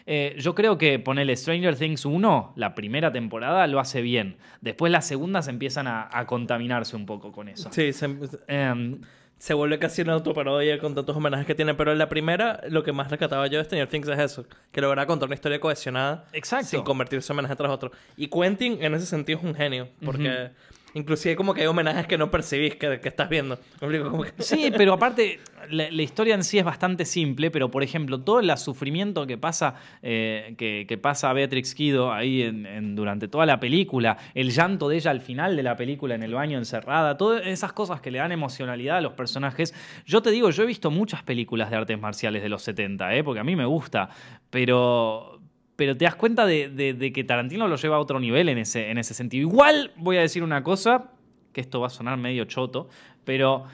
eh, 0.06 0.36
yo 0.38 0.54
creo 0.54 0.78
que 0.78 0.98
ponerle 0.98 1.36
Stranger 1.36 1.76
Things 1.76 2.04
1, 2.04 2.52
la 2.56 2.74
primera 2.74 3.12
temporada, 3.12 3.66
lo 3.66 3.80
hace 3.80 4.00
bien. 4.00 4.36
Después 4.60 4.92
las 4.92 5.06
segundas 5.06 5.48
empiezan 5.48 5.86
a, 5.88 6.08
a 6.12 6.26
contaminarse 6.26 6.94
un 6.96 7.06
poco 7.06 7.32
con 7.32 7.48
eso. 7.48 7.68
Sí, 7.72 7.92
se, 7.92 8.06
Em, 8.46 9.00
se 9.38 9.52
vuelve 9.52 9.78
casi 9.78 10.02
una 10.02 10.14
autoparodia 10.14 10.78
con 10.78 10.94
tantos 10.94 11.14
homenajes 11.16 11.46
que 11.46 11.54
tiene. 11.54 11.74
Pero 11.74 11.92
en 11.92 11.98
la 11.98 12.08
primera, 12.08 12.60
lo 12.70 12.82
que 12.82 12.92
más 12.92 13.10
rescataba 13.10 13.46
yo 13.48 13.58
de 13.58 13.64
Stranger 13.64 13.88
Things 13.88 14.08
es 14.08 14.18
eso: 14.18 14.46
que 14.72 14.80
logra 14.80 15.06
contar 15.06 15.26
una 15.28 15.34
historia 15.34 15.60
cohesionada 15.60 16.24
Exacto. 16.32 16.68
sin 16.68 16.82
convertirse 16.82 17.32
en 17.32 17.34
homenaje 17.34 17.56
tras 17.56 17.70
otro. 17.70 17.90
Y 18.16 18.28
Quentin, 18.28 18.82
en 18.82 18.94
ese 18.94 19.06
sentido, 19.06 19.38
es 19.38 19.44
un 19.44 19.54
genio. 19.54 19.88
Porque 20.04 20.50
inclusive 20.96 21.36
como 21.36 21.52
que 21.52 21.60
hay 21.60 21.66
homenajes 21.66 22.06
que 22.06 22.16
no 22.16 22.30
percibís 22.30 22.76
que, 22.76 23.00
que 23.00 23.08
estás 23.08 23.28
viendo. 23.28 23.58
Sí, 24.38 24.72
pero 24.76 24.94
aparte, 24.94 25.40
la, 25.70 26.02
historia 26.02 26.34
en 26.34 26.42
sí 26.42 26.58
es 26.58 26.64
bastante 26.64 27.04
simple, 27.04 27.50
pero 27.50 27.70
por 27.70 27.82
ejemplo, 27.82 28.20
todo 28.20 28.40
el 28.40 28.56
sufrimiento 28.56 29.26
que 29.26 29.36
pasa, 29.36 29.74
eh, 30.02 30.54
que, 30.56 30.98
pasa 30.98 31.30
a 31.30 31.32
Beatrix 31.34 31.74
Kido 31.74 32.12
ahí 32.12 32.42
en- 32.42 32.96
durante 32.96 33.28
toda 33.28 33.44
la 33.44 33.60
película, 33.60 34.16
el 34.34 34.50
llanto 34.50 34.88
de 34.88 34.96
ella 34.96 35.10
al 35.10 35.20
final 35.20 35.56
de 35.56 35.62
la 35.62 35.76
película 35.76 36.14
en 36.14 36.22
el 36.22 36.32
baño 36.32 36.56
encerrada, 36.56 37.16
todas 37.18 37.46
esas 37.46 37.72
cosas 37.72 38.00
que 38.00 38.10
le 38.10 38.18
dan 38.18 38.32
emocionalidad 38.32 38.96
a 38.96 39.00
los 39.02 39.12
personajes. 39.12 39.74
Yo 40.06 40.22
te 40.22 40.30
digo, 40.30 40.50
yo 40.50 40.62
he 40.62 40.66
visto 40.66 40.90
muchas 40.90 41.22
películas 41.22 41.70
de 41.70 41.76
artes 41.76 42.00
marciales 42.00 42.42
de 42.42 42.48
los 42.48 42.62
70, 42.62 43.14
¿eh? 43.14 43.22
porque 43.22 43.40
a 43.40 43.44
mí 43.44 43.54
me 43.54 43.66
gusta, 43.66 44.08
pero... 44.50 45.35
Pero 45.76 45.96
te 45.96 46.04
das 46.06 46.14
cuenta 46.14 46.46
de, 46.46 46.68
de- 46.70 46.94
de 46.94 47.12
que 47.12 47.22
Tarantino 47.24 47.68
lo 47.68 47.76
lleva 47.76 47.96
a 47.96 47.98
otro 48.00 48.18
nivel 48.18 48.48
en 48.48 48.58
ese, 48.58 48.90
en 48.90 48.98
ese 48.98 49.12
sentido. 49.14 49.48
Igual 49.48 49.92
voy 49.96 50.16
a 50.16 50.20
decir 50.22 50.42
una 50.42 50.62
cosa, 50.62 51.10
que 51.52 51.60
esto 51.60 51.80
va 51.80 51.88
a 51.88 51.90
sonar 51.90 52.16
medio 52.18 52.44
choto, 52.46 52.88
pero 53.24 53.64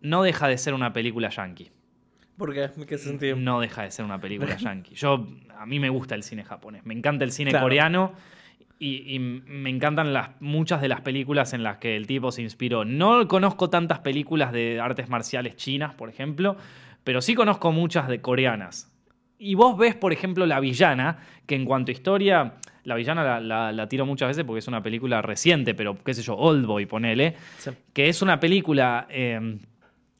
no 0.00 0.22
deja 0.22 0.46
de 0.48 0.58
ser 0.58 0.74
una 0.74 0.92
película 0.92 1.30
yankee. 1.30 1.70
¿Por 2.36 2.52
qué? 2.52 2.68
¿En 2.76 2.84
qué 2.86 2.98
sentido? 2.98 3.36
No 3.36 3.60
deja 3.60 3.82
de 3.82 3.90
ser 3.90 4.04
una 4.04 4.20
película 4.20 4.56
yankee. 4.56 4.94
Yo, 4.94 5.26
a 5.58 5.66
mí 5.66 5.78
me 5.80 5.88
gusta 5.88 6.14
el 6.14 6.22
cine 6.22 6.44
japonés, 6.44 6.84
me 6.84 6.94
encanta 6.94 7.24
el 7.24 7.30
cine 7.32 7.50
Claro. 7.50 7.64
coreano 7.64 8.12
y, 8.78 9.14
y 9.14 9.18
me 9.20 9.70
encantan 9.70 10.12
las, 10.12 10.30
muchas 10.40 10.80
de 10.82 10.88
las 10.88 11.00
películas 11.00 11.52
en 11.52 11.62
las 11.62 11.78
que 11.78 11.96
el 11.96 12.06
tipo 12.08 12.32
se 12.32 12.42
inspiró. 12.42 12.84
No 12.84 13.26
conozco 13.28 13.70
tantas 13.70 14.00
películas 14.00 14.52
de 14.52 14.80
artes 14.80 15.08
marciales 15.08 15.54
chinas, 15.56 15.94
por 15.94 16.08
ejemplo, 16.08 16.56
pero 17.04 17.22
sí 17.22 17.34
conozco 17.34 17.70
muchas 17.72 18.08
de 18.08 18.20
coreanas. 18.20 18.90
Y 19.38 19.54
vos 19.54 19.76
ves, 19.76 19.94
por 19.94 20.12
ejemplo, 20.12 20.46
La 20.46 20.60
Villana, 20.60 21.18
que 21.46 21.54
en 21.54 21.64
cuanto 21.64 21.90
a 21.90 21.92
historia, 21.92 22.54
La 22.84 22.94
Villana 22.94 23.22
la, 23.24 23.40
la- 23.40 23.72
la 23.72 23.88
tiro 23.88 24.06
muchas 24.06 24.28
veces 24.28 24.44
porque 24.44 24.58
es 24.60 24.68
una 24.68 24.82
película 24.82 25.20
reciente, 25.22 25.74
pero 25.74 25.96
qué 26.02 26.14
sé 26.14 26.22
yo, 26.22 26.34
Oldboy, 26.36 26.86
ponele 26.86 27.34
Sí. 27.58 27.70
que 27.92 28.08
es 28.08 28.22
una 28.22 28.38
película 28.40 29.06
eh, 29.10 29.58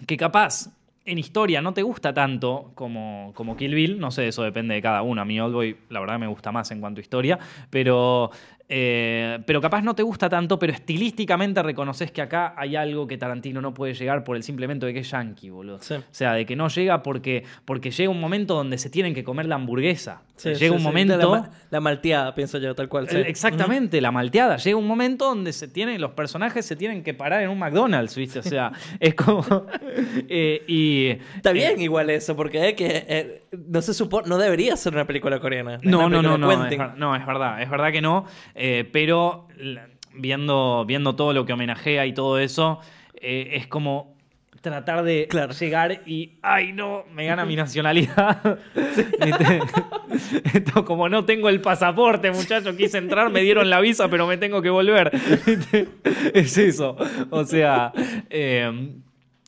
que 0.07 0.17
capaz 0.17 0.71
en 1.07 1.19
historia 1.19 1.61
no 1.61 1.75
te 1.75 1.83
gusta 1.83 2.15
tanto 2.15 2.73
como, 2.75 3.33
como 3.35 3.57
Kill 3.57 3.75
Bill, 3.75 3.99
no 3.99 4.11
sé, 4.11 4.27
eso 4.29 4.43
depende 4.43 4.75
de 4.75 4.81
cada 4.83 5.03
uno. 5.03 5.21
A 5.21 5.25
mí 5.27 5.39
Oldboy, 5.39 5.77
la 5.91 6.01
verdad, 6.01 6.19
me 6.19 6.27
gusta 6.27 6.51
más 6.51 6.71
en 6.71 6.81
cuanto 6.81 7.01
a 7.01 7.03
historia, 7.03 7.39
pero, 7.71 8.31
eh, 8.69 9.39
pero 9.47 9.61
capaz 9.61 9.83
no 9.83 9.95
te 9.95 10.03
gusta 10.03 10.29
tanto, 10.29 10.59
pero 10.59 10.73
estilísticamente 10.73 11.63
reconoces 11.63 12.11
que 12.11 12.23
acá 12.23 12.55
hay 12.57 12.77
algo 12.77 13.07
que 13.07 13.19
Tarantino 13.19 13.61
no 13.61 13.75
puede 13.75 13.95
llegar 13.95 14.25
por 14.25 14.37
el 14.37 14.43
simplemente 14.43 14.87
de 14.87 14.95
que 14.95 15.01
es 15.01 15.11
yankee, 15.11 15.51
boludo. 15.51 15.79
Sí. 15.81 15.95
O 15.95 16.03
sea, 16.11 16.33
de 16.33 16.47
que 16.47 16.57
no 16.57 16.69
llega 16.69 17.03
porque, 17.03 17.45
porque 17.65 17.91
llega 17.91 18.11
un 18.11 18.21
momento 18.21 18.55
donde 18.55 18.79
se 18.79 18.89
tienen 18.91 19.15
que 19.15 19.23
comer 19.25 19.47
la 19.47 19.57
hamburguesa. 19.57 20.23
Sí, 20.37 20.49
llega 20.55 20.59
sí, 20.59 20.71
un 20.71 20.83
momento... 20.83 21.17
La, 21.17 21.27
ma- 21.29 21.51
la 21.71 21.81
malteada, 21.81 22.35
pienso 22.35 22.59
yo, 22.59 22.75
tal 22.75 22.89
cual. 22.89 23.07
Eh, 23.11 23.25
Exactamente, 23.29 24.01
la 24.01 24.11
malteada. 24.11 24.57
Llega 24.57 24.77
un 24.77 24.87
momento 24.87 25.27
donde 25.27 25.53
se 25.53 25.69
tienen, 25.69 26.01
los 26.01 26.13
personajes 26.13 26.65
se 26.67 26.75
tienen 26.75 27.03
que 27.03 27.15
parar 27.15 27.43
en 27.43 27.51
un 27.51 27.59
McDonald's, 27.59 28.17
¿viste? 28.17 28.39
O 28.41 28.43
sea, 28.43 28.73
es 29.01 29.15
como. 29.15 29.45
eh, 30.29 30.63
y. 30.67 31.09
Está 31.37 31.53
bien 31.53 31.81
igual 31.81 32.11
eso, 32.11 32.35
porque 32.35 32.71
es 32.71 32.75
que 32.75 33.43
no 33.69 33.83
se 33.83 33.95
supone, 33.95 34.29
no 34.29 34.39
debería 34.39 34.77
ser 34.77 34.95
una 34.95 35.07
película 35.07 35.39
coreana. 35.39 35.79
No, 35.83 36.09
no, 36.09 36.23
no, 36.23 36.37
no, 36.37 36.51
es, 36.67 36.79
no, 36.97 37.15
es 37.15 37.27
verdad, 37.27 37.63
es 37.63 37.71
verdad 37.71 37.93
que 37.93 38.01
no. 38.03 38.27
Eh, 38.55 38.89
pero 38.93 39.49
viendo, 40.15 40.85
viendo 40.87 41.17
todo 41.17 41.33
lo 41.33 41.45
que 41.45 41.53
homenajea 41.53 42.07
y 42.07 42.13
todo 42.15 42.39
eso, 42.39 42.81
eh, 43.15 43.51
es 43.55 43.67
como 43.67 44.15
tratar 44.61 45.03
de 45.05 45.27
Claro. 45.29 45.53
llegar 45.53 46.01
y, 46.07 46.39
ay 46.41 46.73
no, 46.73 47.05
me 47.13 47.27
gana 47.27 47.45
mi 47.45 47.55
nacionalidad. 47.57 48.59
Esto, 50.55 50.85
como 50.85 51.09
no 51.09 51.25
tengo 51.25 51.49
el 51.49 51.61
pasaporte, 51.61 52.31
muchacho, 52.31 52.77
quise 52.77 52.99
entrar, 52.99 53.31
me 53.31 53.41
dieron 53.43 53.69
la 53.69 53.81
visa, 53.81 54.09
pero 54.09 54.27
me 54.27 54.37
tengo 54.39 54.63
que 54.63 54.71
volver. 54.71 55.11
¿Viste? 55.47 55.89
Es 56.33 56.57
eso. 56.57 56.97
O 57.31 57.45
sea, 57.45 57.93
eh, 58.31 58.93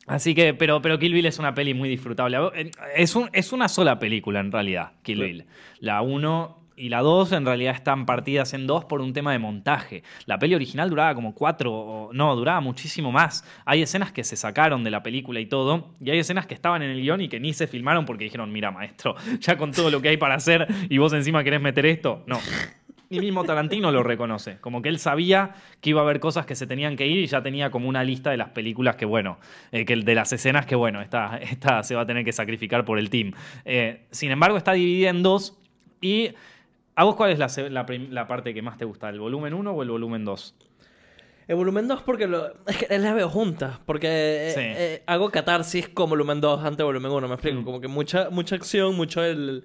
así 0.06 0.34
que, 0.34 0.52
pero, 0.54 0.82
pero 0.82 0.98
Kill 0.98 1.12
Bill 1.14 1.26
es 1.26 1.38
una 1.38 1.54
peli 1.54 1.72
muy 1.74 1.88
disfrutable. 1.88 2.38
Es, 2.94 3.14
un- 3.16 3.30
es 3.32 3.52
una 3.52 3.68
sola 3.68 3.98
película 3.98 4.40
en 4.40 4.52
realidad, 4.52 4.92
Kill. 5.02 5.22
Bill. 5.22 5.44
La 5.80 6.02
1 6.02 6.58
y 6.76 6.90
la 6.90 7.00
2 7.00 7.32
en 7.32 7.46
realidad 7.46 7.74
están 7.74 8.06
partidas 8.06 8.52
en 8.54 8.66
dos 8.66 8.84
por 8.84 9.00
un 9.00 9.12
tema 9.12 9.32
de 9.32 9.38
montaje. 9.38 10.02
La 10.26 10.38
peli 10.38 10.54
original 10.54 10.90
duraba 10.90 11.14
como 11.14 11.34
cuatro, 11.34 12.10
no, 12.12 12.36
duraba 12.36 12.60
muchísimo 12.60 13.10
más. 13.10 13.44
Hay 13.64 13.82
escenas 13.82 14.12
que 14.12 14.24
se 14.24 14.36
sacaron 14.36 14.84
de 14.84 14.90
la 14.90 15.02
película 15.02 15.40
y 15.40 15.46
todo, 15.46 15.94
y 16.00 16.10
hay 16.10 16.18
escenas 16.18 16.46
que 16.46 16.54
estaban 16.54 16.82
en 16.82 16.90
el 16.90 17.00
guion 17.00 17.22
y 17.22 17.28
que 17.28 17.40
ni 17.40 17.54
se 17.54 17.66
filmaron 17.66 18.04
porque 18.04 18.24
dijeron, 18.24 18.52
mira 18.52 18.70
maestro, 18.70 19.16
ya 19.40 19.56
con 19.56 19.72
todo 19.72 19.90
lo 19.90 20.02
que 20.02 20.10
hay 20.10 20.16
para 20.16 20.34
hacer 20.34 20.66
y 20.88 20.98
vos 20.98 21.12
encima 21.12 21.42
querés 21.42 21.60
meter 21.60 21.86
esto, 21.86 22.22
no. 22.26 22.38
Y 23.08 23.20
mismo 23.20 23.44
Tarantino 23.44 23.92
lo 23.92 24.02
reconoce, 24.02 24.58
como 24.60 24.82
que 24.82 24.88
él 24.88 24.98
sabía 24.98 25.54
que 25.80 25.90
iba 25.90 26.00
a 26.00 26.04
haber 26.04 26.18
cosas 26.18 26.44
que 26.44 26.56
se 26.56 26.66
tenían 26.66 26.96
que 26.96 27.06
ir 27.06 27.18
y 27.20 27.26
ya 27.26 27.40
tenía 27.40 27.70
como 27.70 27.88
una 27.88 28.02
lista 28.02 28.30
de 28.30 28.36
las 28.36 28.48
películas 28.48 28.96
que, 28.96 29.04
bueno, 29.04 29.38
eh, 29.70 29.84
que 29.84 29.94
de 29.94 30.14
las 30.14 30.32
escenas 30.32 30.66
que, 30.66 30.74
bueno, 30.74 31.00
esta, 31.00 31.38
esta 31.38 31.84
se 31.84 31.94
va 31.94 32.02
a 32.02 32.06
tener 32.06 32.24
que 32.24 32.32
sacrificar 32.32 32.84
por 32.84 32.98
el 32.98 33.08
team. 33.08 33.32
Eh, 33.64 34.06
sin 34.10 34.32
embargo, 34.32 34.56
está 34.56 34.72
dividida 34.72 35.10
en 35.10 35.22
dos 35.22 35.56
y... 36.00 36.30
¿A 36.96 37.04
vos 37.04 37.14
cuál 37.14 37.30
es 37.30 37.38
la, 37.38 37.48
la 37.70 37.86
la 38.10 38.26
parte 38.26 38.52
que 38.54 38.62
más 38.62 38.76
te 38.78 38.84
gusta? 38.84 39.08
¿El 39.10 39.20
volumen 39.20 39.54
1 39.54 39.70
o 39.70 39.82
el 39.82 39.90
volumen 39.90 40.24
2? 40.24 40.54
El 41.48 41.54
volumen 41.56 41.86
2 41.86 42.02
porque 42.02 42.26
lo, 42.26 42.48
es 42.66 42.76
que 42.78 42.98
las 42.98 43.14
veo 43.14 43.28
juntas. 43.28 43.78
Porque 43.86 44.08
eh, 44.48 44.50
Sí. 44.52 44.60
eh, 44.64 45.02
hago 45.06 45.30
catarsis 45.30 45.88
con 45.88 46.10
volumen 46.10 46.40
2 46.40 46.60
antes 46.64 46.78
de 46.78 46.84
volumen 46.84 47.12
1, 47.12 47.28
me 47.28 47.34
explico. 47.34 47.60
Mm. 47.60 47.64
Como 47.64 47.80
que 47.80 47.88
mucha, 47.88 48.30
mucha 48.30 48.56
acción, 48.56 48.96
mucho 48.96 49.22
el... 49.22 49.64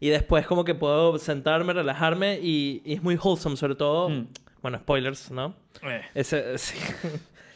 Y 0.00 0.08
después 0.08 0.46
como 0.46 0.64
que 0.64 0.74
puedo 0.74 1.18
sentarme, 1.18 1.72
relajarme 1.74 2.40
y, 2.42 2.80
y 2.84 2.94
es 2.94 3.02
muy 3.02 3.16
wholesome, 3.16 3.56
sobre 3.56 3.74
todo... 3.76 4.08
Mm. 4.08 4.26
Bueno, 4.62 4.78
spoilers, 4.78 5.30
¿no? 5.30 5.54
Eh, 5.82 6.02
Ese, 6.14 6.58
sí. 6.58 6.76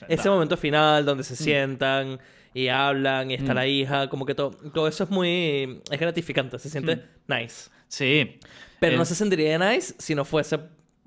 Ese 0.08 0.28
momento 0.28 0.56
final 0.56 1.04
donde 1.04 1.24
se 1.24 1.36
sientan 1.36 2.18
y 2.52 2.68
hablan 2.68 3.30
y 3.30 3.34
está 3.34 3.52
Mm. 3.52 3.56
la 3.56 3.66
hija, 3.66 4.08
como 4.08 4.24
que 4.26 4.34
todo, 4.34 4.50
todo 4.72 4.86
eso 4.88 5.04
es 5.04 5.10
muy... 5.10 5.80
Es 5.90 5.98
gratificante, 6.00 6.58
se 6.58 6.70
siente 6.70 7.04
nice. 7.26 7.70
sí. 7.88 8.38
Pero 8.80 8.94
Eh, 8.96 8.98
no 8.98 9.04
se 9.04 9.14
sentiría 9.14 9.58
nice 9.58 9.94
si 9.98 10.14
no 10.14 10.24
fuese 10.24 10.58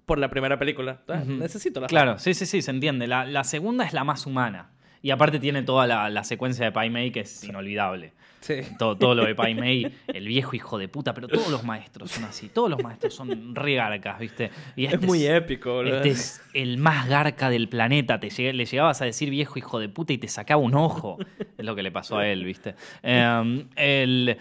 por 0.05 0.17
la 0.17 0.29
primera 0.29 0.57
película. 0.57 1.01
Ah, 1.07 1.19
Ujú. 1.21 1.33
Necesito 1.33 1.79
la 1.79 1.87
Claro, 1.87 2.17
sí, 2.17 2.33
sí, 2.33 2.45
sí, 2.45 2.61
se 2.61 2.71
entiende. 2.71 3.07
La, 3.07 3.25
la 3.25 3.43
segunda 3.43 3.85
es 3.85 3.93
la 3.93 4.03
más 4.03 4.25
humana. 4.25 4.71
Y 5.01 5.11
aparte 5.11 5.39
tiene 5.39 5.63
toda 5.63 5.85
la, 5.87 6.09
la 6.09 6.23
secuencia 6.23 6.65
de 6.65 6.71
Pai 6.71 6.89
Mei 6.89 7.11
que 7.11 7.21
es 7.21 7.43
inolvidable. 7.43 8.13
Sí. 8.39 8.55
Todo, 8.77 8.95
todo 8.97 9.15
lo 9.15 9.25
de 9.25 9.35
Pai 9.35 9.55
Mei, 9.59 9.91
el 10.07 10.27
viejo 10.27 10.55
hijo 10.55 10.77
de 10.77 10.87
puta, 10.87 11.13
pero 11.13 11.27
todos 11.27 11.49
los 11.49 11.63
maestros 11.63 12.11
son 12.11 12.23
así. 12.25 12.49
Todos 12.49 12.69
los 12.69 12.81
maestros 12.81 13.13
son 13.13 13.55
re 13.55 13.75
garcas, 13.75 14.19
¿viste? 14.19 14.51
Y 14.75 14.85
Es 14.85 15.01
muy 15.01 15.25
épico, 15.25 15.73
boludo. 15.73 15.97
Este 15.97 16.09
es 16.09 16.41
el 16.53 16.77
más 16.77 17.07
garca 17.09 17.49
del 17.49 17.67
planeta. 17.67 18.19
Te 18.19 18.29
le 18.53 18.65
llegabas 18.65 19.01
a 19.01 19.05
decir 19.05 19.29
viejo 19.29 19.57
hijo 19.59 19.79
de 19.79 19.89
puta 19.89 20.13
y 20.13 20.17
te 20.17 20.27
sacaba 20.27 20.61
un 20.61 20.75
ojo. 20.75 21.17
Es 21.57 21.65
lo 21.65 21.75
que 21.75 21.83
le 21.83 21.91
pasó 21.91 22.17
a 22.19 22.27
él, 22.27 22.43
¿viste? 22.45 22.75
Eh, 23.03 23.65
el- 23.75 24.37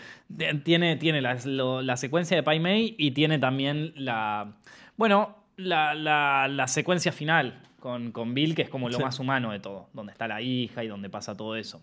tiene 0.65 0.97
tiene 0.97 1.21
la, 1.21 1.37
lo- 1.45 1.83
la 1.83 1.97
secuencia 1.97 2.37
de 2.37 2.43
Pai 2.43 2.61
Mei 2.61 2.95
y 2.99 3.11
tiene 3.13 3.39
también 3.39 3.93
la. 3.97 4.53
Bueno, 4.97 5.37
la, 5.57 5.95
la- 5.95 6.49
la 6.49 6.69
secuencia 6.69 7.13
final 7.13 7.63
con, 7.87 8.11
con 8.11 8.35
Bill, 8.35 8.57
que 8.57 8.63
es 8.63 8.69
como 8.69 8.89
lo 8.89 8.97
Sí. 8.97 9.03
más 9.05 9.21
humano 9.21 9.53
de 9.53 9.61
todo, 9.61 9.87
donde 9.93 10.11
está 10.11 10.27
la 10.27 10.43
hija 10.43 10.83
y 10.83 10.89
donde 10.89 11.09
pasa 11.09 11.37
todo 11.37 11.55
eso. 11.55 11.81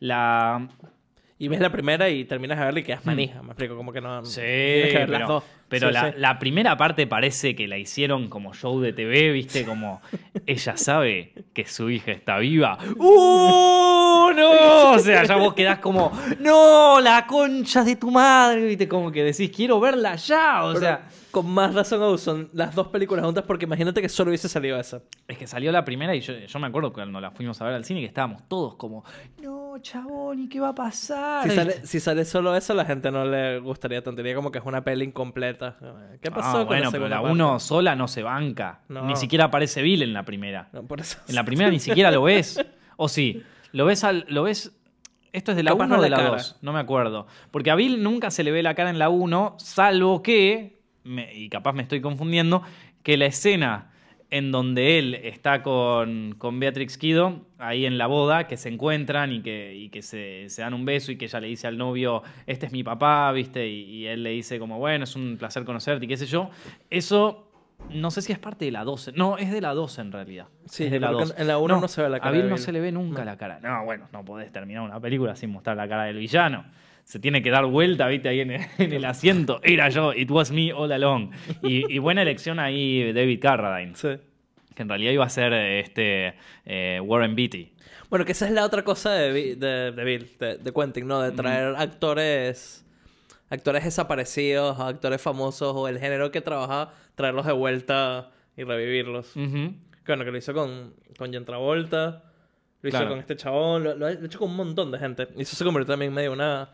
La, 0.00 0.66
Y 1.38 1.46
ves 1.46 1.60
la 1.60 1.70
primera 1.70 2.08
y 2.10 2.24
terminas 2.24 2.58
de 2.58 2.64
verla 2.64 2.80
y 2.80 2.82
quedas 2.82 3.06
manija. 3.06 3.40
Me 3.42 3.50
explico, 3.50 3.76
como 3.76 3.92
que 3.92 4.00
no. 4.00 4.20
Hmm. 4.22 4.24
Sí, 4.24 4.40
que 4.40 4.90
ver 4.98 5.10
las 5.10 5.20
pero, 5.22 5.28
dos. 5.34 5.44
pero 5.68 5.88
Sí, 5.88 5.94
la, 5.94 6.10
sí. 6.10 6.14
la 6.18 6.38
primera 6.40 6.76
parte 6.76 7.06
parece 7.06 7.54
que 7.54 7.68
la 7.68 7.78
hicieron 7.78 8.28
como 8.28 8.52
show 8.52 8.80
de 8.80 8.92
TV, 8.92 9.30
¿viste? 9.30 9.64
Como 9.64 10.00
ella 10.46 10.76
sabe 10.76 11.32
que 11.52 11.66
su 11.66 11.88
hija 11.90 12.10
está 12.10 12.38
viva. 12.38 12.76
¡Uh! 12.96 14.30
¡No! 14.34 14.90
O 14.92 14.98
sea, 14.98 15.22
ya 15.24 15.36
vos 15.36 15.54
quedás 15.54 15.78
como, 15.78 16.10
¡No! 16.40 17.00
¡La 17.00 17.26
concha 17.26 17.84
de 17.84 17.94
tu 17.96 18.10
madre! 18.10 18.64
¿Viste? 18.64 18.88
Como 18.88 19.10
que 19.12 19.22
decís, 19.22 19.50
quiero 19.54 19.78
verla 19.80 20.16
ya. 20.16 20.64
O 20.64 20.68
Pero 20.68 20.80
sea, 20.80 21.08
con 21.34 21.50
más 21.50 21.74
razón 21.74 22.02
aún 22.02 22.16
son 22.18 22.48
las 22.54 22.74
dos 22.74 22.88
películas 22.88 23.24
juntas 23.24 23.44
porque 23.46 23.66
imagínate 23.66 24.00
que 24.00 24.08
solo 24.08 24.30
hubiese 24.30 24.48
salido 24.48 24.78
esa. 24.80 25.02
es 25.28 25.36
que 25.36 25.46
salió 25.46 25.70
la 25.72 25.84
primera 25.84 26.14
y 26.14 26.20
yo, 26.20 26.32
yo 26.38 26.58
me 26.58 26.68
acuerdo 26.68 26.92
cuando 26.92 27.20
la 27.20 27.30
fuimos 27.32 27.60
a 27.60 27.64
ver 27.66 27.74
al 27.74 27.84
cine 27.84 28.00
que 28.00 28.06
estábamos 28.06 28.48
todos 28.48 28.76
como, 28.76 29.04
¡No, 29.42 29.74
chabón! 29.82 30.38
¿Y 30.38 30.48
qué 30.48 30.60
va 30.60 30.68
a 30.68 30.74
pasar? 30.74 31.42
Si 31.48 31.54
sale, 31.54 31.86
si 31.86 32.00
sale 32.00 32.24
solo 32.24 32.56
eso, 32.56 32.72
la 32.72 32.84
gente 32.84 33.10
no 33.10 33.24
le 33.24 33.58
gustaría 33.58 34.02
tanto. 34.02 34.22
Diría 34.22 34.36
como 34.36 34.50
que 34.52 34.58
es 34.58 34.64
una 34.64 34.82
peli 34.84 35.04
incompleta. 35.04 35.76
¿Qué 36.22 36.30
pasó 36.30 36.48
Ah, 36.48 36.52
con 36.60 36.66
bueno, 36.68 36.84
la 36.84 36.90
pero 36.92 37.08
la 37.08 37.16
parte? 37.20 37.32
uno 37.32 37.58
sola 37.60 37.94
no 37.96 38.06
se 38.08 38.22
banca. 38.22 38.80
No. 38.88 39.04
Ni 39.04 39.16
siquiera 39.16 39.46
aparece 39.46 39.82
Bill 39.82 40.02
en 40.02 40.12
la 40.14 40.24
primera. 40.24 40.68
No, 40.72 40.84
por 40.84 41.00
eso. 41.00 41.18
En 41.28 41.34
la 41.34 41.44
primera 41.44 41.68
ni 41.70 41.80
siquiera 41.80 42.10
lo 42.10 42.22
ves. 42.22 42.64
O 42.96 43.08
sí, 43.08 43.42
lo 43.72 43.86
ves 43.86 44.04
al, 44.04 44.24
lo 44.28 44.44
ves. 44.44 44.72
Esto 45.32 45.50
es 45.50 45.56
de 45.56 45.64
la 45.64 45.72
Capaz 45.72 45.86
1 45.86 45.94
no 45.96 46.00
o 46.00 46.02
de 46.04 46.10
la 46.10 46.16
la 46.18 46.22
cara. 46.22 46.36
2, 46.36 46.58
no 46.62 46.72
me 46.72 46.78
acuerdo. 46.78 47.26
Porque 47.50 47.72
a 47.72 47.74
Bill 47.74 48.00
nunca 48.04 48.30
se 48.30 48.44
le 48.44 48.52
ve 48.52 48.62
la 48.62 48.76
cara 48.76 48.88
en 48.90 49.00
la 49.00 49.08
1, 49.08 49.56
salvo 49.58 50.22
que, 50.22 50.80
me- 51.04 51.32
y 51.34 51.48
capaz 51.48 51.72
me 51.72 51.82
estoy 51.82 52.00
confundiendo, 52.00 52.62
que 53.02 53.16
la 53.16 53.26
escena 53.26 53.90
en 54.30 54.50
donde 54.50 54.98
él 54.98 55.14
está 55.14 55.62
con, 55.62 56.34
con 56.38 56.58
Beatrix 56.58 56.98
Kido, 56.98 57.42
ahí 57.58 57.86
en 57.86 57.98
la 57.98 58.08
boda, 58.08 58.48
que 58.48 58.56
se 58.56 58.68
encuentran 58.68 59.32
y 59.32 59.42
que, 59.42 59.74
y 59.76 59.90
que 59.90 60.02
se, 60.02 60.48
se 60.48 60.62
dan 60.62 60.74
un 60.74 60.84
beso 60.84 61.12
y 61.12 61.16
que 61.16 61.26
ella 61.26 61.38
le 61.40 61.46
dice 61.46 61.68
al 61.68 61.78
novio, 61.78 62.22
este 62.46 62.66
es 62.66 62.72
mi 62.72 62.82
papá, 62.82 63.30
¿viste? 63.30 63.68
Y, 63.68 63.82
y 63.84 64.06
él 64.06 64.24
le 64.24 64.30
dice 64.30 64.58
como, 64.58 64.78
bueno, 64.78 65.04
es 65.04 65.14
un 65.14 65.36
placer 65.38 65.64
conocerte 65.64 66.06
y 66.06 66.08
qué 66.08 66.16
sé 66.16 66.26
yo. 66.26 66.50
Eso, 66.90 67.48
no 67.90 68.10
sé 68.10 68.22
si 68.22 68.32
es 68.32 68.38
parte 68.38 68.64
de 68.64 68.72
la 68.72 68.82
12. 68.82 69.12
No, 69.12 69.36
es 69.38 69.52
de 69.52 69.60
la 69.60 69.72
12 69.72 70.00
en 70.00 70.10
realidad. 70.10 70.46
Sí, 70.66 70.84
es 70.84 70.90
de 70.90 70.98
la 70.98 71.08
creo 71.08 71.18
que 71.18 71.24
12. 71.26 71.40
en 71.42 71.46
la 71.46 71.58
uno 71.58 71.80
no 71.80 71.86
se 71.88 72.02
ve 72.02 72.08
la 72.08 72.18
cara 72.18 72.30
A 72.30 72.32
Bill 72.32 72.48
no 72.48 72.56
se 72.58 72.72
le 72.72 72.80
ve 72.80 72.90
nunca 72.90 73.24
la 73.24 73.36
cara. 73.36 73.60
No, 73.62 73.84
bueno, 73.84 74.08
no 74.12 74.24
podés 74.24 74.50
terminar 74.50 74.82
una 74.82 74.98
película 74.98 75.36
sin 75.36 75.50
mostrar 75.50 75.76
la 75.76 75.86
cara 75.86 76.04
del 76.04 76.16
villano. 76.18 76.64
Se 77.04 77.18
tiene 77.18 77.42
que 77.42 77.50
dar 77.50 77.66
vuelta, 77.66 78.08
viste, 78.08 78.28
ahí 78.28 78.40
en 78.40 78.50
el, 78.52 78.60
en 78.78 78.92
el 78.92 79.04
asiento. 79.04 79.60
Era 79.62 79.88
yo, 79.90 80.12
it 80.12 80.30
was 80.30 80.50
me 80.50 80.72
all 80.72 80.90
along. 80.90 81.30
Y, 81.62 81.92
y 81.94 81.98
buena 81.98 82.22
elección 82.22 82.58
ahí 82.58 83.12
David 83.12 83.40
Carradine, 83.40 83.94
Sí. 83.94 84.08
que 84.74 84.82
en 84.82 84.88
realidad 84.88 85.12
iba 85.12 85.24
a 85.24 85.28
ser 85.30 85.52
este 85.52 86.34
eh, 86.64 87.00
Warren 87.02 87.34
Beatty. 87.36 87.72
Bueno, 88.10 88.24
que 88.24 88.32
esa 88.32 88.46
es 88.46 88.52
la 88.52 88.64
otra 88.64 88.82
cosa 88.84 89.12
de, 89.12 89.56
de, 89.56 89.92
de 89.92 90.04
Bill, 90.04 90.30
de, 90.38 90.56
de 90.58 90.72
Quentin, 90.72 91.06
¿no? 91.06 91.20
De 91.20 91.32
traer 91.32 91.74
actores 91.76 92.80
actores 93.50 93.84
desaparecidos, 93.84 94.80
actores 94.80 95.20
famosos 95.20 95.72
o 95.76 95.86
el 95.88 95.98
género 96.00 96.30
que 96.30 96.40
trabaja, 96.40 96.92
traerlos 97.14 97.46
de 97.46 97.52
vuelta 97.52 98.30
y 98.56 98.64
revivirlos. 98.64 99.32
Que 99.34 99.70
Bueno, 100.06 100.24
que 100.24 100.30
lo 100.32 100.38
hizo 100.38 100.52
con, 100.54 100.94
con 101.18 101.32
John 101.32 101.44
Travolta, 101.44 102.24
lo 102.82 102.88
hizo 102.88 103.08
con 103.08 103.18
este 103.18 103.36
chabón, 103.36 103.84
lo, 103.84 103.94
lo 103.94 104.06
ha 104.06 104.12
hecho 104.12 104.38
con 104.38 104.50
un 104.50 104.56
montón 104.56 104.90
de 104.90 104.98
gente. 104.98 105.28
Y 105.36 105.42
eso 105.42 105.54
se 105.56 105.64
convirtió 105.64 105.92
también 105.92 106.10
en 106.10 106.14
medio 106.14 106.32
una, 106.32 106.70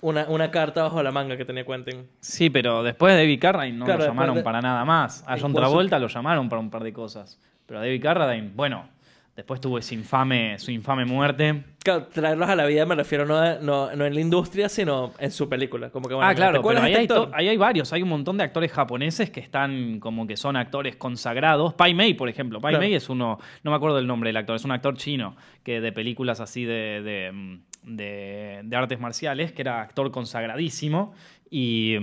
una, 0.00 0.26
una 0.28 0.50
carta 0.50 0.82
bajo 0.82 1.02
la 1.02 1.10
manga 1.10 1.36
que 1.36 1.44
tenía 1.44 1.64
Quentin. 1.64 2.06
Sí, 2.20 2.50
pero 2.50 2.82
después 2.82 3.14
de 3.14 3.20
David 3.20 3.40
Carradine 3.40 3.78
no 3.78 3.84
Claro, 3.84 4.00
lo 4.00 4.06
llamaron 4.06 4.36
de- 4.36 4.42
para 4.42 4.60
nada 4.60 4.84
más. 4.84 5.24
A 5.26 5.38
John 5.38 5.54
Travolta 5.54 5.98
lo 5.98 6.08
llamaron 6.08 6.48
para 6.48 6.60
un 6.60 6.70
par 6.70 6.82
de 6.84 6.92
cosas. 6.92 7.38
Pero 7.66 7.80
a 7.80 7.82
David 7.82 8.02
Carradine, 8.02 8.50
bueno, 8.54 8.88
después 9.34 9.60
tuvo 9.60 9.78
ese 9.78 9.94
infame, 9.94 10.58
su 10.58 10.70
infame 10.70 11.04
muerte. 11.04 11.64
Claro, 11.82 12.06
traerlos 12.06 12.48
a 12.48 12.56
la 12.56 12.64
vida 12.66 12.84
me 12.86 12.94
refiero 12.94 13.24
no, 13.26 13.36
a- 13.38 13.54
no, 13.60 13.94
no 13.94 14.04
en 14.06 14.14
la 14.14 14.20
industria, 14.20 14.68
sino 14.68 15.12
en 15.18 15.30
su 15.30 15.48
película. 15.48 15.90
Como 15.90 16.08
que, 16.08 16.14
bueno, 16.14 16.26
ah, 16.28 16.32
¿te 16.32 16.36
claro, 16.36 16.62
pero 16.62 16.80
ahí 16.82 16.92
de 16.92 16.98
hay, 16.98 17.04
este 17.06 17.28
ahí 17.32 17.48
hay 17.48 17.56
varios. 17.56 17.92
Hay 17.92 18.02
un 18.02 18.08
montón 18.08 18.36
de 18.38 18.44
actores 18.44 18.70
japoneses 18.72 19.30
que 19.30 19.40
están 19.40 19.98
como 20.00 20.26
que 20.26 20.36
son 20.36 20.56
actores 20.56 20.96
consagrados. 20.96 21.74
Pai 21.74 21.94
Mei, 21.94 22.14
por 22.14 22.28
ejemplo. 22.28 22.60
Pai 22.60 22.72
Claro. 22.72 22.84
Mei 22.84 22.94
es 22.94 23.08
uno, 23.08 23.38
no 23.62 23.70
me 23.70 23.76
acuerdo 23.76 23.98
el 23.98 24.06
nombre 24.06 24.28
del 24.28 24.36
actor, 24.36 24.56
es 24.56 24.64
un 24.64 24.72
actor 24.72 24.96
chino 24.96 25.36
que 25.62 25.80
de 25.80 25.92
películas 25.92 26.40
así 26.40 26.64
de, 26.64 27.02
de, 27.02 27.32
mm, 27.32 27.60
de- 27.86 28.60
de 28.64 28.76
artes 28.76 29.00
marciales, 29.00 29.52
que 29.52 29.62
era 29.62 29.80
actor 29.80 30.10
consagradísimo 30.10 31.14
y, 31.50 31.94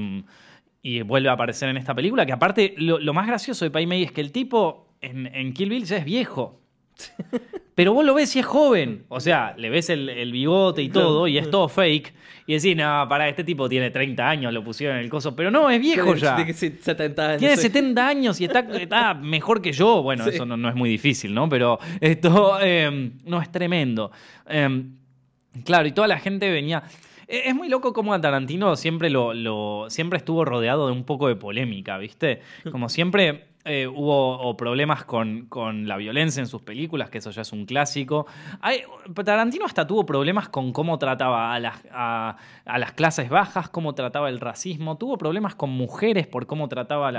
y 0.82 1.02
vuelve 1.02 1.30
a 1.30 1.34
aparecer 1.34 1.70
en 1.70 1.78
esta 1.78 1.94
película. 1.94 2.26
Que 2.26 2.32
aparte, 2.34 2.74
lo, 2.78 2.98
lo 3.00 3.14
más 3.14 3.28
gracioso 3.28 3.66
de 3.66 3.72
Pai 3.72 3.86
Mei 3.86 4.04
es 4.04 4.12
que 4.12 4.22
el 4.22 4.32
tipo 4.32 4.88
en, 5.02 5.28
en 5.28 5.54
Kill 5.54 5.70
Bill 5.70 5.86
ya 5.86 5.98
es 5.98 6.06
viejo. 6.06 6.60
Pero 7.76 7.92
vos 7.94 8.06
lo 8.06 8.14
ves 8.14 8.36
y 8.36 8.40
es 8.40 8.46
joven. 8.46 9.04
O 9.10 9.20
sea, 9.20 9.56
le 9.58 9.70
ves 9.72 9.90
el, 9.90 10.08
el 10.08 10.32
bigote 10.32 10.84
y 10.84 10.90
todo, 10.90 11.28
y 11.28 11.38
es 11.40 11.50
todo 11.50 11.68
fake. 11.68 12.14
Y 12.46 12.54
decís, 12.54 12.76
no, 12.76 13.06
para 13.10 13.28
este 13.30 13.44
tipo 13.44 13.68
tiene 13.68 13.90
30 13.90 14.30
años, 14.30 14.54
lo 14.54 14.64
pusieron 14.64 14.98
en 14.98 15.04
el 15.04 15.10
coso. 15.10 15.36
Pero 15.36 15.50
no, 15.50 15.70
es 15.72 15.80
viejo 15.82 16.14
ya. 16.14 16.36
tiene 16.36 16.52
que 16.52 16.54
ser 16.58 16.78
70 16.80 17.28
años. 17.30 17.40
Tiene 17.40 17.56
sí. 17.56 17.64
70 17.64 18.08
años 18.08 18.40
y 18.42 18.46
está, 18.46 18.60
está 18.80 19.14
mejor 19.16 19.62
que 19.62 19.72
yo. 19.72 20.04
Bueno, 20.04 20.24
Sí. 20.26 20.32
eso 20.32 20.46
no, 20.46 20.56
no 20.56 20.70
es 20.70 20.76
muy 20.76 20.88
difícil, 20.90 21.34
¿no? 21.34 21.50
Pero 21.50 21.80
esto 22.00 22.58
eh, 22.62 23.12
no 23.26 23.42
es 23.42 23.52
tremendo. 23.52 24.12
Eh, 24.48 24.84
claro, 25.66 25.88
y 25.88 25.92
toda 25.92 26.08
la 26.08 26.20
gente 26.20 26.50
venía. 26.52 26.84
Eh, 27.28 27.44
Es 27.46 27.56
muy 27.56 27.70
loco 27.70 27.94
como 27.94 28.14
a 28.14 28.20
Tarantino 28.22 28.76
siempre 28.76 29.10
lo, 29.10 29.34
lo- 29.34 29.86
siempre 29.90 30.18
estuvo 30.18 30.44
rodeado 30.46 30.88
de 30.88 30.94
un 30.94 31.04
poco 31.04 31.28
de 31.28 31.36
polémica, 31.36 31.98
¿viste? 31.98 32.42
Como 32.72 32.90
siempre 32.90 33.46
eh, 33.66 33.88
hubo 33.88 34.40
o 34.42 34.58
problemas 34.58 35.06
con, 35.06 35.46
con 35.46 35.88
la 35.88 35.96
violencia 35.96 36.42
en 36.42 36.48
sus 36.48 36.62
películas, 36.64 37.10
que 37.10 37.20
eso 37.20 37.32
ya 37.32 37.44
es 37.44 37.54
un 37.54 37.66
clásico. 37.66 38.28
Hay- 38.60 38.82
Tarantino 39.24 39.66
hasta 39.66 39.88
tuvo 39.88 40.06
problemas 40.06 40.50
con 40.50 40.74
cómo 40.74 40.98
trataba 41.00 41.54
a 41.54 41.60
las, 41.62 41.82
a, 41.94 42.36
a 42.66 42.78
las 42.78 42.92
clases 42.92 43.30
bajas, 43.30 43.70
cómo 43.70 43.96
trataba 43.96 44.28
el 44.28 44.42
racismo. 44.42 44.98
Tuvo 44.98 45.18
problemas 45.18 45.56
con 45.56 45.70
mujeres 45.70 46.28
por 46.28 46.46
cómo 46.46 46.68
trataba 46.68 47.08
a, 47.08 47.12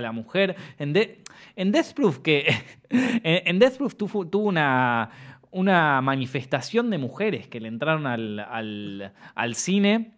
la 0.00 0.12
mujer. 0.12 0.54
En, 0.78 0.92
De- 0.92 1.18
en 1.56 1.72
Death 1.72 1.94
Proof, 1.94 2.18
que 2.20 2.46
en, 2.90 3.20
en 3.48 3.58
Death 3.58 3.76
Proof 3.78 3.96
tuvo, 3.96 4.24
tuvo 4.24 4.46
una, 4.46 5.10
una 5.50 6.00
manifestación 6.00 6.90
de 6.90 6.98
mujeres 6.98 7.48
que 7.48 7.60
le 7.60 7.68
entraron 7.68 8.06
al, 8.06 8.38
al, 8.40 9.12
al 9.34 9.54
cine 9.54 10.12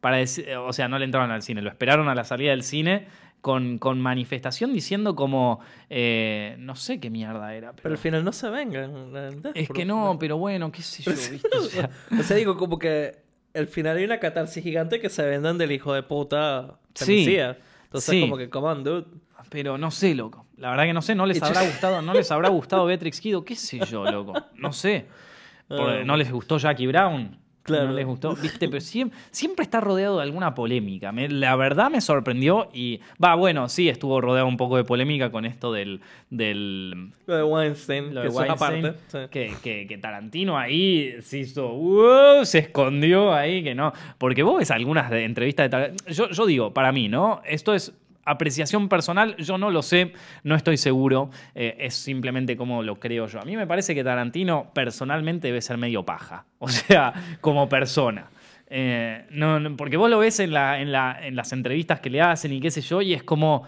para 0.00 0.16
decir, 0.18 0.46
o 0.56 0.72
sea, 0.72 0.88
no 0.88 0.98
le 0.98 1.04
entraron 1.06 1.30
al 1.30 1.42
cine, 1.42 1.62
lo 1.62 1.70
esperaron 1.70 2.08
a 2.08 2.14
la 2.14 2.24
salida 2.24 2.50
del 2.50 2.62
cine 2.62 3.06
con, 3.40 3.78
con 3.78 4.00
manifestación 4.00 4.72
diciendo 4.72 5.14
como, 5.16 5.60
eh, 5.90 6.56
no 6.58 6.76
sé 6.76 7.00
qué 7.00 7.10
mierda 7.10 7.54
era. 7.54 7.70
Pero 7.72 7.82
Pero 7.82 7.94
al 7.94 7.98
final 7.98 8.24
no 8.24 8.32
se 8.32 8.48
vengan. 8.50 9.12
es 9.54 9.68
que 9.68 9.84
no, 9.84 10.16
pero 10.18 10.36
bueno, 10.38 10.70
qué 10.72 10.82
sé 10.82 11.02
yo, 11.02 11.12
¿viste? 11.30 11.48
O 11.58 11.62
sea, 11.62 11.90
O 12.18 12.22
sea, 12.22 12.36
digo, 12.36 12.56
como 12.56 12.78
que 12.78 13.16
al 13.54 13.66
final 13.68 13.96
hay 13.98 14.04
una 14.04 14.18
catarsis 14.18 14.62
gigante 14.62 15.00
que 15.00 15.08
se 15.10 15.24
vendan 15.24 15.58
del 15.58 15.72
hijo 15.72 15.92
de 15.94 16.02
puta 16.02 16.78
Sí. 16.94 17.36
Entonces, 17.84 18.10
Sí. 18.14 18.20
como 18.22 18.36
que, 18.36 18.50
come 18.50 18.68
on, 18.68 18.82
dude. 18.84 19.06
pero 19.50 19.78
no 19.78 19.90
sé, 19.90 20.14
loco. 20.14 20.43
La 20.58 20.70
verdad 20.70 20.84
que 20.84 20.92
no 20.92 21.02
sé, 21.02 21.14
no 21.14 21.26
les 21.26 21.42
habrá 21.42 21.62
gustado, 21.62 22.00
no 22.02 22.14
les 22.14 22.30
habrá 22.30 22.48
gustado 22.48 22.86
Beatrix 22.86 23.20
Kido, 23.20 23.44
qué 23.44 23.56
sé 23.56 23.80
yo, 23.86 24.04
loco. 24.10 24.32
No 24.56 24.72
sé. 24.72 25.06
Ah. 25.68 26.02
no 26.04 26.16
les 26.16 26.30
gustó 26.30 26.58
Jackie 26.58 26.86
Brown. 26.86 27.38
Claro. 27.64 27.86
No 27.86 27.92
les 27.94 28.04
gustó, 28.04 28.36
viste, 28.36 28.68
pero 28.68 28.78
siempre, 28.82 29.18
siempre 29.30 29.62
está 29.62 29.80
rodeado 29.80 30.18
de 30.18 30.22
alguna 30.24 30.54
polémica. 30.54 31.12
Me- 31.12 31.30
la 31.30 31.56
verdad 31.56 31.90
me 31.90 32.02
sorprendió 32.02 32.68
y. 32.74 33.00
Va, 33.22 33.34
bueno, 33.36 33.70
sí, 33.70 33.88
estuvo 33.88 34.20
rodeado 34.20 34.46
un 34.46 34.58
poco 34.58 34.76
de 34.76 34.84
polémica 34.84 35.30
con 35.30 35.46
esto 35.46 35.72
del. 35.72 36.02
del 36.28 37.10
Lo 37.26 37.36
de 37.36 37.42
Weinstein, 37.42 38.14
lo 38.14 38.20
que 38.20 38.28
de 38.28 38.28
es 38.28 38.34
Weinstein, 38.34 38.84
aparte. 38.86 38.98
sí. 39.08 39.18
que, 39.30 39.54
que- 39.62 39.86
que 39.86 39.96
Tarantino 39.98 40.58
ahí 40.58 41.14
se 41.22 41.38
hizo. 41.38 42.44
Se 42.44 42.58
escondió 42.58 43.32
ahí, 43.32 43.64
que 43.64 43.74
no. 43.74 43.94
Porque 44.18 44.42
vos 44.42 44.58
ves 44.58 44.70
algunas 44.70 45.10
de- 45.10 45.24
entrevistas 45.24 45.64
de 45.64 45.70
Tarantino. 45.70 46.12
Yo, 46.12 46.28
yo 46.28 46.44
digo, 46.44 46.74
para 46.74 46.92
mí, 46.92 47.08
¿no? 47.08 47.40
Esto 47.46 47.72
es 47.72 47.94
apreciación 48.24 48.88
personal, 48.88 49.36
yo 49.36 49.58
no 49.58 49.70
lo 49.70 49.82
sé, 49.82 50.12
no 50.42 50.54
estoy 50.54 50.76
seguro, 50.76 51.30
eh, 51.54 51.76
es 51.80 51.94
simplemente 51.94 52.56
como 52.56 52.82
lo 52.82 52.98
creo 52.98 53.26
yo. 53.26 53.40
A 53.40 53.44
mí 53.44 53.56
me 53.56 53.66
parece 53.66 53.94
que 53.94 54.02
Tarantino 54.04 54.70
personalmente 54.74 55.48
debe 55.48 55.60
ser 55.60 55.76
medio 55.78 56.04
paja, 56.04 56.46
o 56.58 56.68
sea, 56.68 57.12
como 57.40 57.68
persona. 57.68 58.28
Eh, 58.66 59.26
no, 59.30 59.60
no, 59.60 59.76
porque 59.76 59.96
vos 59.96 60.08
lo 60.10 60.18
ves 60.18 60.40
en, 60.40 60.52
la, 60.52 60.80
en, 60.80 60.90
la, 60.90 61.18
en 61.22 61.36
las 61.36 61.52
entrevistas 61.52 62.00
que 62.00 62.10
le 62.10 62.20
hacen 62.22 62.52
y 62.52 62.60
qué 62.60 62.70
sé 62.70 62.80
yo, 62.80 63.02
y 63.02 63.12
es 63.14 63.22
como, 63.22 63.64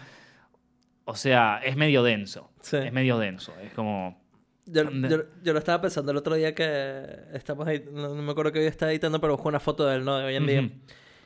o 1.05 1.15
sea, 1.15 1.61
es 1.65 1.77
medio 1.77 2.03
denso, 2.03 2.51
Sí. 2.61 2.77
es 2.79 2.93
medio 2.93 3.19
denso, 3.19 3.53
es 3.63 3.73
como... 3.73 4.21
Yo, 4.69 4.83
yo, 4.91 5.23
yo 5.45 5.53
lo 5.53 5.61
estaba 5.61 5.81
pensando 5.81 6.11
el 6.11 6.19
otro 6.19 6.35
día 6.35 6.53
que 6.53 7.07
estamos 7.35 7.69
ahí, 7.69 7.85
no, 7.93 8.13
no 8.17 8.21
me 8.23 8.33
acuerdo 8.33 8.51
que 8.51 8.59
hoy 8.59 8.67
estaba 8.67 8.91
editando, 8.91 9.21
pero 9.21 9.35
busqué 9.35 9.47
una 9.47 9.61
foto 9.61 9.87
de 9.87 9.95
él, 9.95 10.05
¿no? 10.05 10.19
De 10.19 10.25
hoy 10.25 10.35
en 10.35 10.47
día. 10.47 10.69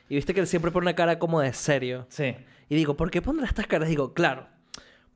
Y 0.09 0.15
viste 0.15 0.35
que 0.35 0.41
él 0.41 0.45
siempre 0.45 0.69
pone 0.69 0.83
una 0.83 0.93
cara 0.93 1.17
como 1.17 1.41
de 1.41 1.51
serio. 1.51 2.05
Sí. 2.09 2.35
Y 2.71 2.75
digo, 2.75 2.95
¿por 2.95 3.11
qué 3.11 3.21
pondrá 3.21 3.45
estas 3.45 3.67
caras? 3.67 3.89
Digo, 3.89 4.13
claro. 4.13 4.47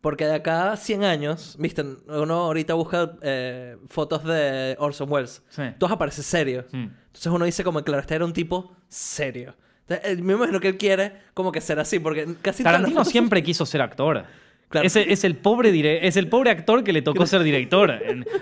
Porque 0.01 0.25
de 0.25 0.35
acá 0.35 0.73
a 0.73 0.77
100 0.77 1.05
años, 1.05 1.55
viste, 1.57 1.83
uno 2.07 2.33
ahorita 2.33 2.73
busca 2.73 3.13
eh, 3.21 3.77
fotos 3.87 4.25
de 4.25 4.75
Orson 4.77 5.09
Welles. 5.09 5.41
Sí. 5.47 5.63
Todos 5.79 5.93
aparecen 5.93 6.25
serios. 6.25 6.65
Mm. 6.73 6.87
Entonces 7.07 7.27
uno 7.27 7.45
dice 7.45 7.63
como, 7.63 7.81
claro, 7.81 8.01
este 8.01 8.13
era 8.15 8.25
un 8.25 8.33
tipo 8.33 8.75
serio. 8.89 9.55
Entonces, 9.87 10.19
eh, 10.19 10.21
me 10.21 10.33
imagino 10.33 10.59
que 10.59 10.67
él 10.67 10.77
quiere 10.77 11.13
como 11.33 11.51
que 11.53 11.61
ser 11.61 11.79
así, 11.79 11.99
porque 11.99 12.27
casi 12.41 12.61
Tarantino 12.61 12.97
fotos- 12.99 13.11
siempre 13.11 13.41
quiso 13.41 13.65
ser 13.65 13.81
actor. 13.81 14.25
Claro. 14.67 14.85
Es, 14.85 14.95
el, 14.97 15.09
es 15.09 15.23
el 15.23 15.37
pobre 15.37 15.71
dire- 15.71 15.99
es 16.01 16.17
el 16.17 16.27
pobre 16.27 16.49
actor 16.49 16.83
que 16.83 16.91
le 16.91 17.01
tocó 17.01 17.25
ser 17.25 17.41
director. 17.43 17.93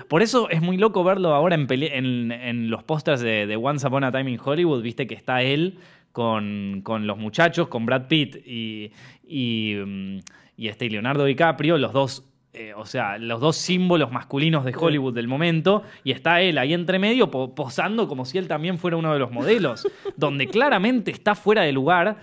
Por 0.08 0.24
eso 0.24 0.50
es 0.50 0.60
muy 0.62 0.78
loco 0.78 1.04
verlo 1.04 1.36
ahora 1.36 1.54
en, 1.54 1.68
peli- 1.68 1.90
en, 1.94 2.32
en 2.32 2.70
los 2.72 2.84
pósters 2.84 3.22
de, 3.22 3.46
de 3.46 3.56
Once 3.58 3.86
Upon 3.86 4.06
a 4.06 4.12
Time 4.12 4.32
in 4.32 4.40
Hollywood. 4.44 4.82
Viste 4.82 5.06
que 5.06 5.14
está 5.16 5.44
él 5.44 5.78
con, 6.14 6.80
con 6.84 7.06
los 7.08 7.18
muchachos, 7.18 7.68
con 7.68 7.86
Brad 7.86 8.08
Pitt 8.08 8.38
y, 8.48 8.92
y, 9.28 9.76
mm, 9.86 10.18
y 10.56 10.68
este 10.70 10.90
Leonardo 10.90 11.26
DiCaprio, 11.26 11.78
los 11.78 11.92
dos. 11.92 12.24
eh, 12.54 12.72
o 12.78 12.86
sea, 12.86 13.18
los 13.18 13.42
dos 13.42 13.56
símbolos 13.58 14.12
masculinos 14.12 14.64
de 14.64 14.76
Hollywood 14.78 15.16
del 15.16 15.28
momento, 15.28 15.82
y 16.04 16.12
está 16.12 16.40
él 16.42 16.60
ahí 16.60 16.72
entre 16.76 17.00
medio 17.00 17.32
po- 17.32 17.56
posando 17.56 18.08
como 18.08 18.26
si 18.26 18.38
él 18.38 18.48
también 18.48 18.78
fuera 18.78 18.96
uno 18.96 19.12
de 19.12 19.18
los 19.18 19.32
modelos, 19.32 19.88
donde 20.18 20.46
claramente 20.48 21.10
está 21.10 21.34
fuera 21.34 21.64
de 21.64 21.72
lugar, 21.72 22.18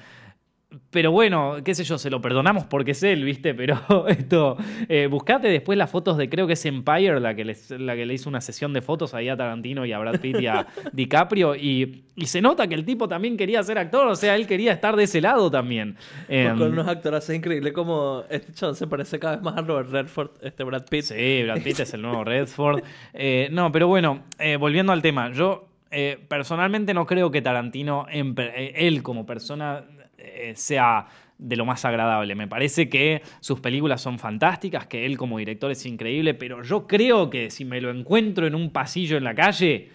pero 0.90 1.10
bueno, 1.10 1.56
qué 1.64 1.74
sé 1.74 1.82
yo, 1.84 1.98
se 1.98 2.10
lo 2.10 2.20
perdonamos 2.20 2.64
porque 2.64 2.92
es 2.92 3.02
él, 3.02 3.24
¿viste? 3.24 3.54
Pero 3.54 3.80
esto, 4.08 4.56
eh, 4.88 5.08
buscate 5.10 5.48
después 5.48 5.76
las 5.76 5.90
fotos 5.90 6.16
de, 6.16 6.28
creo 6.28 6.46
que 6.46 6.52
es 6.52 6.64
Empire, 6.66 7.18
la 7.20 7.34
que, 7.34 7.44
les- 7.44 7.70
la 7.72 7.94
que 7.96 8.06
le 8.06 8.14
hizo 8.14 8.28
una 8.28 8.40
sesión 8.40 8.72
de 8.72 8.80
fotos 8.82 9.12
ahí 9.14 9.28
a 9.28 9.36
Tarantino 9.36 9.84
y 9.84 9.92
a 9.92 9.98
Brad 9.98 10.20
Pitt 10.20 10.40
y 10.40 10.46
a 10.46 10.66
DiCaprio, 10.92 11.56
y, 11.56 12.04
y 12.14 12.26
se 12.26 12.40
nota 12.40 12.68
que 12.68 12.74
el 12.76 12.84
tipo 12.84 13.08
también 13.08 13.36
quería 13.36 13.62
ser 13.62 13.78
actor, 13.78 14.06
o 14.06 14.14
sea, 14.14 14.36
él 14.36 14.46
quería 14.46 14.72
estar 14.72 14.94
de 14.96 15.04
ese 15.04 15.20
lado 15.20 15.50
también. 15.50 15.96
Em, 16.28 16.56
Con 16.56 16.72
unos 16.72 16.86
actores 16.86 17.28
increíbles 17.30 17.72
como 17.72 18.24
este 18.30 18.52
chabón 18.52 18.76
se 18.76 18.86
parece 18.86 19.18
cada 19.18 19.36
vez 19.36 19.42
más 19.44 19.56
a 19.56 19.62
Robert 19.62 19.90
Redford, 19.90 20.30
este 20.42 20.62
Brad 20.64 20.86
Pitt. 20.88 21.02
Sí, 21.02 21.42
Brad 21.44 21.62
Pitt 21.62 21.80
es 21.80 21.94
el 21.94 22.02
nuevo 22.02 22.22
Redford. 22.24 22.82
Eh, 23.12 23.48
no, 23.50 23.72
pero 23.72 23.88
bueno, 23.88 24.22
eh, 24.38 24.56
volviendo 24.56 24.92
al 24.92 25.02
tema, 25.02 25.32
yo 25.32 25.66
eh, 25.90 26.18
personalmente 26.28 26.94
no 26.94 27.06
creo 27.06 27.30
que 27.32 27.42
Tarantino, 27.42 28.06
eh, 28.12 28.72
él 28.76 29.02
como 29.02 29.26
persona, 29.26 29.82
eh, 30.20 30.52
sea 30.56 31.06
de 31.38 31.56
lo 31.56 31.64
más 31.64 31.84
agradable. 31.84 32.34
Me 32.34 32.46
parece 32.46 32.88
que 32.88 33.22
sus 33.40 33.60
películas 33.60 34.00
son 34.00 34.18
fantásticas, 34.18 34.86
que 34.86 35.06
él 35.06 35.16
como 35.16 35.38
director 35.38 35.70
es 35.70 35.86
increíble, 35.86 36.34
pero 36.34 36.62
yo 36.62 36.86
creo 36.86 37.30
que 37.30 37.50
si 37.50 37.64
me 37.64 37.80
lo 37.80 37.90
encuentro 37.90 38.46
en 38.46 38.54
un 38.54 38.70
pasillo 38.70 39.16
en 39.16 39.24
la 39.24 39.34
calle, 39.34 39.88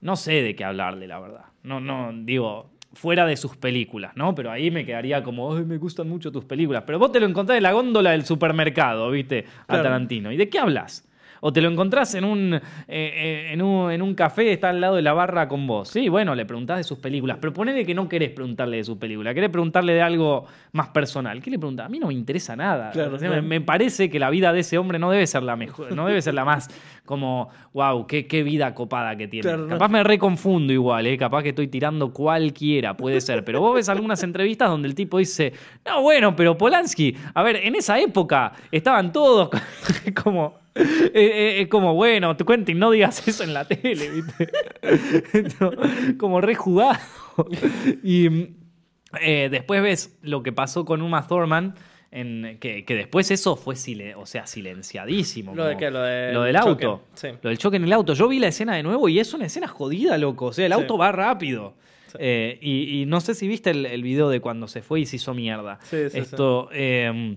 no 0.00 0.16
sé 0.16 0.42
de 0.42 0.54
qué 0.54 0.64
hablarle, 0.64 1.06
la 1.06 1.18
verdad. 1.20 1.44
No, 1.62 1.80
no, 1.80 2.12
digo, 2.12 2.70
fuera 2.92 3.24
de 3.24 3.36
sus 3.36 3.56
películas, 3.56 4.12
¿no? 4.16 4.34
Pero 4.34 4.50
ahí 4.50 4.70
me 4.70 4.84
quedaría 4.84 5.22
como, 5.22 5.56
ay, 5.56 5.64
me 5.64 5.78
gustan 5.78 6.08
mucho 6.08 6.30
tus 6.30 6.44
películas. 6.44 6.84
Pero 6.86 6.98
vos 6.98 7.10
te 7.10 7.20
lo 7.20 7.26
encontrás 7.26 7.56
en 7.56 7.62
la 7.62 7.72
góndola 7.72 8.10
del 8.10 8.26
supermercado, 8.26 9.10
¿viste? 9.10 9.46
A 9.62 9.66
Claro. 9.66 9.82
Tarantino. 9.84 10.30
¿Y 10.30 10.36
de 10.36 10.48
qué 10.50 10.58
hablas? 10.58 11.08
O 11.46 11.52
te 11.52 11.60
lo 11.60 11.68
encontrás 11.68 12.14
en 12.14 12.24
un, 12.24 12.54
eh, 12.54 12.60
eh, 12.88 13.50
en, 13.52 13.60
un, 13.60 13.92
en 13.92 14.00
un 14.00 14.14
café, 14.14 14.50
está 14.50 14.70
al 14.70 14.80
lado 14.80 14.96
de 14.96 15.02
la 15.02 15.12
barra 15.12 15.46
con 15.46 15.66
vos. 15.66 15.90
Sí, 15.90 16.08
bueno, 16.08 16.34
le 16.34 16.46
preguntás 16.46 16.78
de 16.78 16.84
sus 16.84 16.98
películas, 16.98 17.36
pero 17.38 17.52
ponele 17.52 17.84
que 17.84 17.92
no 17.92 18.08
querés 18.08 18.30
preguntarle 18.30 18.78
de 18.78 18.84
sus 18.84 18.96
películas, 18.96 19.34
querés 19.34 19.50
preguntarle 19.50 19.92
de 19.92 20.00
algo 20.00 20.46
más 20.72 20.88
personal. 20.88 21.42
¿Qué 21.42 21.50
le 21.50 21.58
preguntás? 21.58 21.84
A 21.84 21.88
mí 21.90 21.98
no 21.98 22.06
me 22.06 22.14
interesa 22.14 22.56
nada. 22.56 22.92
Claro, 22.92 23.18
claro. 23.18 23.34
Me, 23.34 23.42
me 23.42 23.60
parece 23.60 24.08
que 24.08 24.18
la 24.18 24.30
vida 24.30 24.54
de 24.54 24.60
ese 24.60 24.78
hombre 24.78 24.98
no 24.98 25.10
debe 25.10 25.26
ser 25.26 25.42
la 25.42 25.54
mejor, 25.54 25.94
no 25.94 26.06
debe 26.06 26.22
ser 26.22 26.32
la 26.32 26.46
más 26.46 26.68
como, 27.04 27.50
wow, 27.74 28.06
qué, 28.06 28.26
qué 28.26 28.42
vida 28.42 28.74
copada 28.74 29.14
que 29.14 29.28
tiene. 29.28 29.42
Claro, 29.42 29.64
no. 29.64 29.68
Capaz 29.68 29.88
me 29.88 30.02
reconfundo 30.02 30.72
igual, 30.72 31.06
¿eh? 31.06 31.18
capaz 31.18 31.42
que 31.42 31.50
estoy 31.50 31.68
tirando 31.68 32.10
cualquiera, 32.10 32.96
puede 32.96 33.20
ser. 33.20 33.44
Pero 33.44 33.60
vos 33.60 33.74
ves 33.74 33.90
algunas 33.90 34.22
entrevistas 34.22 34.70
donde 34.70 34.88
el 34.88 34.94
tipo 34.94 35.18
dice, 35.18 35.52
no, 35.84 36.00
bueno, 36.00 36.34
pero 36.34 36.56
Polanski, 36.56 37.14
a 37.34 37.42
ver, 37.42 37.56
en 37.56 37.74
esa 37.74 37.98
época 37.98 38.52
estaban 38.70 39.12
todos 39.12 39.50
como... 40.24 40.63
eh, 41.14 41.60
eh, 41.60 41.68
como, 41.68 41.94
bueno, 41.94 42.36
tu 42.36 42.44
Quentin, 42.44 42.78
no 42.78 42.90
digas 42.90 43.26
eso 43.28 43.44
en 43.44 43.54
la 43.54 43.66
tele, 43.66 44.10
¿viste? 44.10 44.48
No, 45.60 45.70
como 46.18 46.40
rejugado. 46.40 46.98
Y 48.02 48.48
eh, 49.20 49.48
después 49.50 49.82
ves 49.82 50.18
lo 50.22 50.42
que 50.42 50.52
pasó 50.52 50.84
con 50.84 51.02
Uma 51.02 51.26
Thurman, 51.26 51.74
en, 52.10 52.58
que, 52.60 52.84
que 52.84 52.94
después 52.94 53.30
eso 53.32 53.56
fue 53.56 53.74
sile- 53.74 54.14
o 54.16 54.24
sea, 54.26 54.46
silenciadísimo. 54.46 55.54
¿Lo 55.54 55.64
de 55.64 55.76
qué? 55.76 55.90
Lo 55.90 56.00
de- 56.02 56.32
Lo 56.32 56.42
del 56.42 56.50
el 56.50 56.56
auto. 56.62 57.02
sí. 57.14 57.28
Lo 57.42 57.48
del 57.50 57.58
choque 57.58 57.76
en 57.76 57.84
el 57.84 57.92
auto. 57.92 58.14
Yo 58.14 58.28
vi 58.28 58.38
la 58.38 58.48
escena 58.48 58.76
de 58.76 58.82
nuevo 58.84 59.08
y 59.08 59.18
es 59.18 59.34
una 59.34 59.46
escena 59.46 59.66
jodida, 59.68 60.16
loco. 60.18 60.46
O 60.46 60.52
sea, 60.52 60.66
el 60.66 60.72
Sí. 60.72 60.80
auto 60.80 60.96
va 60.96 61.10
rápido. 61.12 61.74
Sí. 62.06 62.18
Eh, 62.20 62.58
y, 62.62 63.00
y 63.02 63.06
no 63.06 63.20
sé 63.20 63.34
si 63.34 63.48
viste 63.48 63.70
el, 63.70 63.86
el 63.86 64.02
video 64.04 64.28
de 64.28 64.40
cuando 64.40 64.68
se 64.68 64.80
fue 64.82 65.00
y 65.00 65.06
se 65.06 65.16
hizo 65.16 65.34
mierda. 65.34 65.78
Sí, 65.82 65.96
sí, 66.04 66.10
sí. 66.10 66.18
Esto. 66.20 66.68
eh, 66.72 67.36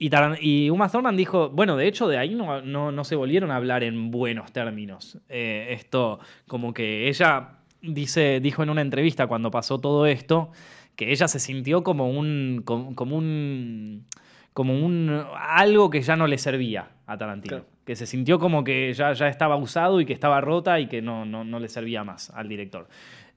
y, 0.00 0.10
y 0.40 0.70
Uma 0.70 0.88
Thurman 0.88 1.16
dijo, 1.16 1.50
bueno, 1.50 1.76
de 1.76 1.86
hecho 1.86 2.08
de 2.08 2.18
ahí 2.18 2.34
no, 2.34 2.60
no, 2.62 2.90
no 2.90 3.04
se 3.04 3.14
volvieron 3.14 3.52
a 3.52 3.56
hablar 3.56 3.84
en 3.84 4.10
buenos 4.10 4.50
términos. 4.50 5.18
Eh, 5.28 5.68
esto, 5.70 6.18
como 6.48 6.74
que 6.74 7.08
ella 7.08 7.58
dice, 7.82 8.40
dijo 8.40 8.62
en 8.64 8.70
una 8.70 8.80
entrevista 8.80 9.28
cuando 9.28 9.50
pasó 9.52 9.78
todo 9.78 10.06
esto, 10.06 10.50
que 10.96 11.12
ella 11.12 11.28
se 11.28 11.38
sintió 11.38 11.82
como 11.84 12.10
un, 12.10 12.62
como, 12.64 12.94
como 12.96 13.16
un, 13.16 14.06
como 14.52 14.74
un, 14.74 15.22
algo 15.38 15.88
que 15.90 16.02
ya 16.02 16.16
no 16.16 16.26
le 16.26 16.38
servía 16.38 16.90
a 17.06 17.16
Tarantino. 17.16 17.58
Claro. 17.58 17.66
Que 17.84 17.96
se 17.96 18.06
sintió 18.06 18.38
como 18.38 18.62
que 18.64 18.92
ya, 18.94 19.12
ya 19.14 19.28
estaba 19.28 19.56
usado 19.56 20.00
y 20.00 20.06
que 20.06 20.12
estaba 20.12 20.40
rota 20.40 20.78
y 20.80 20.86
que 20.88 21.02
no, 21.02 21.24
no, 21.24 21.44
no 21.44 21.58
le 21.60 21.68
servía 21.68 22.04
más 22.04 22.30
al 22.30 22.48
director. 22.48 22.88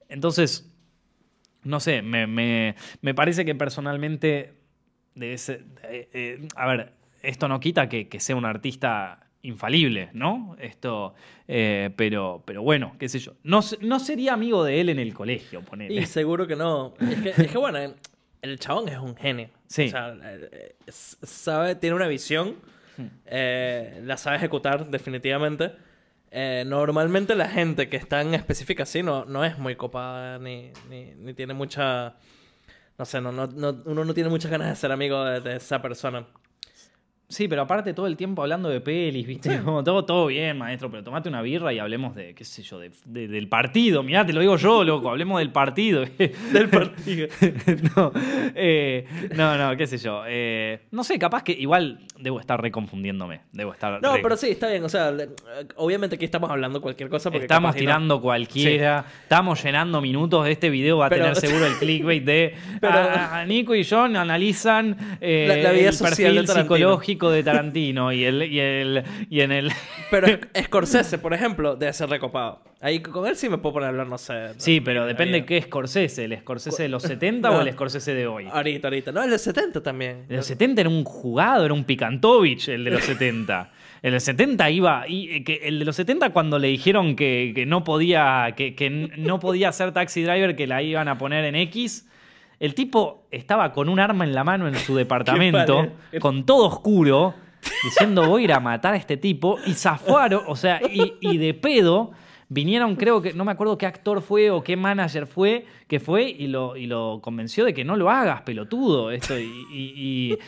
Entonces, 0.08 0.70
no 1.64 1.80
sé, 1.80 2.02
me, 2.02 2.26
me- 2.26 2.74
me 3.00 3.14
parece 3.14 3.44
que 3.44 3.54
personalmente 3.54 4.54
debe 5.14 5.38
ser- 5.38 5.64
eh, 5.84 6.08
eh, 6.12 6.48
a 6.56 6.66
ver, 6.66 6.92
esto 7.22 7.48
no 7.48 7.60
quita 7.60 7.88
que, 7.88 8.08
que 8.08 8.20
sea 8.20 8.36
un 8.36 8.44
artista 8.44 9.20
infalible, 9.42 10.08
¿no? 10.14 10.56
Esto, 10.58 11.14
eh, 11.48 11.90
pero, 11.96 12.42
pero 12.46 12.62
bueno, 12.62 12.96
qué 12.98 13.08
sé 13.08 13.18
yo. 13.18 13.34
No, 13.42 13.60
se- 13.62 13.78
no 13.80 13.98
sería 14.00 14.32
amigo 14.32 14.64
de 14.64 14.80
él 14.80 14.88
en 14.88 14.98
el 14.98 15.12
colegio, 15.14 15.60
ponele. 15.62 16.00
Y 16.00 16.06
seguro 16.06 16.46
que 16.46 16.56
no. 16.56 16.94
Es 17.00 17.20
que, 17.20 17.28
es 17.42 17.50
que, 17.52 17.58
bueno, 17.58 17.78
el 18.42 18.58
chabón 18.58 18.88
es 18.88 18.98
un 18.98 19.14
genio. 19.16 19.48
Sí. 19.66 19.86
O 19.86 19.90
sea, 19.90 20.16
eh, 20.22 20.74
sabe, 20.80 21.74
tiene 21.76 21.96
una 21.96 22.08
visión, 22.08 22.56
Hmm. 22.96 23.06
eh, 23.26 24.00
la 24.04 24.16
sabe 24.16 24.36
ejecutar 24.36 24.86
definitivamente. 24.88 25.72
Eh, 26.30 26.62
normalmente 26.66 27.34
la 27.34 27.48
gente 27.48 27.88
que 27.88 27.96
está 27.96 28.20
en 28.22 28.34
específica 28.34 28.84
así 28.84 29.02
no, 29.02 29.24
no 29.24 29.44
es 29.44 29.58
muy 29.58 29.74
copada 29.76 30.38
ni, 30.38 30.70
ni, 30.88 31.06
ni 31.16 31.34
tiene 31.34 31.54
mucha... 31.54 32.14
No 32.98 33.04
sé, 33.04 33.20
no, 33.20 33.32
no, 33.32 33.46
no- 33.48 33.82
uno 33.86 34.04
no 34.04 34.14
tiene 34.14 34.30
muchas 34.30 34.50
ganas 34.50 34.68
de 34.68 34.76
ser 34.76 34.92
amigo 34.92 35.24
de, 35.24 35.40
de 35.40 35.56
esa 35.56 35.82
persona. 35.82 36.26
Sí, 37.26 37.48
pero 37.48 37.62
aparte 37.62 37.94
todo 37.94 38.06
el 38.06 38.16
tiempo 38.18 38.42
hablando 38.42 38.68
de 38.68 38.80
pelis, 38.80 39.26
¿viste? 39.26 39.60
Como 39.64 39.82
todo, 39.82 40.04
todo 40.04 40.26
bien, 40.26 40.58
maestro, 40.58 40.90
pero 40.90 41.02
tomate 41.02 41.28
una 41.28 41.40
birra 41.42 41.72
y 41.72 41.78
hablemos 41.78 42.14
de, 42.14 42.34
qué 42.34 42.44
sé 42.44 42.62
yo, 42.62 42.78
de, 42.78 42.90
de- 43.06 43.28
del 43.28 43.48
partido. 43.48 44.02
Mirá, 44.02 44.26
te 44.26 44.32
lo 44.34 44.40
digo 44.40 44.56
yo, 44.56 44.84
loco, 44.84 45.08
hablemos 45.08 45.38
del 45.38 45.50
partido. 45.50 46.04
Del 46.52 46.68
partido. 46.68 47.26
no, 47.96 48.12
eh, 48.54 49.06
no, 49.34 49.56
no, 49.56 49.76
qué 49.76 49.86
sé 49.86 49.96
yo. 49.98 50.22
eh, 50.26 50.80
no 50.90 51.02
sé, 51.02 51.18
capaz 51.18 51.42
que 51.42 51.52
igual 51.52 52.00
debo 52.18 52.38
estar 52.40 52.60
reconfundiéndome. 52.60 53.40
Debo 53.52 53.72
estar. 53.72 54.00
No, 54.02 54.16
re- 54.16 54.22
pero 54.22 54.36
sí, 54.36 54.50
está 54.50 54.68
bien. 54.68 54.84
O 54.84 54.88
sea, 54.88 55.12
obviamente 55.76 56.16
aquí 56.16 56.24
estamos 56.26 56.50
hablando 56.50 56.80
cualquier 56.82 57.08
cosa. 57.08 57.30
Porque 57.30 57.44
Estamos 57.46 57.74
no. 57.74 57.78
tirando 57.78 58.20
cualquiera, 58.20 59.04
estamos 59.22 59.62
llenando 59.64 60.00
minutos. 60.00 60.46
Este 60.46 60.68
video 60.70 60.98
va 60.98 61.06
a 61.06 61.08
Pero- 61.08 61.22
tener 61.24 61.36
seguro 61.36 61.66
el 61.66 61.74
clickbait 61.78 62.22
de 62.24 62.54
Pero- 62.80 62.92
"Ah, 62.94 63.44
Nico 63.46 63.74
y 63.74 63.84
John 63.84 64.14
analizan 64.16 64.96
eh, 65.20 65.46
La- 65.48 65.56
la 65.56 65.72
vida 65.72 65.88
el 65.88 65.94
social 65.94 66.34
de 66.34 66.40
perfil 66.42 66.46
Tarantino". 66.46 66.74
De 67.30 67.42
Tarantino 67.42 68.12
y 68.12 68.24
el 68.24 68.42
y 68.42 68.60
el 68.60 69.04
y 69.30 69.40
en 69.40 69.52
el 69.52 69.70
Pero 70.10 70.26
Sc- 70.28 70.64
Scorsese, 70.64 71.18
por 71.18 71.32
ejemplo, 71.34 71.76
debe 71.76 71.92
ser 71.92 72.08
recopado. 72.10 72.60
Ahí 72.80 73.00
con 73.00 73.26
él 73.26 73.34
sí 73.36 73.48
me 73.48 73.56
puedo 73.58 73.72
poner 73.74 73.86
a 73.86 73.90
hablar, 73.90 74.06
no 74.06 74.18
sé. 74.18 74.50
Sí, 74.58 74.80
pero 74.80 75.06
depende 75.06 75.40
de 75.40 75.46
qué 75.46 75.62
Scorsese, 75.62 76.24
el 76.24 76.38
Scorsese 76.38 76.82
de 76.82 76.88
los 76.90 77.02
70 77.02 77.48
No. 77.48 77.56
o 77.56 77.60
el 77.62 77.72
Scorsese 77.72 78.12
de 78.14 78.26
hoy. 78.26 78.46
Ahorita, 78.52 78.88
ahorita. 78.88 79.10
No, 79.12 79.22
el 79.22 79.30
de 79.30 79.38
70 79.38 79.82
también. 79.82 80.28
De 80.28 80.36
los 80.36 80.46
70 80.46 80.82
era 80.82 80.90
un 80.90 81.02
jugado, 81.04 81.64
era 81.64 81.72
un 81.72 81.84
Picantovich 81.84 82.68
el 82.68 82.84
de 82.84 82.90
los 82.90 83.02
70. 83.04 83.70
El 84.02 84.10
de 84.10 84.16
los 84.16 84.22
70 84.22 84.70
iba. 84.70 85.08
Y, 85.08 85.30
eh, 85.36 85.44
que 85.44 85.60
el 85.64 85.78
de 85.78 85.84
los 85.86 85.96
70 85.96 86.28
cuando 86.30 86.58
le 86.58 86.68
dijeron 86.68 87.16
que, 87.16 87.52
que 87.54 87.64
no 87.64 87.84
podía. 87.84 88.52
Que, 88.54 88.74
que 88.74 88.90
no 88.90 89.40
podía 89.40 89.72
ser 89.72 89.92
taxi 89.92 90.22
driver, 90.22 90.54
que 90.54 90.66
la 90.66 90.82
iban 90.82 91.08
a 91.08 91.16
poner 91.16 91.46
en 91.46 91.54
X. 91.54 92.06
El 92.60 92.74
tipo 92.74 93.26
estaba 93.30 93.72
con 93.72 93.88
un 93.88 94.00
arma 94.00 94.24
en 94.24 94.34
la 94.34 94.44
mano 94.44 94.66
en 94.68 94.74
su 94.76 94.94
departamento, 94.96 95.82
Qué 96.10 96.20
con 96.20 96.44
todo 96.46 96.66
oscuro, 96.66 97.34
diciendo 97.82 98.26
voy 98.28 98.42
a 98.42 98.44
ir 98.44 98.52
a 98.52 98.60
matar 98.60 98.94
a 98.94 98.96
este 98.96 99.16
tipo. 99.16 99.58
Y 99.66 99.72
zafaron, 99.74 100.42
o 100.46 100.56
sea, 100.56 100.80
y, 100.82 101.14
y 101.20 101.38
de 101.38 101.54
pedo. 101.54 102.12
Vinieron, 102.50 102.94
creo 102.96 103.22
que, 103.22 103.32
no 103.32 103.44
me 103.44 103.52
acuerdo 103.52 103.78
qué 103.78 103.86
actor 103.86 104.20
fue 104.20 104.50
o 104.50 104.62
qué 104.62 104.76
manager 104.76 105.26
fue, 105.26 105.64
que 105.88 105.98
fue 105.98 106.24
y 106.28 106.46
lo, 106.46 106.76
y 106.76 106.86
lo 106.86 107.20
convenció 107.22 107.64
de 107.64 107.72
que 107.72 107.84
no 107.84 107.96
lo 107.96 108.10
hagas, 108.10 108.42
pelotudo. 108.42 109.10
Esto, 109.10 109.36
y, 109.38 109.44
y- 109.72 109.92
y- 110.32 110.38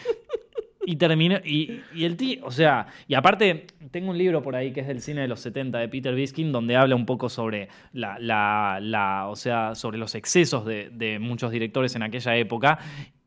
y 0.87 0.97
terminó. 0.97 1.37
Y, 1.45 1.81
el 1.99 2.17
tío, 2.17 2.47
o 2.47 2.51
sea, 2.53 2.87
y 3.09 3.15
aparte, 3.15 3.67
tengo 3.91 4.11
un 4.11 4.17
libro 4.19 4.41
por 4.41 4.55
ahí 4.55 4.73
que 4.73 4.81
es 4.81 4.87
del 4.87 5.01
cine 5.03 5.23
de 5.23 5.29
los 5.29 5.41
70 5.41 5.79
de 5.79 5.89
Peter 5.89 6.15
Biskin, 6.15 6.53
donde 6.53 6.77
habla 6.77 6.95
un 6.95 7.05
poco 7.05 7.29
sobre 7.29 7.69
la, 7.93 8.19
la, 8.21 8.79
la- 8.81 9.27
o 9.27 9.35
sea, 9.35 9.75
sobre 9.75 9.99
los 9.99 10.15
excesos 10.15 10.65
de, 10.65 11.19
muchos 11.21 11.51
directores 11.51 11.97
en 11.97 12.03
aquella 12.05 12.37
época. 12.37 12.79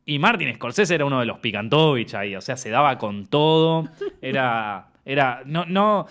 Y 0.06 0.18
Martin 0.18 0.52
Scorsese 0.54 0.94
era 0.94 1.04
uno 1.04 1.20
de 1.20 1.26
los 1.26 1.38
Picantovich 1.38 2.14
ahí, 2.14 2.34
o 2.34 2.40
sea, 2.40 2.56
se 2.56 2.70
daba 2.70 2.96
con 2.98 3.26
todo. 3.26 3.88
Era. 4.22 4.88
Era. 5.04 5.42
No, 5.44 5.66
no. 5.66 6.06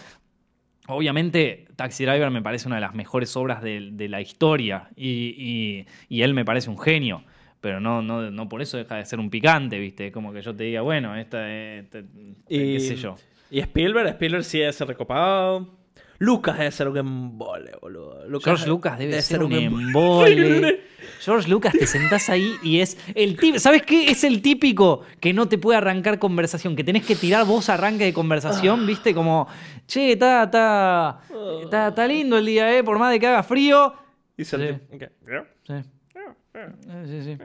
Obviamente, 0.87 1.67
Taxi 1.75 2.05
Driver 2.05 2.29
me 2.31 2.41
parece 2.41 2.67
una 2.67 2.75
de 2.75 2.81
las 2.81 2.95
mejores 2.95 3.35
obras 3.35 3.61
de, 3.61 4.07
la 4.09 4.21
historia 4.21 4.89
y- 4.95 5.85
y 6.07 6.21
él 6.21 6.33
me 6.33 6.45
parece 6.45 6.69
un 6.69 6.79
genio. 6.79 7.23
Pero 7.61 7.79
no, 7.79 8.01
no, 8.01 8.29
no 8.31 8.49
por 8.49 8.61
eso 8.61 8.77
deja 8.77 8.95
de 8.95 9.05
ser 9.05 9.19
un 9.19 9.29
picante, 9.29 9.79
¿viste? 9.79 10.07
Es 10.07 10.13
como 10.13 10.31
que 10.31 10.41
yo 10.41 10.55
te 10.55 10.63
diga, 10.63 10.81
bueno, 10.81 11.15
esta, 11.15 11.51
esta- 11.51 12.01
qué 12.47 12.79
sé 12.79 12.95
yo. 12.95 13.15
Y 13.51 13.59
Spielberg, 13.59 14.09
Spielberg 14.09 14.43
sí 14.43 14.61
es 14.61 14.79
recopado. 14.81 15.79
Lucas 16.19 16.57
debe 16.57 16.71
ser 16.71 16.89
un 16.89 16.97
embole, 16.97 17.71
boludo. 17.81 18.27
Lucas 18.27 18.45
George 18.45 18.67
Lucas 18.67 18.99
debe, 18.99 19.21
ser, 19.21 19.41
un 19.41 19.53
embole. 19.53 20.81
George 21.21 21.49
Lucas, 21.49 21.73
te 21.73 21.87
sentás 21.87 22.29
ahí 22.29 22.55
y 22.61 22.81
es 22.81 22.97
el 23.15 23.37
típico. 23.37 23.59
¿Sabes 23.59 23.83
qué? 23.83 24.11
Es 24.11 24.25
el 24.25 24.41
típico 24.41 25.01
que 25.21 25.33
no 25.33 25.47
te 25.47 25.57
puede 25.57 25.77
arrancar 25.77 26.19
conversación, 26.19 26.75
que 26.75 26.83
tenés 26.83 27.05
que 27.05 27.15
tirar 27.15 27.45
vos 27.45 27.69
arranque 27.69 28.03
de 28.03 28.13
conversación, 28.13 28.85
¿viste? 28.85 29.13
Como, 29.13 29.47
che, 29.87 30.11
está, 30.11 30.43
está, 30.43 31.21
está, 31.87 32.07
lindo 32.07 32.37
el 32.37 32.45
día, 32.45 32.77
¿eh? 32.77 32.83
Por 32.83 32.99
más 32.99 33.11
de 33.11 33.19
que 33.19 33.27
haga 33.27 33.41
frío. 33.41 33.93
Y 34.37 34.43
se 34.43 34.57
Sí. 34.57 34.77
Ok. 34.93 35.03
Sí. 35.67 35.73
Eh, 36.59 37.03
Sí, 37.05 37.21
sí. 37.23 37.37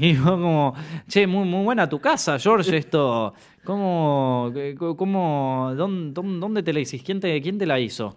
Y, 0.00 0.10
y 0.10 0.16
como, 0.16 0.74
che, 1.08 1.26
muy, 1.26 1.46
muy 1.46 1.64
buena 1.64 1.88
tu 1.88 2.00
casa, 2.00 2.38
George, 2.38 2.76
esto. 2.76 3.34
¿Cómo, 3.64 4.52
cómo, 4.96 5.72
dónde, 5.76 6.62
te 6.62 6.72
la 6.72 6.80
hiciste? 6.80 7.04
¿Quién 7.04 7.20
te, 7.20 7.40
quién 7.42 7.58
te 7.58 7.66
la 7.66 7.78
hizo? 7.80 8.16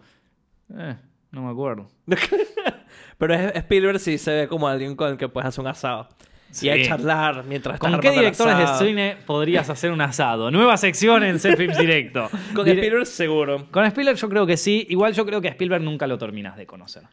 Eh, 0.76 0.96
no 1.32 1.44
me 1.44 1.52
acuerdo. 1.52 1.88
Pero 3.18 3.34
es- 3.34 3.56
Spielberg 3.56 4.00
sí 4.00 4.18
se 4.18 4.32
ve 4.34 4.48
como 4.48 4.68
alguien 4.68 4.96
con 4.96 5.12
el 5.12 5.18
que 5.18 5.28
puedes 5.30 5.48
hacer 5.48 5.62
un 5.62 5.68
asado. 5.68 6.08
Sí. 6.52 6.68
Y 6.68 6.70
a 6.70 6.82
charlar 6.88 7.44
mientras 7.44 7.78
¿Con 7.78 8.00
qué 8.00 8.10
directores 8.12 8.58
de 8.58 8.68
cine 8.86 9.18
podrías 9.26 9.70
hacer 9.70 9.92
un 9.92 10.00
asado? 10.00 10.50
Nueva 10.50 10.78
sección 10.78 11.24
en 11.24 11.40
Films 11.40 11.78
Directo. 11.78 12.30
Con 12.56 12.66
Spielberg 12.68 13.06
seguro. 13.06 13.68
Con 13.70 13.84
Spielberg 13.86 14.18
yo 14.18 14.30
creo 14.30 14.46
que 14.46 14.56
sí. 14.56 14.86
Igual 14.90 15.14
yo 15.14 15.26
creo 15.26 15.42
que 15.42 15.50
a 15.50 15.52
Spielberg 15.52 15.84
nunca 15.84 16.08
lo 16.08 16.18
terminas 16.18 16.56
de 16.56 16.66
conocer. 16.66 17.04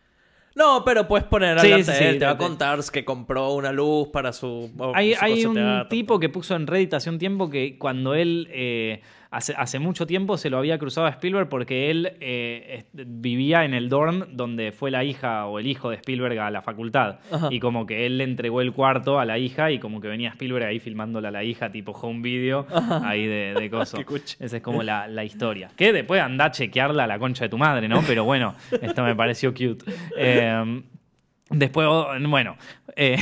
No, 0.54 0.84
pero 0.84 1.08
puedes 1.08 1.26
poner 1.26 1.58
Sí, 1.60 1.72
a 1.72 1.76
sí, 1.78 1.84
sí, 1.84 2.18
te 2.18 2.24
va 2.24 2.32
a 2.32 2.38
contar 2.38 2.78
que 2.92 3.04
compró 3.04 3.52
una 3.52 3.72
luz 3.72 4.08
para 4.08 4.32
su. 4.32 4.70
Hay, 4.94 5.14
su 5.42 5.48
un 5.50 5.54
teatro. 5.56 5.88
tipo 5.88 6.20
que 6.20 6.28
puso 6.28 6.54
en 6.54 6.66
Reddit 6.66 6.94
hace 6.94 7.10
un 7.10 7.18
tiempo 7.18 7.50
que 7.50 7.76
cuando 7.76 8.14
él, 8.14 8.48
eh, 8.52 9.00
hace, 9.34 9.54
hace 9.56 9.78
mucho 9.78 10.06
tiempo 10.06 10.36
se 10.36 10.48
lo 10.48 10.58
había 10.58 10.78
cruzado 10.78 11.06
a 11.06 11.10
Spielberg 11.10 11.48
porque 11.48 11.90
él 11.90 12.12
eh, 12.20 12.84
vivía 12.92 13.64
en 13.64 13.74
el 13.74 13.88
dorm 13.88 14.24
donde 14.30 14.72
fue 14.72 14.90
la 14.90 15.04
hija 15.04 15.46
o 15.46 15.58
el 15.58 15.66
hijo 15.66 15.90
de 15.90 15.96
Spielberg 15.96 16.38
a 16.38 16.50
la 16.50 16.62
facultad. 16.62 17.18
Ajá. 17.30 17.48
Y 17.50 17.60
como 17.60 17.86
que 17.86 18.06
él 18.06 18.18
le 18.18 18.24
entregó 18.24 18.60
el 18.60 18.72
cuarto 18.72 19.18
a 19.18 19.24
la 19.24 19.38
hija 19.38 19.70
y 19.70 19.78
como 19.78 20.00
que 20.00 20.08
venía 20.08 20.30
Spielberg 20.30 20.64
ahí 20.64 20.78
filmándola 20.78 21.28
a 21.28 21.32
la 21.32 21.44
hija, 21.44 21.70
tipo 21.70 21.92
home 21.92 22.22
video, 22.22 22.66
ahí 23.02 23.26
de, 23.26 23.54
de 23.58 23.70
coso. 23.70 23.98
Esa 24.38 24.56
es 24.56 24.62
como 24.62 24.82
la, 24.82 25.08
la 25.08 25.24
historia. 25.24 25.70
Que 25.76 25.92
después 25.92 26.20
anda 26.20 26.46
a 26.46 26.50
chequearla 26.50 27.04
a 27.04 27.06
la 27.06 27.18
concha 27.18 27.44
de 27.44 27.48
tu 27.48 27.58
madre, 27.58 27.88
¿no? 27.88 28.00
Pero 28.06 28.24
bueno, 28.24 28.54
esto 28.80 29.02
me 29.02 29.16
pareció 29.16 29.52
cute. 29.52 29.84
Eh, 30.16 30.82
Después, 31.50 31.86
bueno, 32.26 32.56
eh, 32.96 33.18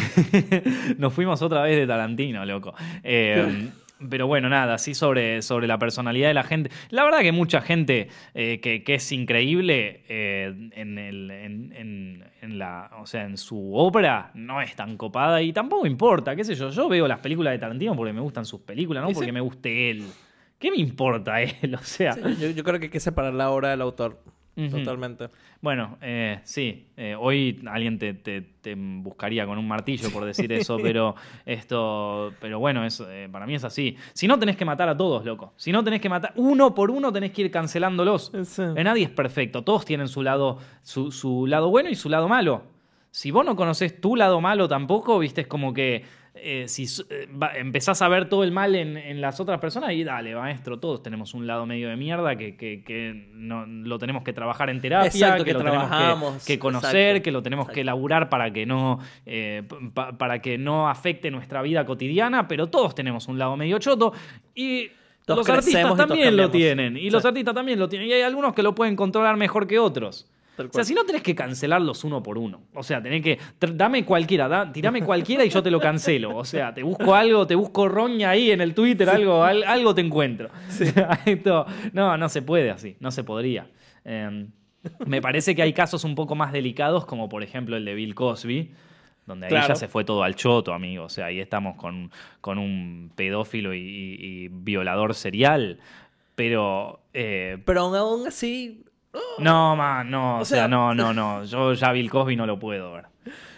nos 0.98 1.12
fuimos 1.12 1.42
otra 1.42 1.62
vez 1.62 1.76
de 1.76 1.86
Tarantino, 1.86 2.44
loco. 2.46 2.72
Eh, 3.02 3.68
pero 4.10 4.26
bueno, 4.26 4.48
nada, 4.48 4.78
sí 4.78 4.94
sobre, 4.94 5.42
sobre 5.42 5.66
la 5.66 5.78
personalidad 5.78 6.28
de 6.28 6.34
la 6.34 6.42
gente. 6.44 6.70
La 6.90 7.04
verdad 7.04 7.20
que 7.20 7.32
mucha 7.32 7.60
gente 7.60 8.08
eh, 8.34 8.60
que, 8.60 8.82
que 8.84 8.94
es 8.94 9.12
increíble 9.12 10.02
eh, 10.08 10.52
en, 10.72 10.98
el, 10.98 11.30
en, 11.30 11.72
en- 11.72 12.24
en 12.42 12.58
la, 12.58 12.90
o 12.98 13.06
sea, 13.06 13.22
en 13.24 13.36
su 13.36 13.74
obra 13.76 14.32
no 14.34 14.60
es 14.60 14.74
tan 14.74 14.96
copada 14.96 15.40
y 15.42 15.52
tampoco 15.52 15.86
importa, 15.86 16.34
qué 16.34 16.42
sé 16.44 16.54
yo. 16.56 16.70
Yo 16.70 16.88
veo 16.88 17.06
las 17.06 17.20
películas 17.20 17.52
de 17.52 17.58
Tarantino 17.60 17.94
porque 17.94 18.12
me 18.12 18.20
gustan 18.20 18.44
sus 18.44 18.60
películas, 18.62 19.02
no 19.04 19.10
porque 19.14 19.30
me 19.32 19.40
guste 19.40 19.90
él. 19.90 20.04
¿Qué 20.58 20.70
me 20.70 20.76
importa 20.78 21.40
él? 21.40 21.52
O 21.80 21.84
sea, 21.84 22.12
Sí, 22.14 22.20
yo, 22.40 22.50
yo 22.50 22.64
creo 22.64 22.78
que 22.80 22.86
hay 22.86 22.90
que 22.90 23.00
separar 23.00 23.32
la 23.34 23.50
obra 23.50 23.70
del 23.70 23.80
autor. 23.80 24.20
Totalmente. 24.54 25.28
Bueno, 25.62 25.96
eh, 26.02 26.40
sí, 26.44 26.88
eh, 26.96 27.16
hoy 27.18 27.62
alguien 27.66 27.98
te, 27.98 28.12
te- 28.14 28.42
te 28.42 28.74
buscaría 28.76 29.46
con 29.46 29.56
un 29.58 29.66
martillo 29.66 30.10
por 30.10 30.24
decir 30.26 30.52
eso, 30.52 30.76
pero 30.82 31.14
esto, 31.46 32.32
pero 32.40 32.58
bueno, 32.58 32.84
es, 32.84 33.02
eh, 33.08 33.28
para 33.30 33.46
mí 33.46 33.54
es 33.54 33.64
así. 33.64 33.96
Si 34.12 34.26
no 34.28 34.38
tenés 34.38 34.56
que 34.56 34.64
matar 34.64 34.88
a 34.88 34.96
todos, 34.96 35.24
loco. 35.24 35.52
Si 35.56 35.72
no 35.72 35.82
tenés 35.84 36.00
que 36.00 36.08
matar 36.08 36.32
uno 36.36 36.74
por 36.74 36.90
uno, 36.90 37.12
tenés 37.12 37.30
que 37.32 37.42
ir 37.42 37.50
cancelándolos. 37.50 38.32
Sí. 38.44 38.62
Nadie 38.82 39.04
es 39.04 39.10
perfecto, 39.10 39.62
todos 39.62 39.84
tienen 39.84 40.08
su 40.08 40.22
lado, 40.22 40.58
su, 40.82 41.12
su 41.12 41.46
lado 41.46 41.70
bueno 41.70 41.88
y 41.88 41.94
su 41.94 42.08
lado 42.08 42.28
malo. 42.28 42.64
Si 43.10 43.30
vos 43.30 43.44
no 43.44 43.56
conocés 43.56 44.00
tu 44.00 44.16
lado 44.16 44.40
malo 44.40 44.68
tampoco, 44.68 45.18
viste, 45.18 45.42
es 45.42 45.46
como 45.46 45.72
que 45.74 46.04
eh, 46.34 46.64
si 46.66 46.84
eh, 47.10 47.28
va- 47.30 47.54
empezás 47.56 48.00
a 48.02 48.08
ver 48.08 48.28
todo 48.28 48.42
el 48.42 48.52
mal 48.52 48.74
en, 48.74 48.96
en 48.96 49.20
las 49.20 49.38
otras 49.38 49.60
personas 49.60 49.92
y 49.92 50.02
dale, 50.02 50.34
maestro, 50.34 50.78
todos 50.78 51.02
tenemos 51.02 51.34
un 51.34 51.46
lado 51.46 51.66
medio 51.66 51.88
de 51.90 51.96
mierda 51.96 52.36
que, 52.36 52.56
que- 52.56 52.82
que 52.82 53.28
no, 53.34 53.66
lo 53.66 53.98
tenemos 53.98 54.22
que 54.24 54.32
trabajar 54.32 54.70
en 54.70 54.80
terapia, 54.80 55.08
Exacto, 55.08 55.44
que, 55.44 55.50
que 55.50 55.52
lo 55.52 55.58
tenemos 55.64 56.44
que, 56.44 56.58
conocer, 56.58 57.06
exacto, 57.16 57.24
que 57.24 57.30
lo 57.32 57.42
tenemos 57.42 57.68
que 57.68 57.80
elaborar 57.82 58.28
para 58.28 58.50
que 58.52 58.64
no 58.66 58.98
eh, 59.26 59.62
pa- 59.94 60.12
para 60.16 60.40
que 60.40 60.56
no 60.58 60.88
afecte 60.88 61.30
nuestra 61.30 61.60
vida 61.62 61.84
cotidiana, 61.84 62.48
pero 62.48 62.68
todos 62.68 62.94
tenemos 62.94 63.28
un 63.28 63.38
lado 63.38 63.56
medio 63.56 63.78
choto 63.78 64.12
y 64.54 64.88
Todos 65.26 65.38
los 65.40 65.46
artistas 65.58 65.82
también 66.08 66.36
lo 66.36 66.50
tienen 66.50 66.96
y 66.96 67.10
los 67.10 67.24
artistas 67.24 67.54
también 67.54 67.78
lo 67.78 67.88
tienen 67.88 68.08
y 68.08 68.12
hay 68.14 68.22
algunos 68.22 68.54
que 68.54 68.62
lo 68.62 68.74
pueden 68.74 68.96
controlar 68.96 69.36
mejor 69.36 69.66
que 69.66 69.78
otros. 69.78 70.28
O 70.58 70.68
sea, 70.72 70.84
si 70.84 70.92
no 70.94 71.04
tenés 71.04 71.22
que 71.22 71.34
cancelarlos 71.34 72.04
uno 72.04 72.22
por 72.22 72.36
uno. 72.38 72.62
O 72.74 72.82
sea, 72.82 73.02
tenés 73.02 73.22
que. 73.22 73.38
Dame 73.74 74.04
cualquiera, 74.04 74.48
da- 74.48 74.70
tirame 74.70 75.02
cualquiera 75.02 75.44
y 75.44 75.48
yo 75.48 75.62
te 75.62 75.70
lo 75.70 75.80
cancelo. 75.80 76.36
O 76.36 76.44
sea, 76.44 76.74
te 76.74 76.82
busco 76.82 77.14
algo, 77.14 77.46
te 77.46 77.54
busco 77.54 77.88
roña 77.88 78.30
ahí 78.30 78.50
en 78.50 78.60
el 78.60 78.74
Twitter, 78.74 79.08
algo, 79.08 79.42
al- 79.42 79.64
algo 79.64 79.94
te 79.94 80.02
encuentro. 80.02 80.50
Esto- 81.26 81.66
no, 81.92 82.16
no 82.16 82.28
se 82.28 82.42
puede 82.42 82.70
así, 82.70 82.96
no 83.00 83.10
se 83.10 83.24
podría. 83.24 83.66
Eh, 84.04 84.46
me 85.06 85.22
parece 85.22 85.54
que 85.54 85.62
hay 85.62 85.72
casos 85.72 86.04
un 86.04 86.14
poco 86.14 86.34
más 86.34 86.52
delicados, 86.52 87.06
como 87.06 87.28
por 87.28 87.42
ejemplo 87.42 87.76
el 87.76 87.84
de 87.84 87.94
Bill 87.94 88.14
Cosby, 88.14 88.72
donde 89.26 89.46
ahí 89.46 89.50
Claro. 89.50 89.68
ya 89.68 89.76
se 89.76 89.88
fue 89.88 90.04
todo 90.04 90.22
al 90.22 90.34
choto, 90.34 90.74
amigo. 90.74 91.04
O 91.04 91.08
sea, 91.08 91.26
ahí 91.26 91.40
estamos 91.40 91.76
con, 91.76 92.10
con 92.40 92.58
un 92.58 93.10
pedófilo 93.14 93.72
y, 93.74 93.78
y- 93.78 94.16
y 94.44 94.48
violador 94.48 95.14
serial. 95.14 95.78
Pero. 96.34 97.00
eh, 97.14 97.58
Pero 97.64 97.82
aún 97.82 98.26
así. 98.26 98.81
no, 99.38 99.76
man, 99.76 100.10
no, 100.10 100.38
o, 100.40 100.44
sea, 100.44 100.58
sea- 100.58 100.68
no, 100.68 100.94
no, 100.94 101.12
no. 101.14 101.44
Yo 101.44 101.72
ya 101.74 101.92
Bill 101.92 102.10
Cosby 102.10 102.36
no 102.36 102.46
lo 102.46 102.58
puedo 102.58 102.92
ver. 102.92 103.04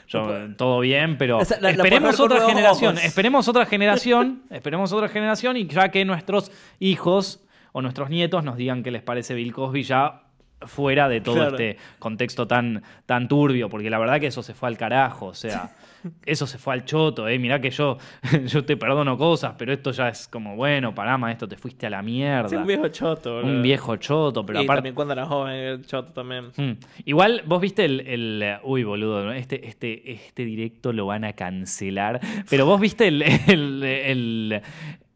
Yo, 0.06 0.24
puede. 0.24 0.48
todo 0.54 0.80
bien, 0.80 1.16
pero 1.16 1.38
O 1.38 1.44
sea, 1.44 1.56
la- 1.58 1.62
la 1.62 1.70
esperemos 1.70 2.20
otra 2.20 2.46
generación. 2.46 2.94
ojos. 2.94 3.04
Esperemos 3.04 3.48
otra 3.48 3.66
generación. 3.66 4.42
esperemos 4.50 4.92
otra 4.92 5.08
generación 5.08 5.56
y 5.56 5.66
ya 5.66 5.88
que 5.88 6.04
nuestros 6.04 6.50
hijos 6.78 7.40
o 7.72 7.82
nuestros 7.82 8.10
nietos 8.10 8.44
nos 8.44 8.56
digan 8.56 8.82
qué 8.82 8.90
les 8.90 9.02
parece 9.02 9.34
Bill 9.34 9.52
Cosby 9.52 9.82
ya 9.82 10.20
fuera 10.60 11.08
de 11.08 11.20
todo 11.20 11.34
Claro. 11.36 11.50
este 11.56 11.78
contexto 11.98 12.46
tan, 12.46 12.82
tan 13.06 13.28
turbio, 13.28 13.68
porque 13.68 13.90
la 13.90 13.98
verdad 13.98 14.20
que 14.20 14.28
eso 14.28 14.42
se 14.42 14.54
fue 14.54 14.68
al 14.68 14.76
carajo, 14.78 15.26
o 15.26 15.34
sea, 15.34 15.70
eso 16.26 16.46
se 16.46 16.58
fue 16.58 16.74
al 16.74 16.84
choto, 16.84 17.26
eh. 17.28 17.38
Mirá 17.38 17.60
que 17.60 17.70
yo, 17.70 17.98
yo 18.46 18.64
te 18.64 18.76
perdono 18.76 19.16
cosas, 19.18 19.54
pero 19.58 19.72
esto 19.72 19.90
ya 19.92 20.08
es 20.08 20.28
como, 20.28 20.56
bueno, 20.56 20.94
pará, 20.94 21.18
esto 21.30 21.48
te 21.48 21.56
fuiste 21.56 21.86
a 21.86 21.90
la 21.90 22.02
mierda. 22.02 22.48
Sí, 22.48 22.56
un 22.56 22.66
viejo 22.66 22.88
choto. 22.88 23.40
Un 23.40 23.62
viejo 23.62 23.96
choto, 23.96 24.44
pero 24.44 24.60
y 24.60 24.64
aparte. 24.64 24.78
también 24.78 24.94
cuando 24.94 25.12
era 25.14 25.26
joven, 25.26 25.54
el 25.54 25.86
choto 25.86 26.12
también. 26.12 26.46
Mm. 26.56 26.72
Igual, 27.04 27.42
vos 27.46 27.60
viste 27.60 27.84
el, 27.84 28.00
el- 28.00 28.56
Uy, 28.62 28.84
boludo, 28.84 29.24
¿no? 29.24 29.32
este, 29.32 29.66
este, 29.68 30.12
este 30.12 30.44
directo 30.44 30.92
lo 30.92 31.06
van 31.06 31.24
a 31.24 31.32
cancelar. 31.34 32.20
Pero 32.50 32.66
vos 32.66 32.80
viste 32.80 33.08
el, 33.08 33.22
el, 33.48 33.82
el, 33.82 34.62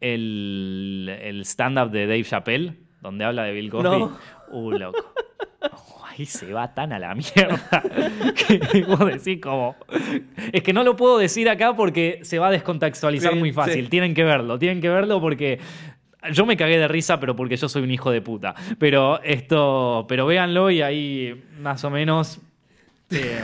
el- 0.01 1.18
el 1.22 1.41
stand-up 1.45 1.91
de 1.91 2.07
Dave 2.07 2.24
Chappelle, 2.24 2.74
donde 3.01 3.24
habla 3.24 3.45
de 3.45 3.53
Bill 3.53 3.70
Cosby. 3.70 3.84
No. 3.99 4.18
Uh, 4.51 4.70
loco. 4.72 5.12
Ahí 6.19 6.27
se 6.27 6.53
va 6.53 6.75
tan 6.75 6.93
a 6.93 6.99
la 6.99 7.14
mierda. 7.14 7.61
que 8.49 8.83
vos 8.85 8.99
decís 9.07 9.41
como. 9.41 9.77
Es 10.53 10.62
que 10.62 10.73
no 10.73 10.83
lo 10.83 10.97
puedo 10.97 11.19
decir 11.19 11.49
acá 11.49 11.77
porque 11.77 12.19
se 12.23 12.39
va 12.39 12.49
a 12.49 12.51
descontextualizar 12.51 13.33
Sí, 13.35 13.39
muy 13.39 13.53
fácil. 13.53 13.85
sí. 13.85 13.91
Tienen 13.91 14.14
que 14.14 14.25
verlo, 14.25 14.59
tienen 14.59 14.81
que 14.81 14.89
verlo 14.89 15.21
porque. 15.21 15.59
Yo 16.33 16.45
me 16.47 16.57
cagué 16.57 16.79
de 16.79 16.89
risa, 16.89 17.21
pero 17.21 17.37
porque 17.37 17.57
yo 17.57 17.69
soy 17.69 17.83
un 17.83 17.93
hijo 17.93 18.11
de 18.11 18.21
puta. 18.21 18.55
Pero 18.79 19.23
esto. 19.23 20.05
Pero 20.09 20.27
véanlo 20.27 20.71
y 20.71 20.83
ahí 20.83 21.45
más 21.61 21.85
o 21.85 21.91
menos. 21.91 22.41
eh, 23.11 23.41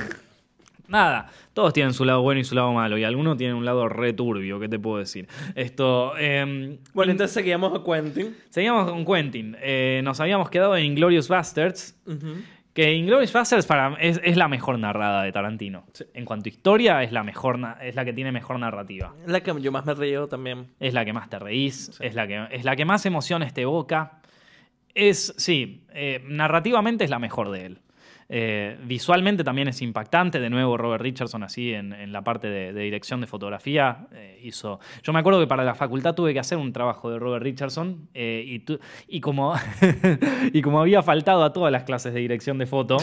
nada, 0.88 1.30
todos 1.54 1.72
tienen 1.72 1.94
su 1.94 2.04
lado 2.04 2.20
bueno 2.22 2.40
y 2.40 2.44
su 2.44 2.56
lado 2.56 2.72
malo. 2.72 2.98
Y 2.98 3.04
algunos 3.04 3.36
tienen 3.38 3.54
un 3.56 3.64
lado 3.64 3.88
re 3.88 4.12
turbio, 4.12 4.58
¿qué 4.58 4.68
te 4.68 4.78
puedo 4.80 4.98
decir? 4.98 5.28
Esto. 5.54 6.14
eh, 6.18 6.76
Bueno, 6.92 7.12
entonces 7.12 7.32
seguíamos 7.32 7.72
a 7.78 7.84
Quentin. 7.84 8.34
Seguimos 8.50 8.90
con 8.90 9.04
Quentin. 9.06 9.56
Eh, 9.62 10.00
nos 10.02 10.18
habíamos 10.18 10.50
quedado 10.50 10.76
en 10.76 10.84
Inglorious 10.84 11.28
Bastards. 11.28 11.96
Ujú. 12.06 12.34
Que 12.74 12.92
Inglorious 12.92 13.32
Bastards 13.32 13.66
para, 13.66 13.94
es, 14.00 14.20
es 14.24 14.36
la 14.36 14.48
mejor 14.48 14.80
narrada 14.80 15.22
de 15.22 15.30
Tarantino. 15.30 15.84
Sí. 15.92 16.04
En 16.12 16.24
cuanto 16.24 16.48
a 16.48 16.50
historia, 16.50 17.02
es 17.04 17.12
la, 17.12 17.22
mejor, 17.22 17.60
es 17.80 17.94
la 17.94 18.04
que 18.04 18.12
tiene 18.12 18.32
mejor 18.32 18.58
narrativa. 18.58 19.14
La 19.26 19.42
que 19.42 19.54
yo 19.60 19.70
más 19.70 19.86
me 19.86 19.94
río 19.94 20.26
también. 20.26 20.66
Es 20.80 20.92
la 20.92 21.04
que 21.04 21.12
más 21.12 21.30
te 21.30 21.38
reís, 21.38 21.92
es, 22.00 22.14
la 22.16 22.26
que, 22.26 22.48
es 22.50 22.64
la 22.64 22.74
que 22.74 22.84
más 22.84 23.06
emociones 23.06 23.54
te 23.54 23.62
evoca. 23.62 24.20
Es, 24.92 25.34
sí, 25.38 25.84
eh, 25.92 26.24
narrativamente 26.26 27.04
es 27.04 27.10
la 27.10 27.20
mejor 27.20 27.52
de 27.52 27.66
él. 27.66 27.78
Eh, 28.28 28.78
visualmente 28.84 29.44
también 29.44 29.68
es 29.68 29.82
impactante. 29.82 30.40
De 30.40 30.50
nuevo, 30.50 30.76
Robert 30.76 31.02
Richardson, 31.02 31.42
así 31.42 31.72
en, 31.72 32.12
la 32.12 32.22
parte 32.22 32.48
de, 32.48 32.72
dirección 32.72 33.20
de 33.20 33.26
fotografía, 33.26 34.06
eh, 34.12 34.40
hizo. 34.42 34.80
Yo 35.02 35.12
me 35.12 35.18
acuerdo 35.18 35.40
que 35.40 35.46
para 35.46 35.64
la 35.64 35.74
facultad 35.74 36.14
tuve 36.14 36.32
que 36.32 36.40
hacer 36.40 36.58
un 36.58 36.72
trabajo 36.72 37.10
de 37.10 37.18
Robert 37.18 37.42
Richardson 37.42 38.08
eh, 38.14 38.62
y, 39.08 39.20
como, 39.20 39.54
y 40.52 40.62
como 40.62 40.80
había 40.80 41.02
faltado 41.02 41.44
a 41.44 41.52
todas 41.52 41.72
las 41.72 41.84
clases 41.84 42.14
de 42.14 42.20
dirección 42.20 42.58
de 42.58 42.66
foto, 42.66 42.96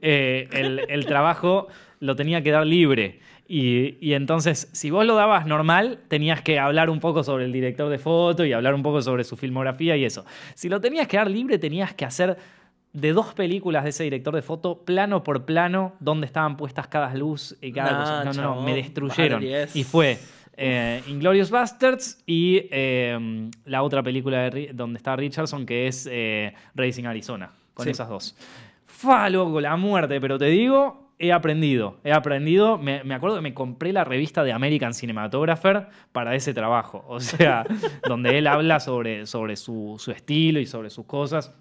el, 0.00 0.80
el 0.88 1.06
trabajo 1.06 1.68
lo 2.00 2.16
tenía 2.16 2.42
que 2.42 2.50
dar 2.50 2.66
libre. 2.66 3.20
Y, 3.46 3.96
y 4.00 4.14
entonces, 4.14 4.68
si 4.72 4.90
vos 4.90 5.04
lo 5.04 5.16
dabas 5.16 5.44
normal, 5.44 5.98
tenías 6.08 6.40
que 6.40 6.60
hablar 6.60 6.88
un 6.88 7.00
poco 7.00 7.24
sobre 7.24 7.46
el 7.46 7.52
director 7.52 7.90
de 7.90 7.98
foto 7.98 8.44
y 8.44 8.52
hablar 8.52 8.74
un 8.74 8.82
poco 8.82 9.02
sobre 9.02 9.24
su 9.24 9.36
filmografía 9.36 9.96
y 9.96 10.04
eso. 10.04 10.24
Si 10.54 10.68
lo 10.68 10.80
tenías 10.80 11.08
que 11.08 11.16
dar 11.16 11.28
libre, 11.28 11.58
tenías 11.58 11.92
que 11.92 12.04
hacer 12.04 12.38
de 12.92 13.12
dos 13.12 13.34
películas 13.34 13.84
de 13.84 13.90
ese 13.90 14.04
director 14.04 14.34
de 14.34 14.42
foto, 14.42 14.84
plano 14.84 15.22
por 15.22 15.44
plano, 15.44 15.94
donde 16.00 16.26
estaban 16.26 16.56
puestas 16.56 16.88
cada 16.88 17.14
luz 17.14 17.56
y 17.60 17.72
cada 17.72 17.92
Nah, 17.92 17.98
cosa. 17.98 18.24
No, 18.24 18.32
no, 18.32 18.54
no, 18.56 18.62
me 18.62 18.74
destruyeron. 18.74 19.40
yes. 19.42 19.76
Y 19.76 19.84
fue 19.84 20.18
eh, 20.56 21.02
Inglorious 21.06 21.50
Bastards 21.50 22.22
y 22.26 22.62
eh, 22.70 23.48
la 23.64 23.82
otra 23.82 24.02
película 24.02 24.50
de 24.50 24.70
donde 24.74 24.96
está 24.98 25.14
Richardson, 25.16 25.64
que 25.66 25.86
es 25.86 26.08
eh, 26.10 26.52
Racing 26.74 27.04
Arizona. 27.04 27.50
Con 27.74 27.84
Sí. 27.84 27.90
esas 27.92 28.08
dos. 28.08 28.36
Fa, 28.84 29.30
loco, 29.30 29.60
la 29.60 29.76
muerte, 29.76 30.20
pero 30.20 30.36
te 30.38 30.46
digo. 30.46 31.08
He 31.22 31.32
aprendido, 31.32 31.98
he 32.02 32.12
aprendido. 32.12 32.78
Me, 32.78 33.04
me 33.04 33.14
acuerdo 33.14 33.36
que 33.36 33.42
me 33.42 33.52
compré 33.52 33.92
la 33.92 34.04
revista 34.04 34.42
de 34.42 34.52
American 34.52 34.94
Cinematographer 34.94 35.86
para 36.12 36.34
ese 36.34 36.54
trabajo. 36.54 37.04
O 37.08 37.20
sea, 37.20 37.64
donde 38.08 38.38
él 38.38 38.46
habla 38.46 38.80
sobre, 38.80 39.26
sobre 39.26 39.56
su, 39.56 39.96
su 39.98 40.12
estilo 40.12 40.60
y 40.60 40.66
sobre 40.66 40.88
sus 40.88 41.04
cosas. 41.04 41.54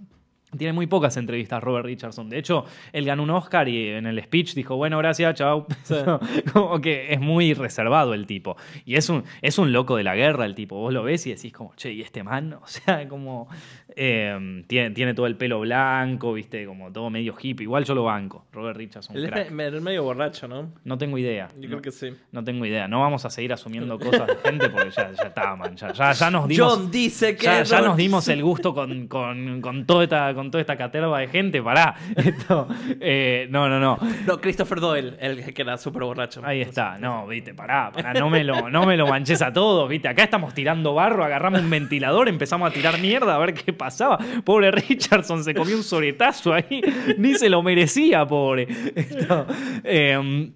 Tiene 0.58 0.74
muy 0.74 0.88
pocas 0.88 1.16
entrevistas 1.18 1.62
Robert 1.64 1.86
Richardson. 1.86 2.30
De 2.30 2.40
hecho, 2.40 2.66
él 2.92 3.06
ganó 3.06 3.24
un 3.24 3.30
Oscar 3.30 3.68
y 3.70 3.90
en 3.90 4.06
el 4.08 4.22
speech 4.24 4.56
dijo, 4.56 4.76
bueno, 4.78 4.98
gracias, 4.98 5.36
chao. 5.36 5.68
como 6.54 6.82
que 6.82 7.14
es 7.14 7.20
muy 7.20 7.54
reservado 7.54 8.14
el 8.14 8.26
tipo. 8.26 8.58
Y 8.86 8.96
es 8.96 9.10
un, 9.10 9.24
es 9.42 9.58
un 9.60 9.72
loco 9.72 9.96
de 9.96 10.04
la 10.04 10.16
guerra 10.16 10.46
el 10.46 10.56
tipo. 10.56 10.76
Vos 10.78 10.92
lo 10.94 11.04
ves 11.04 11.28
y 11.28 11.34
decís 11.36 11.54
como, 11.54 11.76
che, 11.76 11.92
¿y 11.94 12.02
este 12.02 12.24
man? 12.24 12.54
O 12.62 12.68
sea, 12.68 13.08
como... 13.08 13.48
eh, 13.96 14.64
tiene, 14.68 14.92
tiene 14.92 15.14
todo 15.14 15.28
el 15.28 15.36
pelo 15.36 15.60
blanco, 15.60 16.34
viste, 16.34 16.66
como 16.66 16.92
todo 16.92 17.10
medio 17.10 17.36
hippie. 17.40 17.64
Igual 17.64 17.86
yo 17.86 17.96
lo 17.96 18.04
banco. 18.04 18.46
Robert 18.52 18.78
Richardson, 18.78 19.16
Él 19.18 19.26
es 19.26 19.52
me- 19.52 19.70
medio 19.80 20.04
borracho, 20.04 20.48
¿no? 20.48 20.72
No 20.84 20.98
tengo 20.98 21.18
idea. 21.18 21.48
Yo 21.56 21.62
no, 21.64 21.68
creo 21.68 21.82
que 21.82 21.92
sí. 21.92 22.16
no 22.32 22.44
tengo 22.44 22.66
idea. 22.66 22.88
No 22.88 23.02
vamos 23.02 23.26
a 23.26 23.30
seguir 23.30 23.54
asumiendo 23.54 23.98
cosas 24.00 24.28
de 24.28 24.36
gente 24.50 24.70
porque 24.70 24.90
ya, 24.92 25.12
ya 25.12 25.24
está, 25.28 25.56
man. 25.56 25.76
Ya, 25.76 25.92
ya, 25.94 26.12
ya 26.12 26.32
nos 26.32 26.48
dimos... 26.48 26.74
John 26.74 26.92
dice 26.92 27.36
que. 27.36 27.46
Ya, 27.66 27.82
nos 27.82 27.98
dimos 27.98 28.28
el 28.30 28.44
gusto 28.44 28.74
con, 28.74 29.08
con, 29.08 29.62
con 29.62 29.86
toda, 29.86 30.04
esta, 30.04 30.34
con 30.40 30.52
toda 30.52 30.62
esta 30.62 30.78
caterva 30.78 31.20
de 31.20 31.28
gente. 31.28 31.62
Pará. 31.62 31.96
Esto, 32.16 32.68
eh, 33.02 33.48
no, 33.50 33.68
no, 33.68 33.80
no. 33.80 34.00
No, 34.26 34.40
Christopher 34.40 34.80
Doyle, 34.80 35.18
el 35.20 35.54
que 35.54 35.62
era 35.62 35.78
súper 35.78 36.04
borracho. 36.04 36.42
Ahí 36.46 36.62
está. 36.62 36.98
No, 36.98 37.28
viste, 37.28 37.54
pará. 37.54 37.92
pará 37.92 38.14
no, 38.14 38.30
me 38.30 38.44
lo, 38.44 38.70
no 38.70 38.86
me 38.86 38.96
lo 38.96 39.06
manches 39.08 39.42
a 39.42 39.52
todos, 39.52 39.90
viste. 39.90 40.08
Acá 40.08 40.24
estamos 40.24 40.54
tirando 40.54 40.94
barro, 40.94 41.26
agarramos 41.26 41.62
un 41.62 41.70
ventilador, 41.70 42.30
empezamos 42.30 42.72
a 42.72 42.74
tirar 42.74 43.00
mierda 43.00 43.36
a 43.36 43.40
ver 43.40 43.54
qué 43.54 43.74
pasaba. 43.74 44.18
Pobre 44.46 44.72
Richardson 44.72 45.44
se 45.44 45.54
comió 45.54 45.76
un 45.76 45.84
soretazo 45.84 46.54
ahí. 46.54 46.82
Ni 47.18 47.36
se 47.36 47.50
lo 47.50 47.62
merecía, 47.62 48.26
pobre. 48.26 48.68
Esto, 48.96 49.46
eh, 49.84 50.52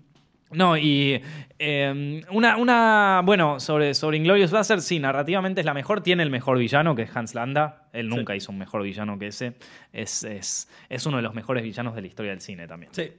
no, 0.54 0.78
y 0.78 1.22
eh, 1.60 2.22
una, 2.32 2.58
una, 2.58 3.22
bueno, 3.24 3.60
sobre, 3.60 3.94
sobre 3.94 4.18
Inglorious 4.18 4.52
Bastards, 4.52 4.84
sí, 4.86 5.00
narrativamente 5.00 5.62
es 5.62 5.66
la 5.66 5.74
mejor, 5.74 6.02
tiene 6.02 6.24
el 6.24 6.30
mejor 6.30 6.58
villano, 6.58 6.96
que 6.96 7.04
es 7.04 7.16
Hans 7.16 7.36
Landa. 7.36 7.88
Él 7.94 8.10
Sí. 8.10 8.16
nunca 8.16 8.36
hizo 8.36 8.52
un 8.52 8.58
mejor 8.58 8.84
villano 8.84 9.18
que 9.20 9.28
ese. 9.28 9.54
Es, 9.92 10.24
es, 10.24 10.70
es 10.90 11.06
uno 11.06 11.18
de 11.18 11.24
los 11.24 11.34
mejores 11.34 11.64
villanos 11.64 11.96
de 11.96 12.02
la 12.02 12.08
historia 12.08 12.32
del 12.32 12.42
cine 12.42 12.68
también. 12.68 12.94
Sí. 12.94 13.12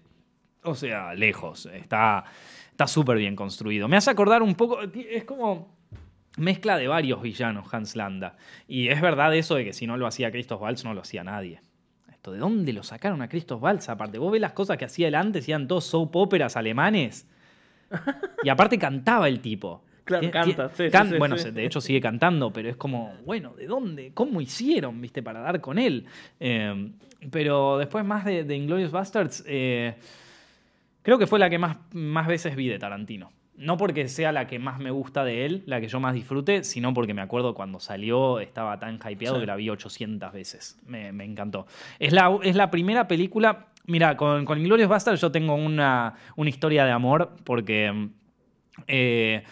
O 0.63 0.75
sea, 0.75 1.15
lejos. 1.15 1.67
Está 1.67 2.25
está 2.71 2.87
súper 2.89 3.19
bien 3.19 3.37
construido. 3.37 3.87
Me 3.87 3.97
hace 3.97 4.11
acordar 4.11 4.43
un 4.43 4.55
poco. 4.57 4.81
Es 4.83 5.25
como 5.25 5.77
mezcla 6.37 6.77
de 6.77 6.89
varios 6.89 7.23
villanos, 7.23 7.73
Hans 7.73 7.95
Landa. 7.95 8.37
Y 8.67 8.89
es 8.89 9.01
verdad 9.01 9.33
eso 9.35 9.55
de 9.55 9.65
que 9.65 9.73
si 9.73 9.87
no 9.87 9.97
lo 9.97 10.07
hacía 10.09 10.33
Christoph 10.33 10.61
Waltz, 10.63 10.85
no 10.85 10.93
lo 10.93 11.03
hacía 11.03 11.23
nadie. 11.23 11.61
Esto, 12.25 12.33
¿De 12.33 12.39
dónde 12.39 12.73
lo 12.73 12.83
sacaron 12.83 13.21
a 13.21 13.29
Christoph 13.29 13.63
Waltz? 13.63 13.91
Aparte, 13.91 14.17
vos 14.17 14.33
ves 14.33 14.41
las 14.41 14.53
cosas 14.55 14.79
que 14.79 14.87
hacía 14.87 15.09
él 15.09 15.15
antes, 15.15 15.47
eran 15.47 15.69
todos 15.69 15.85
soap 15.85 16.17
óperas 16.17 16.57
alemanes. 16.57 17.29
Y 18.43 18.49
aparte 18.49 18.79
cantaba 18.79 19.29
el 19.29 19.41
tipo. 19.41 19.83
Claro, 20.05 20.31
canta, 20.31 20.71
tie- 20.71 20.75
sí, 20.75 20.85
sí, 20.85 20.91
can- 20.91 21.11
sí, 21.11 21.19
bueno, 21.19 21.37
sí. 21.37 21.51
de 21.51 21.67
hecho 21.67 21.83
sigue 21.83 22.01
cantando, 22.01 22.51
pero 22.51 22.71
es 22.71 22.77
como, 22.77 23.15
bueno, 23.27 23.53
¿de 23.55 23.67
dónde? 23.67 24.13
¿Cómo 24.15 24.41
hicieron, 24.41 25.03
viste, 25.03 25.23
para 25.23 25.41
dar 25.41 25.61
con 25.61 25.79
él? 25.79 26.07
Eh, 26.41 26.93
pero 27.31 27.77
después 27.77 28.07
más 28.07 28.25
de, 28.25 28.43
de 28.45 28.57
Inglorious 28.57 28.91
Bastards, 28.91 29.45
eh, 29.47 29.95
creo 31.03 31.19
que 31.19 31.27
fue 31.27 31.39
la 31.39 31.51
que 31.51 31.59
más, 31.59 31.77
más 31.93 32.27
veces 32.27 32.57
vi 32.57 32.69
de 32.69 32.79
Tarantino. 32.79 33.33
No 33.57 33.77
porque 33.77 34.09
sea 34.09 34.33
la 34.33 34.47
que 34.49 34.59
más 34.59 34.81
me 34.81 34.91
gusta 34.91 35.25
de 35.25 35.45
él, 35.47 35.63
la 35.67 35.81
que 35.81 35.87
yo 35.89 36.01
más 36.01 36.13
disfrute, 36.15 36.65
sino 36.65 36.93
porque 36.93 37.15
me 37.15 37.23
acuerdo 37.23 37.55
cuando 37.55 37.79
salió, 37.79 38.41
estaba 38.41 38.79
tan 38.81 38.97
hypeado 38.97 39.37
Sí. 39.37 39.41
que 39.43 39.47
la 39.47 39.55
vi 39.57 39.71
800 39.71 40.33
veces. 40.33 40.81
Me, 40.87 41.13
me 41.13 41.25
encantó. 41.25 41.67
Es 42.01 42.13
la, 42.13 42.37
es 42.43 42.57
la 42.57 42.71
primera 42.71 43.07
película. 43.07 43.67
Mira, 43.87 44.17
con, 44.17 44.45
con 44.45 44.59
Inglorious 44.59 44.89
Bastards 44.89 45.21
yo 45.21 45.31
tengo 45.31 45.55
una, 45.55 46.15
una 46.37 46.51
historia 46.51 46.85
de 46.85 46.91
amor 46.93 47.37
porque. 47.45 48.09
eh, 48.89 49.45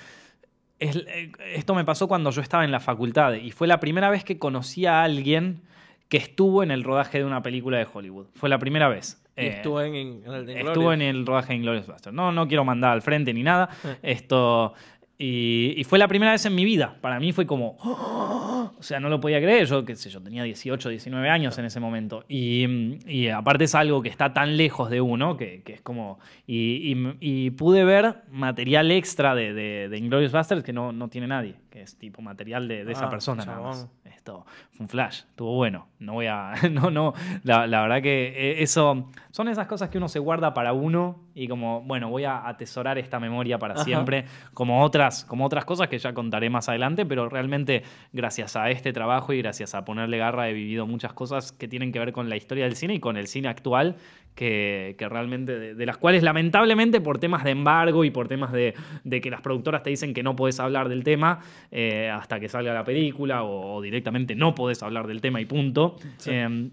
es- 0.78 0.96
eh, 0.96 1.30
esto 1.54 1.74
me 1.74 1.84
pasó 1.84 2.08
cuando 2.08 2.30
yo 2.30 2.42
estaba 2.42 2.64
en 2.64 2.72
la 2.72 2.80
facultad 2.80 3.34
y 3.34 3.52
fue 3.52 3.68
la 3.68 3.78
primera 3.78 4.10
vez 4.10 4.24
que 4.24 4.38
conocí 4.38 4.84
a 4.86 5.02
alguien 5.04 5.62
que 6.08 6.16
estuvo 6.16 6.62
en 6.64 6.70
el 6.72 6.82
rodaje 6.82 7.18
de 7.18 7.24
una 7.24 7.42
película 7.42 7.78
de 7.78 7.86
Hollywood. 7.92 8.26
Fue 8.34 8.48
la 8.48 8.58
primera 8.58 8.88
vez. 8.88 9.21
Y 9.36 9.40
Eh, 9.40 9.48
estuvo 9.48 9.80
en, 9.80 9.94
en 9.94 10.48
Estuvo 10.58 10.92
en 10.92 11.02
el 11.02 11.24
rodaje 11.26 11.48
de 11.48 11.56
Inglorious 11.56 11.86
Bastards. 11.86 12.14
No, 12.14 12.32
no 12.32 12.46
quiero 12.48 12.64
mandar 12.64 12.92
al 12.92 13.02
frente 13.02 13.32
ni 13.32 13.42
nada. 13.42 13.68
Eh. 13.84 13.96
Esto. 14.02 14.74
Y, 15.18 15.74
y 15.76 15.84
fue 15.84 15.98
la 16.00 16.08
primera 16.08 16.32
vez 16.32 16.44
en 16.46 16.54
mi 16.54 16.64
vida. 16.64 16.96
Para 17.00 17.20
mí 17.20 17.32
fue 17.32 17.46
como. 17.46 17.76
¡oh! 17.80 18.72
O 18.78 18.82
sea, 18.82 18.98
no 18.98 19.08
lo 19.08 19.20
podía 19.20 19.38
creer. 19.40 19.66
Yo, 19.66 19.84
qué 19.84 19.94
sé 19.94 20.10
yo, 20.10 20.20
tenía 20.20 20.42
18, 20.42 20.88
19 20.88 21.28
años 21.28 21.56
en 21.58 21.64
ese 21.66 21.78
momento. 21.78 22.24
Y, 22.28 22.98
y 23.06 23.28
aparte 23.28 23.64
es 23.64 23.74
algo 23.76 24.02
que 24.02 24.08
está 24.08 24.32
tan 24.32 24.56
lejos 24.56 24.90
de 24.90 25.00
uno 25.00 25.36
que, 25.36 25.62
que 25.62 25.74
es 25.74 25.80
como. 25.82 26.18
Y, 26.46 26.96
y- 27.20 27.50
pude 27.52 27.84
ver 27.84 28.22
material 28.32 28.90
extra 28.90 29.34
de, 29.36 29.52
de, 29.54 29.88
de 29.88 29.98
Inglourious 29.98 30.32
Bastards 30.32 30.64
que 30.64 30.72
no, 30.72 30.92
no 30.92 31.08
tiene 31.08 31.28
nadie. 31.28 31.54
Que 31.72 31.80
es 31.80 31.96
tipo 31.96 32.20
material 32.20 32.68
de, 32.68 32.84
de 32.84 32.92
esa 32.92 33.06
Ah, 33.06 33.08
persona 33.08 33.46
nada 33.46 33.62
más. 33.62 33.88
Esto 34.04 34.44
fue 34.72 34.84
un 34.84 34.88
flash, 34.90 35.22
estuvo 35.30 35.54
bueno. 35.56 35.88
No 36.00 36.12
voy 36.12 36.26
a. 36.26 36.52
No, 36.70 36.90
no. 36.90 37.14
La, 37.44 37.66
la 37.66 37.80
verdad 37.80 38.02
que 38.02 38.26
eh, 38.36 38.62
eso. 38.62 39.08
Son 39.30 39.48
esas 39.48 39.66
cosas 39.66 39.88
que 39.88 39.96
uno 39.96 40.08
se 40.10 40.18
guarda 40.18 40.52
para 40.52 40.74
uno 40.74 41.20
y 41.34 41.48
como, 41.48 41.80
bueno, 41.80 42.10
voy 42.10 42.24
a 42.24 42.46
atesorar 42.46 42.98
esta 42.98 43.18
memoria 43.18 43.58
para 43.58 43.72
Ajá. 43.74 43.84
siempre. 43.84 44.26
Como 44.52 44.82
otras, 44.82 45.24
como 45.24 45.46
otras 45.46 45.64
cosas 45.64 45.88
que 45.88 45.96
ya 45.98 46.12
contaré 46.12 46.50
más 46.50 46.68
adelante, 46.68 47.06
pero 47.06 47.30
realmente, 47.30 47.82
gracias 48.12 48.54
a 48.56 48.68
este 48.68 48.92
trabajo 48.92 49.32
y 49.32 49.38
gracias 49.40 49.74
a 49.74 49.86
ponerle 49.86 50.18
garra, 50.18 50.50
he 50.50 50.52
vivido 50.52 50.86
muchas 50.86 51.14
cosas 51.14 51.52
que 51.52 51.66
tienen 51.68 51.90
que 51.90 51.98
ver 51.98 52.12
con 52.12 52.28
la 52.28 52.36
historia 52.36 52.64
del 52.64 52.76
cine 52.76 52.92
y 52.94 53.00
con 53.00 53.16
el 53.16 53.26
cine 53.28 53.48
actual. 53.48 53.96
Que, 54.34 54.94
que 54.98 55.06
realmente, 55.10 55.58
de, 55.58 55.74
de 55.74 55.84
las 55.86 55.98
cuales 55.98 56.22
lamentablemente 56.22 57.02
por 57.02 57.18
temas 57.18 57.44
de 57.44 57.50
embargo 57.50 58.02
y 58.02 58.10
por 58.10 58.28
temas 58.28 58.50
de, 58.50 58.72
de 59.04 59.20
que 59.20 59.28
las 59.30 59.42
productoras 59.42 59.82
te 59.82 59.90
dicen 59.90 60.14
que 60.14 60.22
no 60.22 60.34
podés 60.36 60.58
hablar 60.58 60.88
del 60.88 61.04
tema 61.04 61.40
eh, 61.70 62.10
hasta 62.10 62.38
que 62.40 62.48
salga 62.48 62.72
la 62.74 62.84
película 62.84 63.42
o, 63.44 63.76
o 63.76 63.80
directamente 63.82 64.34
no 64.34 64.54
podés 64.54 64.82
hablar 64.82 65.06
del 65.06 65.20
tema 65.20 65.40
y 65.40 65.44
punto. 65.46 65.96
Sí. 66.18 66.30
Eh, 66.32 66.68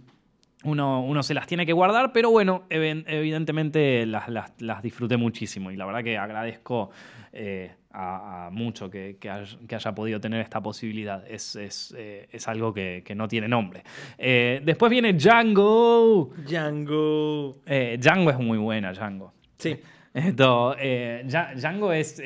uno, 0.65 1.05
uno 1.05 1.23
se 1.23 1.33
las 1.33 1.47
tiene 1.47 1.65
que 1.65 1.71
guardar, 1.71 2.11
pero 2.11 2.31
bueno, 2.31 2.63
evidentemente 2.69 4.05
las, 4.05 4.27
las- 4.27 4.51
las 4.59 4.81
disfruté 4.83 5.15
muchísimo 5.15 5.71
y 5.71 5.77
la 5.77 5.85
verdad 5.85 6.03
que 6.03 6.17
agradezco 6.17 6.89
eh, 7.31 7.71
a, 7.91 8.47
a 8.47 8.49
mucho 8.49 8.89
que, 8.89 9.15
que 9.21 9.29
hay- 9.29 9.45
que 9.67 9.75
haya 9.75 9.95
podido 9.95 10.19
tener 10.19 10.41
esta 10.41 10.61
posibilidad. 10.61 11.23
Es, 11.29 11.55
es, 11.55 11.95
eh, 11.97 12.27
es 12.31 12.47
algo 12.49 12.73
que, 12.73 13.03
que 13.05 13.15
no 13.15 13.27
tiene 13.29 13.47
nombre. 13.47 13.83
Eh, 14.17 14.61
después 14.65 14.89
viene 14.89 15.13
Django. 15.13 16.31
Django. 16.45 17.59
Django 17.97 18.29
es 18.31 18.39
muy 18.39 18.57
buena, 18.57 18.91
Django. 18.91 19.33
Sí. 19.57 19.77
Esto, 20.13 20.75
Ja- 20.75 21.53
Django 21.55 21.93
es. 21.93 22.19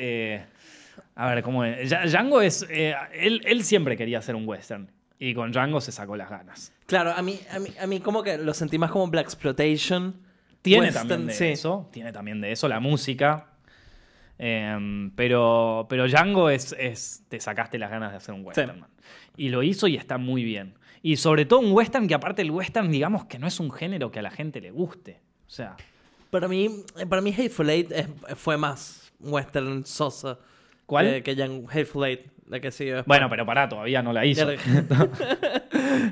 Eh, 1.16 1.20
a 1.20 1.34
ver, 1.34 1.42
¿cómo 1.42 1.64
es? 1.64 1.90
Ja- 1.90 2.06
Django 2.06 2.40
es. 2.40 2.66
eh, 2.70 2.94
él, 3.12 3.40
él 3.44 3.64
siempre 3.64 3.96
quería 3.96 4.18
hacer 4.18 4.34
un 4.34 4.48
western. 4.48 4.90
Y 5.18 5.32
con 5.34 5.52
Django 5.52 5.80
se 5.80 5.92
sacó 5.92 6.16
las 6.16 6.28
ganas. 6.28 6.72
Claro, 6.86 7.12
a 7.12 7.22
mí, 7.22 7.38
a 7.50 7.58
mí, 7.58 7.68
a 7.80 7.86
mí 7.86 8.00
como 8.00 8.22
que 8.22 8.36
lo 8.36 8.52
sentí 8.52 8.78
más 8.78 8.90
como 8.90 9.06
Black 9.08 9.26
Exploitation. 9.26 10.20
Tiene 10.60 10.86
Western, 10.86 11.08
también 11.08 11.26
de 11.28 11.34
sí. 11.34 11.44
eso. 11.46 11.88
Tiene 11.92 12.12
también 12.12 12.40
de 12.40 12.52
eso 12.52 12.68
la 12.68 12.80
música. 12.80 13.46
Em, 14.38 15.10
pero, 15.12 15.86
pero 15.88 16.06
Django 16.08 16.50
es, 16.50 16.74
es. 16.78 17.22
Te 17.28 17.38
sacaste 17.40 17.78
las 17.78 17.90
ganas 17.90 18.10
de 18.10 18.16
hacer 18.18 18.34
un 18.34 18.44
western. 18.44 18.74
Sí. 18.74 18.80
man. 18.80 18.90
Y 19.36 19.48
lo 19.50 19.62
hizo 19.62 19.86
y 19.86 19.96
está 19.96 20.18
muy 20.18 20.42
bien. 20.44 20.74
Y 21.02 21.16
sobre 21.16 21.44
todo 21.44 21.60
un 21.60 21.72
western 21.72 22.08
que, 22.08 22.14
aparte, 22.14 22.42
el 22.42 22.50
western, 22.50 22.90
digamos 22.90 23.26
que 23.26 23.38
no 23.38 23.46
es 23.46 23.60
un 23.60 23.70
género 23.70 24.10
que 24.10 24.18
a 24.18 24.22
la 24.22 24.30
gente 24.30 24.60
le 24.60 24.70
guste. 24.70 25.20
O 25.46 25.50
sea. 25.50 25.76
Para 26.30 26.48
mí, 26.48 26.68
para 27.08 27.22
mí 27.22 27.30
Hateful 27.32 27.70
Eight 27.70 27.92
fue 28.34 28.56
más 28.56 29.12
western 29.20 29.86
sosa. 29.86 30.38
¿Cuál? 30.86 31.22
Que, 31.22 31.22
que 31.22 31.34
Hateful 31.70 32.04
Eight, 32.06 32.26
la 32.48 32.60
que 32.60 32.70
después. 32.70 33.04
Bueno, 33.06 33.28
pero 33.30 33.46
pará, 33.46 33.68
todavía 33.68 34.02
no 34.02 34.12
la 34.12 34.24
hizo. 34.26 34.46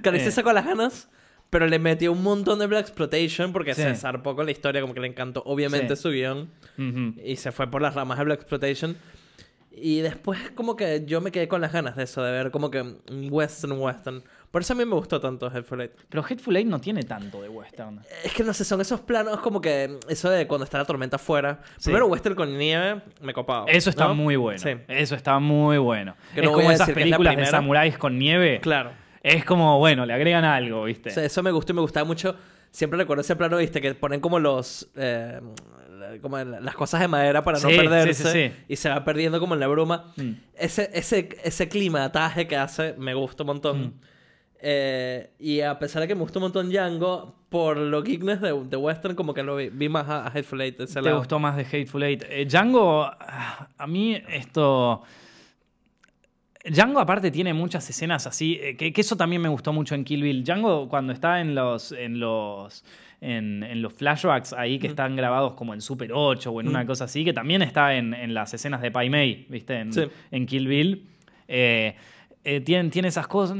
Claro, 0.02 0.16
y 0.16 0.20
se 0.20 0.30
sacó 0.30 0.52
las 0.52 0.64
ganas, 0.66 1.08
pero 1.50 1.66
le 1.66 1.78
metió 1.78 2.12
un 2.12 2.22
montón 2.22 2.58
de 2.58 2.66
Black 2.66 2.82
Exploitation 2.86 3.52
porque 3.52 3.74
Sí. 3.74 3.82
se 3.82 3.94
zarpó 3.94 4.34
con 4.34 4.46
la 4.46 4.52
historia, 4.52 4.80
como 4.80 4.94
que 4.94 5.00
le 5.00 5.08
encantó 5.08 5.42
obviamente 5.44 5.96
Sí. 5.96 6.02
su 6.02 6.10
guion. 6.10 6.50
Ujú. 6.78 7.20
Y 7.24 7.36
se 7.36 7.52
fue 7.52 7.70
por 7.70 7.82
las 7.82 7.94
ramas 7.94 8.18
de 8.18 8.24
Black 8.24 8.40
Exploitation. 8.40 8.96
Y 9.74 10.00
después 10.00 10.38
como 10.54 10.76
que 10.76 11.04
yo 11.06 11.20
me 11.20 11.30
quedé 11.32 11.48
con 11.48 11.60
las 11.60 11.72
ganas 11.72 11.96
de 11.96 12.04
eso, 12.04 12.22
de 12.22 12.30
ver 12.32 12.50
como 12.50 12.70
que 12.70 12.80
un 12.82 13.28
western, 13.30 13.72
western. 13.72 14.22
Por 14.52 14.60
eso 14.62 14.74
a 14.74 14.76
mí 14.76 14.84
me 14.84 14.94
gustó 14.94 15.18
tanto 15.18 15.46
Hateful 15.46 15.80
Eight. 15.80 15.92
Pero 16.08 16.22
Hateful 16.22 16.54
Eight 16.56 16.68
no 16.68 16.78
tiene 16.78 17.02
tanto 17.02 17.42
de 17.42 17.48
western. 17.48 18.00
Es 18.22 18.32
que 18.32 18.44
no 18.44 18.52
sé, 18.52 18.64
son 18.64 18.80
esos 18.80 19.00
planos 19.00 19.40
como 19.40 19.60
que 19.60 19.98
eso 20.08 20.30
de 20.30 20.46
cuando 20.46 20.64
está 20.64 20.78
la 20.78 20.84
tormenta 20.84 21.16
afuera. 21.16 21.60
Sí. 21.78 21.84
Primero 21.86 22.06
western 22.06 22.34
con 22.36 22.56
nieve, 22.56 23.00
me 23.22 23.32
copaba. 23.32 23.64
Eso 23.68 23.90
está 23.90 24.06
¿no? 24.08 24.14
muy 24.14 24.36
bueno. 24.36 24.58
Sí. 24.60 24.70
Eso 24.88 25.14
está 25.16 25.38
muy 25.40 25.78
bueno. 25.78 26.14
Que 26.34 26.40
es 26.40 26.46
no 26.46 26.52
como 26.52 26.70
esas 26.70 26.86
que 26.86 26.92
es 26.92 26.98
películas 26.98 27.34
de 27.36 27.46
samuráis 27.46 27.96
con 27.98 28.18
nieve. 28.18 28.60
Claro. 28.60 28.92
Es 29.22 29.44
como, 29.44 29.78
bueno, 29.78 30.04
le 30.04 30.12
agregan 30.12 30.44
algo, 30.44 30.84
¿viste? 30.84 31.08
O 31.08 31.12
sea, 31.12 31.24
eso 31.24 31.42
me 31.42 31.50
gustó 31.50 31.72
y 31.72 31.76
me 31.76 31.80
gustaba 31.80 32.04
mucho. 32.04 32.36
Siempre 32.70 32.98
recuerdo 32.98 33.22
ese 33.22 33.36
plano, 33.36 33.56
viste, 33.56 33.80
que 33.80 33.94
ponen 33.94 34.20
como 34.20 34.38
los. 34.38 34.90
eh, 34.96 35.40
como 36.20 36.36
las 36.38 36.74
cosas 36.74 37.00
de 37.00 37.08
madera 37.08 37.42
para 37.42 37.58
no 37.58 37.68
Sí, 37.70 37.76
perderse. 37.76 38.24
sí, 38.30 38.48
sí. 38.50 38.56
Y 38.68 38.76
se 38.76 38.88
va 38.90 39.04
perdiendo 39.04 39.40
como 39.40 39.54
en 39.54 39.60
la 39.60 39.66
bruma. 39.68 40.12
Mm. 40.16 40.32
Ese, 40.56 40.90
ese, 40.92 41.28
ese 41.42 41.68
clima 41.68 42.00
de 42.00 42.04
ataje 42.06 42.46
que 42.46 42.56
hace 42.56 42.94
me 42.98 43.14
gusta 43.14 43.44
un 43.44 43.46
montón. 43.46 43.80
Mm. 43.80 43.92
Eh, 44.64 45.30
y 45.40 45.60
a 45.60 45.76
pesar 45.78 46.02
de 46.02 46.08
que 46.08 46.14
me 46.14 46.20
gustó 46.20 46.38
un 46.38 46.44
montón 46.44 46.70
Django, 46.70 47.34
por 47.48 47.76
lo 47.76 48.02
geekness 48.02 48.40
de, 48.40 48.52
de 48.64 48.76
Western, 48.76 49.16
como 49.16 49.34
que 49.34 49.42
lo 49.42 49.56
vi, 49.56 49.70
vi 49.70 49.88
más 49.88 50.08
a, 50.08 50.24
a 50.24 50.28
Hateful 50.28 50.60
Eight 50.60 50.80
ese 50.80 50.94
¿Te 50.94 51.02
lado. 51.02 51.18
gustó 51.18 51.38
más 51.40 51.56
de 51.56 51.64
Hateful 51.64 52.02
Eight? 52.04 52.22
Eh, 52.28 52.46
Django, 52.48 53.02
ah, 53.04 53.68
a 53.76 53.86
mí 53.88 54.16
esto... 54.28 55.02
Django 56.64 57.00
aparte 57.00 57.32
tiene 57.32 57.52
muchas 57.52 57.90
escenas 57.90 58.28
así, 58.28 58.56
eh, 58.62 58.76
que, 58.76 58.92
que 58.92 59.00
eso 59.00 59.16
también 59.16 59.42
me 59.42 59.48
gustó 59.48 59.72
mucho 59.72 59.96
en 59.96 60.04
Kill 60.04 60.22
Bill. 60.22 60.44
Django 60.44 60.88
cuando 60.88 61.12
está 61.12 61.40
en 61.40 61.54
los... 61.54 61.92
En 61.92 62.20
los 62.20 62.84
en, 63.24 63.62
en 63.62 63.82
los 63.82 63.92
flashbacks 63.92 64.52
ahí 64.52 64.80
que 64.80 64.88
están 64.88 65.14
grabados 65.14 65.52
como 65.54 65.74
en 65.74 65.80
Super 65.80 66.10
8 66.12 66.50
o 66.50 66.60
en 66.60 66.66
una 66.66 66.84
cosa 66.84 67.04
así, 67.04 67.24
que 67.24 67.32
también 67.32 67.62
está 67.62 67.94
en, 67.94 68.14
en 68.14 68.34
las 68.34 68.52
escenas 68.52 68.82
de 68.82 68.90
Pai 68.90 69.10
Mei, 69.10 69.46
¿viste? 69.48 69.78
En, 69.78 69.92
Sí. 69.92 70.02
en 70.32 70.44
Kill 70.44 70.66
Bill. 70.66 71.06
Eh, 71.46 71.94
eh, 72.44 72.60
tiene, 72.60 72.90
tiene 72.90 73.08
esas 73.08 73.26
cosas 73.26 73.56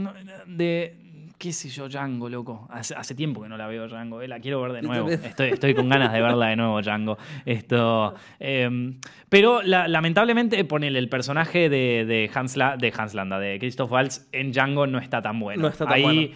de... 0.47 0.97
¿Qué 1.39 1.53
sé 1.53 1.68
yo, 1.70 1.89
Django, 1.89 2.28
loco? 2.28 2.68
Hace, 2.70 2.95
hace 2.95 3.16
tiempo 3.16 3.43
que 3.43 3.49
no 3.49 3.57
la 3.57 3.66
veo, 3.66 3.89
Django. 3.89 4.22
eh, 4.22 4.28
la 4.28 4.39
quiero 4.39 4.62
ver 4.62 4.72
de 4.74 4.83
nuevo. 4.83 5.09
Estoy, 5.09 5.49
estoy 5.51 5.74
con 5.74 5.89
ganas 5.89 6.12
de 6.12 6.22
verla 6.22 6.47
de 6.47 6.55
nuevo, 6.55 6.80
Django. 6.80 7.18
Esto, 7.45 8.14
eh, 8.39 8.93
pero 9.28 9.61
la- 9.62 9.89
lamentablemente, 9.89 10.64
ponele 10.64 11.01
el 11.01 11.09
personaje 11.09 11.68
de, 11.68 12.05
de, 12.07 12.30
Hans, 12.33 12.57
La- 12.57 12.76
de 12.76 12.93
de 12.93 13.57
Christoph 13.59 13.91
Waltz, 13.91 14.28
en 14.30 14.53
Django 14.53 14.87
no 14.87 14.99
está 15.01 15.20
tan 15.20 15.41
bueno. 15.41 15.62
No 15.62 15.68
está 15.68 15.85
tan 15.85 15.95
Ahí 15.95 16.03
bueno. 16.05 16.35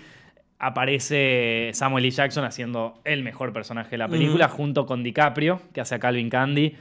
aparece 0.58 1.70
Samuel 1.72 2.04
L. 2.04 2.10
Jackson 2.10 2.44
haciendo 2.44 3.00
el 3.04 3.22
mejor 3.22 3.52
personaje 3.52 3.90
de 3.92 3.98
la 3.98 4.08
película, 4.08 4.48
junto 4.48 4.86
con 4.86 5.04
DiCaprio, 5.04 5.60
que 5.72 5.80
hace 5.80 5.94
a 5.94 5.98
Calvin 6.00 6.28
Candy. 6.30 6.74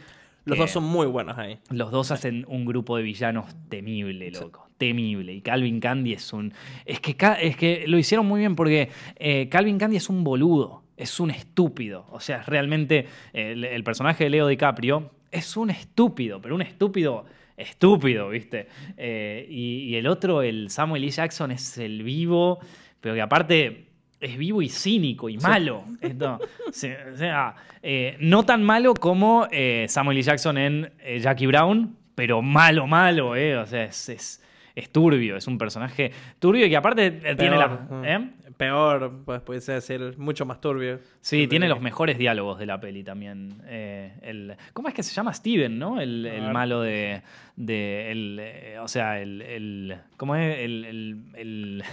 Los 0.45 0.57
dos 0.57 0.71
son 0.71 0.83
muy 0.83 1.05
buenos 1.07 1.37
ahí. 1.37 1.57
los 1.69 1.91
dos 1.91 2.09
hacen 2.11 2.45
un 2.47 2.65
grupo 2.65 2.97
de 2.97 3.03
villanos 3.03 3.55
temible, 3.69 4.31
loco. 4.31 4.64
Temible. 4.77 5.33
Y 5.33 5.41
Calvin 5.41 5.79
Candy 5.79 6.13
es 6.13 6.33
un. 6.33 6.53
Es 6.85 6.99
que, 6.99 7.15
es 7.41 7.55
que 7.57 7.85
lo 7.87 7.97
hicieron 7.97 8.25
muy 8.25 8.39
bien 8.41 8.55
porque 8.55 8.89
eh, 9.17 9.47
Calvin 9.49 9.77
Candy 9.77 9.97
es 9.97 10.09
un 10.09 10.23
boludo. 10.23 10.83
Es 10.97 11.19
un 11.19 11.31
estúpido. 11.31 12.05
O 12.11 12.19
sea, 12.19 12.41
realmente 12.43 13.07
el, 13.33 13.63
el 13.65 13.83
personaje 13.83 14.23
de 14.25 14.29
Leo 14.29 14.47
DiCaprio 14.47 15.11
es 15.31 15.57
un 15.57 15.69
estúpido, 15.69 16.41
pero 16.41 16.55
un 16.55 16.61
estúpido. 16.61 17.25
Estúpido, 17.57 18.29
¿viste? 18.29 18.67
Eh, 18.97 19.47
y, 19.49 19.83
y 19.89 19.95
el 19.95 20.07
otro, 20.07 20.41
el 20.41 20.69
Samuel 20.69 21.03
L. 21.03 21.09
Jackson, 21.11 21.51
es 21.51 21.77
el 21.77 22.03
vivo, 22.03 22.59
pero 22.99 23.15
que 23.15 23.21
aparte 23.21 23.85
es 24.19 24.37
vivo 24.37 24.61
y 24.61 24.67
cínico 24.67 25.29
y 25.29 25.37
malo. 25.37 25.85
Esto, 26.01 26.39
se- 26.73 26.97
o 27.13 27.15
sea, 27.17 27.55
eh, 27.81 28.17
no 28.19 28.43
tan 28.43 28.61
malo 28.61 28.93
como 28.93 29.47
eh, 29.51 29.85
Samuel 29.87 30.17
L. 30.17 30.23
Jackson 30.23 30.57
en 30.57 30.91
Jackie 31.21 31.47
Brown, 31.47 31.95
pero 32.13 32.41
malo, 32.41 32.87
malo, 32.87 33.37
¿eh? 33.37 33.55
O 33.57 33.65
sea, 33.65 33.85
es, 33.85 34.09
es, 34.09 34.43
es 34.75 34.89
turbio, 34.91 35.37
es 35.37 35.47
un 35.47 35.57
personaje 35.57 36.11
turbio 36.39 36.65
y 36.65 36.69
que 36.69 36.77
aparte 36.77 37.07
eh, 37.23 37.35
tiene 37.35 37.57
la... 37.57 37.87
Peor, 37.87 38.05
¿eh? 38.05 38.29
Peor, 38.57 39.23
pues 39.25 39.41
pudiese 39.41 39.73
decir, 39.73 40.15
mucho 40.17 40.45
más 40.45 40.61
turbio. 40.61 40.99
Sí, 41.19 41.47
tiene 41.47 41.67
los 41.67 41.81
mejores 41.81 42.17
diálogos 42.17 42.57
de 42.57 42.65
la 42.65 42.79
peli 42.79 43.03
también. 43.03 43.61
Eh, 43.65 44.13
el, 44.21 44.55
¿Cómo 44.71 44.87
es 44.87 44.93
que 44.93 45.03
se 45.03 45.13
llama 45.13 45.33
Steven, 45.33 45.77
no? 45.77 45.99
El, 45.99 46.49
malo 46.53 46.81
de. 46.81 47.21
de 47.57 48.11
el, 48.11 48.39
eh, 48.41 48.77
o 48.79 48.87
sea, 48.87 49.19
el, 49.19 49.41
el. 49.41 49.97
¿Cómo 50.15 50.37
es? 50.37 50.57
El. 50.59 51.23
El, 51.35 51.83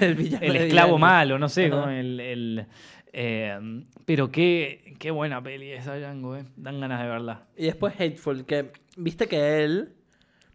esclavo 0.00 0.96
malo, 0.96 1.38
no 1.38 1.50
sé. 1.50 1.66
El, 1.66 2.66
eh, 3.12 3.58
pero 4.06 4.30
qué, 4.30 4.94
qué 4.98 5.10
buena 5.10 5.42
peli 5.42 5.72
esa 5.72 5.96
Django, 5.96 6.36
¿eh? 6.36 6.44
Dan 6.56 6.80
ganas 6.80 7.02
de 7.02 7.08
verla. 7.08 7.42
Y 7.56 7.66
después 7.66 7.94
Hateful, 8.00 8.46
que 8.46 8.72
viste 8.96 9.26
que 9.26 9.64
él. 9.64 9.96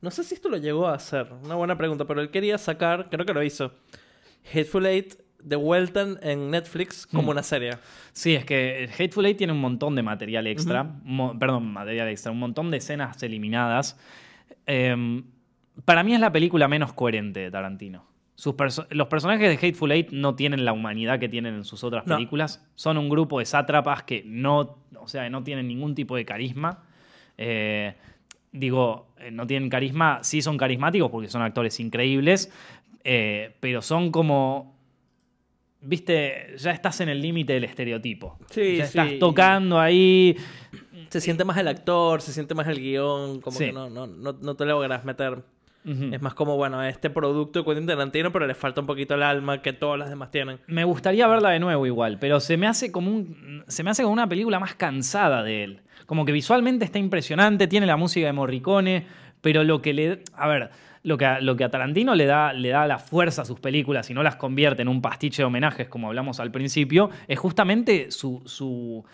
No 0.06 0.12
sé 0.12 0.24
si 0.24 0.36
esto 0.36 0.50
lo 0.50 0.58
llegó 0.58 0.86
a 0.88 0.94
hacer, 0.94 1.34
una 1.44 1.56
buena 1.56 1.76
pregunta, 1.76 2.06
pero 2.06 2.22
él 2.22 2.30
quería 2.30 2.60
sacar, 2.60 3.10
creo 3.10 3.26
que 3.26 3.34
lo 3.34 3.42
hizo, 3.42 3.72
Hateful 4.54 4.86
Eight 4.86 5.16
de 5.40 5.56
vuelta 5.56 6.06
en- 6.22 6.52
Netflix 6.52 7.08
como 7.08 7.24
Mm. 7.24 7.30
una 7.30 7.42
serie. 7.42 7.72
Sí, 8.14 8.36
es 8.36 8.46
que 8.46 8.88
Hateful 8.94 9.26
Eight 9.26 9.38
tiene 9.40 9.54
un 9.54 9.60
montón 9.62 9.96
de 9.96 10.04
material 10.04 10.46
extra. 10.46 10.84
mo- 10.84 11.38
perdón, 11.40 11.74
material 11.74 12.08
extra. 12.10 12.32
Un 12.32 12.38
montón 12.38 12.70
de 12.70 12.78
escenas 12.78 13.22
eliminadas. 13.24 14.00
Eh, 14.68 15.24
para 15.86 16.04
mí 16.04 16.14
es 16.14 16.20
la 16.20 16.32
película 16.32 16.68
menos 16.68 16.94
coherente 16.94 17.40
de 17.40 17.50
Tarantino. 17.50 18.06
Sus 18.36 18.54
perso- 18.54 18.86
los 18.92 19.08
personajes 19.08 19.48
de 19.50 19.56
Hateful 19.68 19.92
Eight 19.92 20.12
no 20.12 20.36
tienen 20.36 20.66
la 20.66 20.74
humanidad 20.74 21.20
que 21.20 21.30
tienen 21.30 21.56
en 21.56 21.64
sus 21.64 21.84
otras 21.84 22.06
No. 22.06 22.16
películas. 22.16 22.64
Son 22.76 23.00
un 23.00 23.10
grupo 23.10 23.40
de 23.40 23.46
sátrapas 23.46 24.04
que 24.04 24.22
no, 24.24 24.78
o 25.00 25.08
sea, 25.08 25.28
no 25.32 25.44
tienen 25.44 25.68
ningún 25.68 25.96
tipo 25.96 26.16
de 26.16 26.26
carisma. 26.26 26.84
Eh, 27.40 27.96
digo, 28.56 29.08
eh, 29.20 29.32
no 29.32 29.46
tienen 29.48 29.70
carisma, 29.70 30.20
sí 30.24 30.42
son 30.42 30.58
carismáticos 30.58 31.12
porque 31.12 31.28
son 31.30 31.42
actores 31.42 31.80
increíbles, 31.80 32.52
eh, 33.04 33.56
pero 33.60 33.82
son 33.82 34.12
como 34.12 34.76
viste, 35.82 36.56
ya 36.58 36.72
estás 36.72 37.00
en 37.02 37.10
el 37.10 37.22
límite 37.22 37.54
del 37.54 37.64
estereotipo. 37.64 38.38
Sí, 38.50 38.78
ya 38.78 38.86
sí. 38.88 38.98
estás 38.98 39.20
tocando 39.20 39.80
ahí. 39.80 40.36
Se 41.10 41.22
siente 41.22 41.46
más 41.46 41.58
el 41.58 41.68
actor, 41.68 42.22
se 42.22 42.34
siente 42.34 42.56
más 42.56 42.68
el 42.68 42.80
guion, 42.80 43.40
como 43.40 43.56
Sí. 43.56 43.66
que 43.66 43.72
no, 43.72 43.90
no, 43.90 44.08
no, 44.08 44.34
no 44.34 44.56
te 44.56 44.66
logras 44.66 45.06
meter. 45.06 45.44
Es 45.86 46.22
más 46.22 46.34
como, 46.34 46.58
bueno, 46.58 46.84
este 46.84 47.12
producto 47.12 47.60
de 47.60 47.66
Quentin 47.66 47.86
Tarantino, 47.86 48.32
pero 48.32 48.48
le 48.48 48.56
falta 48.56 48.82
un 48.82 48.88
poquito 48.88 49.14
el 49.14 49.22
alma 49.22 49.62
que 49.62 49.72
todas 49.72 50.00
las 50.00 50.10
demás 50.10 50.32
tienen. 50.32 50.60
Me 50.66 50.84
gustaría 50.84 51.28
verla 51.28 51.52
de 51.52 51.60
nuevo 51.60 51.86
igual, 51.86 52.18
pero 52.20 52.40
se 52.40 52.58
me 52.58 52.66
hace 52.66 52.92
como 52.92 53.12
un, 53.12 53.64
se 53.68 53.84
me 53.84 53.92
hace 53.92 54.02
como 54.02 54.14
una 54.14 54.28
película 54.28 54.60
más 54.60 54.74
cansada 54.74 55.44
de 55.44 55.64
él. 55.64 55.82
Como 56.08 56.26
que 56.26 56.32
visualmente 56.32 56.86
está 56.86 56.98
impresionante, 56.98 57.68
tiene 57.68 57.86
la 57.86 57.98
música 57.98 58.26
de 58.26 58.34
Morricone, 58.34 59.06
pero 59.42 59.64
lo 59.64 59.82
que 59.82 59.94
le, 59.94 60.24
a 60.34 60.48
ver, 60.48 60.72
lo 61.04 61.20
que 61.20 61.26
a, 61.26 61.40
lo 61.40 61.56
que 61.56 61.64
a 61.64 61.70
Tarantino 61.70 62.16
le 62.16 62.26
da, 62.26 62.52
le 62.52 62.70
da 62.70 62.88
la 62.88 62.98
fuerza 62.98 63.44
a 63.44 63.46
sus 63.46 63.60
películas 63.60 64.10
y 64.10 64.16
no 64.16 64.24
las 64.24 64.38
convierte 64.38 64.82
en 64.82 64.88
un 64.88 65.04
pastiche 65.04 65.44
de 65.44 65.46
homenajes 65.46 65.88
como 65.88 66.08
hablamos 66.08 66.40
al 66.40 66.50
principio, 66.50 67.12
es 67.28 67.38
justamente 67.38 68.10
su, 68.10 68.42
su 68.46 69.06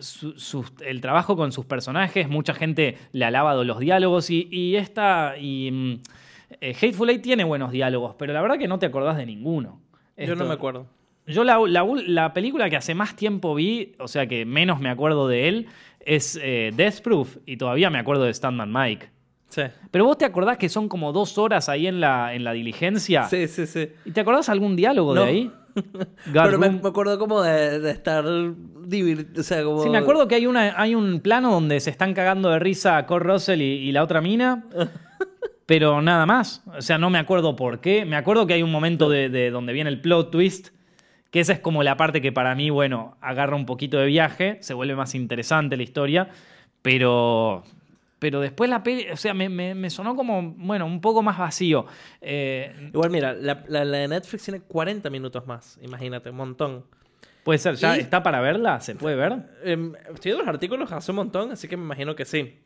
su- 0.00 0.64
el 0.84 1.00
trabajo 1.00 1.36
con 1.36 1.52
sus 1.52 1.64
personajes, 1.66 2.28
mucha 2.28 2.54
gente 2.54 2.96
le 3.12 3.24
ha 3.24 3.28
alabado 3.28 3.64
los 3.64 3.78
diálogos 3.78 4.30
y, 4.30 4.48
y 4.50 4.76
esta 4.76 5.34
y 5.38 5.70
mm, 5.72 5.92
eh, 6.60 6.74
Hateful 6.80 7.10
Eight 7.10 7.22
tiene 7.22 7.44
buenos 7.44 7.70
diálogos, 7.72 8.14
pero 8.18 8.32
la 8.32 8.40
verdad 8.42 8.58
que 8.58 8.68
no 8.68 8.78
te 8.78 8.86
acordás 8.86 9.16
de 9.16 9.26
ninguno. 9.26 9.80
Yo 10.16 10.34
no 10.36 10.46
me 10.46 10.54
acuerdo. 10.54 10.86
yo 11.26 11.44
la, 11.44 11.58
la 11.66 11.84
ul- 11.84 12.04
la 12.06 12.32
película 12.32 12.70
que 12.70 12.76
hace 12.76 12.94
más 12.94 13.16
tiempo 13.16 13.54
vi, 13.54 13.94
o 13.98 14.08
sea 14.08 14.26
que 14.26 14.44
menos 14.46 14.80
me 14.80 14.88
acuerdo 14.88 15.28
de 15.28 15.48
él, 15.48 15.66
es 16.00 16.38
eh, 16.42 16.70
Death 16.74 17.00
Proof 17.00 17.38
y 17.46 17.56
todavía 17.56 17.90
me 17.90 17.98
acuerdo 17.98 18.24
de 18.24 18.32
Standman 18.32 18.72
Mike. 18.72 19.10
Sí. 19.48 19.62
Pero 19.90 20.04
vos 20.04 20.18
te 20.18 20.24
acordás 20.24 20.56
que 20.58 20.68
son 20.68 20.88
como 20.88 21.12
dos 21.12 21.36
horas 21.38 21.68
ahí 21.68 21.86
en 21.86 22.00
la, 22.00 22.34
en 22.34 22.44
la 22.44 22.52
diligencia. 22.52 23.24
Sí, 23.24 23.46
sí, 23.48 23.66
sí. 23.66 23.88
¿Y 24.04 24.10
te 24.12 24.20
acordás 24.20 24.48
algún 24.48 24.74
diálogo 24.76 25.14
No. 25.14 25.22
de 25.22 25.28
ahí? 25.28 25.52
Pero 26.32 26.58
me, 26.58 26.66
acuerdo 26.66 27.18
como 27.18 27.42
de, 27.42 27.80
de 27.80 27.90
estar 27.90 28.24
divir- 28.24 29.38
O 29.38 29.42
sea, 29.42 29.62
como. 29.64 29.82
Sí, 29.82 29.88
me 29.88 29.98
acuerdo 29.98 30.28
que 30.28 30.34
hay, 30.34 30.46
una, 30.46 30.80
hay 30.80 30.94
un 30.94 31.20
plano 31.20 31.50
donde 31.52 31.80
se 31.80 31.90
están 31.90 32.14
cagando 32.14 32.50
de 32.50 32.58
risa 32.58 33.04
Cor 33.06 33.24
Russell 33.24 33.60
y, 33.60 33.64
y 33.64 33.92
la 33.92 34.02
otra 34.02 34.20
mina. 34.20 34.64
pero 35.66 36.00
nada 36.00 36.26
más. 36.26 36.62
O 36.76 36.82
sea, 36.82 36.98
no 36.98 37.10
me 37.10 37.18
acuerdo 37.18 37.56
por 37.56 37.80
qué. 37.80 38.04
Me 38.04 38.16
acuerdo 38.16 38.46
que 38.46 38.54
hay 38.54 38.62
un 38.62 38.72
momento 38.72 39.08
de, 39.08 39.28
de 39.28 39.50
donde 39.50 39.72
viene 39.72 39.90
el 39.90 40.00
plot 40.00 40.30
twist. 40.30 40.68
Que 41.30 41.40
esa 41.40 41.52
es 41.52 41.58
como 41.58 41.82
la 41.82 41.96
parte 41.96 42.22
que 42.22 42.32
para 42.32 42.54
mí, 42.54 42.70
bueno, 42.70 43.16
agarra 43.20 43.56
un 43.56 43.66
poquito 43.66 43.98
de 43.98 44.06
viaje. 44.06 44.58
Se 44.60 44.74
vuelve 44.74 44.96
más 44.96 45.14
interesante 45.14 45.76
la 45.76 45.82
historia. 45.82 46.28
Pero. 46.82 47.64
Pero 48.18 48.40
después 48.40 48.70
la 48.70 48.82
peli. 48.82 49.06
O 49.12 49.16
sea, 49.16 49.34
me, 49.34 49.48
me- 49.48 49.74
me 49.74 49.90
sonó 49.90 50.16
como, 50.16 50.54
bueno, 50.56 50.86
un 50.86 51.00
poco 51.00 51.22
más 51.22 51.36
vacío. 51.38 51.86
Eh, 52.20 52.90
Igual, 52.92 53.10
mira, 53.10 53.34
la, 53.34 53.62
la- 53.68 53.84
la 53.84 53.98
de 53.98 54.08
Netflix 54.08 54.44
tiene 54.44 54.60
40 54.60 55.10
minutos 55.10 55.46
más. 55.46 55.78
Imagínate, 55.82 56.30
un 56.30 56.36
montón. 56.36 56.84
puede 57.44 57.58
ser, 57.58 57.76
¿ya 57.76 57.96
Y- 57.96 58.00
está 58.00 58.22
para 58.22 58.40
verla? 58.40 58.80
¿Se 58.80 58.94
puede 58.96 59.16
ver? 59.16 59.36
Em, 59.62 59.92
estoy 60.14 60.32
los 60.32 60.48
artículos 60.48 60.90
hace 60.92 61.12
un 61.12 61.16
montón, 61.16 61.52
así 61.52 61.68
que 61.68 61.76
me 61.76 61.84
imagino 61.84 62.16
que 62.16 62.24
sí. 62.24 62.58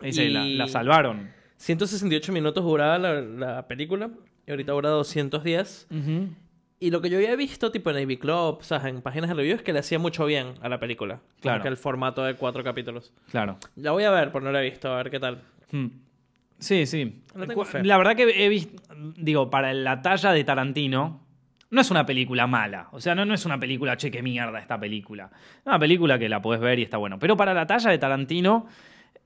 La, 0.00 0.08
Y- 0.44 0.54
la 0.56 0.66
salvaron. 0.66 1.30
168 1.58 2.32
minutos 2.32 2.64
duraba 2.64 2.98
la, 2.98 3.20
la 3.20 3.66
película 3.68 4.10
y 4.46 4.50
ahorita 4.50 4.72
dura 4.72 4.90
210. 4.90 5.86
Ujú. 5.90 6.28
Y 6.78 6.90
lo 6.90 7.00
que 7.00 7.08
yo 7.08 7.16
había 7.16 7.34
visto, 7.36 7.70
tipo 7.72 7.90
en 7.90 7.96
AV 7.96 8.18
Club, 8.18 8.58
o 8.58 8.62
sea, 8.62 8.86
en 8.86 9.00
páginas 9.00 9.28
de 9.30 9.34
review, 9.34 9.56
es 9.56 9.62
que 9.62 9.72
le 9.72 9.78
hacía 9.78 9.98
mucho 9.98 10.26
bien 10.26 10.54
a 10.60 10.68
la 10.68 10.78
película. 10.78 11.16
Como 11.16 11.40
Claro. 11.40 11.62
que 11.62 11.68
el 11.68 11.76
formato 11.78 12.22
de 12.22 12.34
cuatro 12.34 12.62
capítulos. 12.62 13.12
Claro. 13.30 13.56
La 13.76 13.92
voy 13.92 14.04
a 14.04 14.10
ver, 14.10 14.30
por 14.30 14.42
no 14.42 14.52
la 14.52 14.62
he 14.62 14.70
visto, 14.70 14.92
a 14.92 14.96
ver 14.98 15.10
qué 15.10 15.18
tal. 15.18 15.40
Hmm. 15.72 15.86
Sí, 16.58 16.86
sí. 16.86 17.22
No 17.34 17.46
tengo 17.46 17.62
Cu- 17.62 17.68
fe. 17.68 17.84
La 17.84 17.96
verdad 17.98 18.14
que 18.14 18.44
he 18.44 18.48
visto, 18.48 18.82
digo, 19.16 19.48
para 19.50 19.72
la 19.72 20.02
talla 20.02 20.32
de 20.32 20.44
Tarantino, 20.44 21.22
no 21.70 21.80
es 21.80 21.90
una 21.90 22.04
película 22.06 22.46
mala. 22.46 22.88
O 22.92 23.00
sea, 23.00 23.14
no, 23.14 23.24
no 23.24 23.34
es 23.34 23.44
una 23.46 23.58
película, 23.58 23.96
che, 23.96 24.10
qué 24.10 24.22
mierda 24.22 24.58
esta 24.58 24.78
película. 24.78 25.30
Es 25.60 25.66
una 25.66 25.78
película 25.78 26.18
que 26.18 26.28
la 26.28 26.40
podés 26.42 26.60
ver 26.60 26.78
y 26.78 26.82
está 26.82 26.96
bueno. 26.98 27.18
Pero 27.18 27.36
para 27.36 27.52
la 27.54 27.66
talla 27.66 27.90
de 27.90 27.98
Tarantino, 27.98 28.66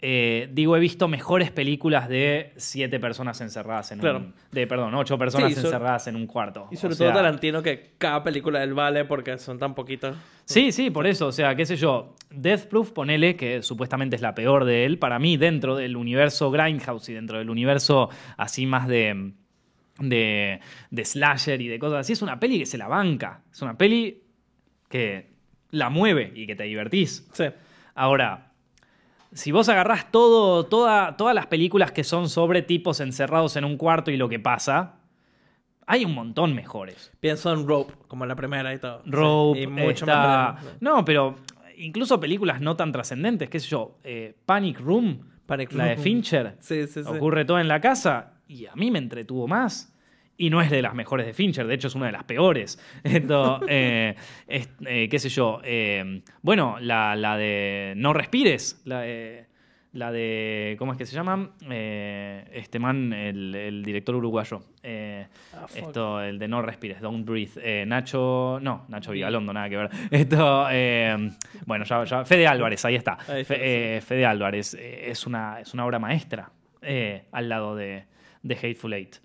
eh, 0.03 0.49
digo, 0.53 0.77
he 0.77 0.81
visto 0.81 1.09
mejores 1.09 1.51
películas 1.51 2.09
de 2.09 2.53
siete 2.57 2.99
personas 2.99 3.41
encerradas 3.43 3.93
en 3.93 3.99
Claro. 3.99 4.19
un. 4.19 4.35
De, 4.51 4.67
perdón, 4.67 4.95
ocho 4.95 5.19
personas 5.19 5.53
Sí, 5.53 5.61
so- 5.61 5.67
encerradas 5.67 6.07
en 6.07 6.17
un 6.17 6.27
cuarto. 6.27 6.69
Y 6.71 6.77
sobre 6.77 6.95
O 6.95 6.97
sea, 6.97 7.09
todo 7.09 7.17
Tarantino, 7.23 7.63
que 7.63 7.93
cada 7.99 8.23
película 8.25 8.61
del 8.61 8.73
vale 8.75 9.05
porque 9.05 9.37
son 9.39 9.59
tan 9.59 9.75
poquitas. 9.75 10.17
Sí, 10.47 10.73
sí, 10.73 10.91
por 10.91 11.07
eso. 11.07 11.27
O 11.27 11.33
sea, 11.33 11.55
qué 11.55 11.67
sé 11.67 11.77
yo. 11.77 12.15
Death 12.31 12.67
Proof, 12.67 12.93
ponele, 12.93 13.37
que 13.37 13.63
supuestamente 13.63 14.17
es 14.17 14.23
la 14.23 14.35
peor 14.35 14.65
de 14.65 14.87
él. 14.87 14.99
Para 14.99 15.19
mí, 15.19 15.37
dentro 15.37 15.77
del 15.77 15.97
universo 15.97 16.51
Grindhouse 16.51 17.09
y 17.11 17.13
dentro 17.15 17.39
del 17.39 17.51
universo 17.51 18.09
así 18.39 18.65
más 18.67 18.89
de. 18.89 19.33
de. 19.99 20.61
de 20.91 21.05
slasher 21.05 21.61
y 21.61 21.69
de 21.69 21.79
cosas 21.79 22.01
así, 22.01 22.15
es 22.15 22.23
una 22.23 22.41
peli 22.41 22.59
que 22.61 22.67
se 22.67 22.79
la 22.79 22.89
banca. 22.89 23.43
Es 23.53 23.61
una 23.63 23.77
peli 23.77 24.23
que 24.89 25.31
la 25.73 25.91
mueve 25.91 26.33
y 26.35 26.47
que 26.47 26.57
te 26.57 26.65
divertís. 26.65 27.29
Sí. 27.33 27.45
Ahora, 27.95 28.50
si 29.33 29.53
vos 29.53 29.69
agarrás 29.69 30.11
todo, 30.11 30.67
toda- 30.67 31.17
todas 31.17 31.35
las 31.35 31.47
películas 31.47 31.93
que 31.93 32.05
son 32.05 32.29
sobre 32.29 32.63
tipos 32.63 33.01
encerrados 33.01 33.57
en 33.57 33.65
un 33.65 33.77
cuarto 33.77 34.11
y 34.11 34.17
lo 34.17 34.29
que 34.29 34.39
pasa, 34.39 34.97
hay 35.87 36.05
un 36.05 36.15
montón 36.15 36.55
mejores. 36.55 37.13
Pienso 37.21 37.53
en 37.53 37.67
Rope, 37.67 37.95
como 38.09 38.27
la 38.27 38.37
primera 38.37 38.73
y 38.75 38.79
todo. 38.79 39.03
Rope, 39.07 39.59
Sí, 39.59 39.65
y 39.65 39.67
mucho 39.67 40.05
está- 40.05 40.53
más. 40.55 40.65
No, 40.81 41.05
pero 41.05 41.37
incluso 41.77 42.21
películas 42.21 42.61
no 42.61 42.77
tan 42.77 42.93
trascendentes, 42.93 43.49
qué 43.49 43.59
sé 43.61 43.69
yo, 43.69 43.99
eh, 44.05 44.37
Panic 44.47 44.79
Room, 44.81 45.21
Panic 45.47 45.73
la 45.73 45.87
de. 45.87 45.97
Fincher, 45.97 46.57
Sí, 46.61 46.87
sí, 46.87 47.03
sí. 47.03 47.09
ocurre 47.09 47.45
todo 47.45 47.59
en 47.59 47.67
la 47.69 47.81
casa 47.81 48.35
y 48.47 48.67
a 48.67 48.75
mí 48.77 48.91
me 48.91 48.99
entretuvo 48.99 49.49
más. 49.49 49.90
Y 50.43 50.49
no 50.49 50.63
es 50.63 50.71
de 50.71 50.81
las 50.81 50.95
mejores 50.95 51.27
de 51.27 51.35
Fincher, 51.35 51.67
de 51.67 51.75
hecho 51.75 51.89
es 51.89 51.95
una 51.95 52.07
de 52.07 52.13
las 52.13 52.25
peores. 52.25 52.79
Esto, 53.05 53.61
eh, 53.69 54.15
es- 54.49 54.71
eh, 54.87 55.07
qué 55.11 55.19
sé 55.19 55.29
yo. 55.29 55.61
eh, 55.63 56.23
bueno, 56.41 56.79
la, 56.81 57.15
la 57.15 57.37
de 57.37 57.93
No 57.97 58.15
Respires, 58.15 58.81
la 58.87 59.01
de, 59.03 59.45
la 59.93 60.11
de. 60.11 60.77
¿Cómo 60.79 60.93
es 60.93 60.99
que 60.99 61.05
se 61.05 61.15
llama? 61.15 61.51
Este 61.69 62.79
man, 62.79 63.13
el, 63.13 63.55
el 63.55 63.83
director 63.85 64.15
uruguayo. 64.15 64.61
Ah, 64.83 65.67
esto, 65.75 66.23
el 66.23 66.39
de 66.39 66.49
No 66.49 66.63
Respires, 66.63 67.03
Don't 67.03 67.27
Breathe. 67.29 67.85
Nacho. 67.85 68.59
No, 68.63 68.87
Nacho 68.89 69.13
Vigalondo, 69.13 69.53
nada 69.53 69.69
que 69.69 69.77
ver. 69.77 69.91
Esto. 70.11 70.65
bueno, 71.67 71.85
ya, 71.85 72.05
ya- 72.05 72.25
Fede 72.25 72.47
Álvarez, 72.47 72.83
ahí 72.87 72.95
está. 72.95 73.19
Ahí 73.29 73.43
está, 73.43 73.55
Fe- 73.55 74.01
Fede 74.01 74.25
Álvarez 74.25 74.73
es, 74.81 75.27
una, 75.27 75.61
es 75.61 75.75
una 75.75 75.85
obra 75.85 75.99
maestra 75.99 76.51
al 77.33 77.49
lado 77.49 77.77
de, 77.77 78.05
de 78.43 78.55
Hateful 78.55 78.95
Eight. 78.95 79.17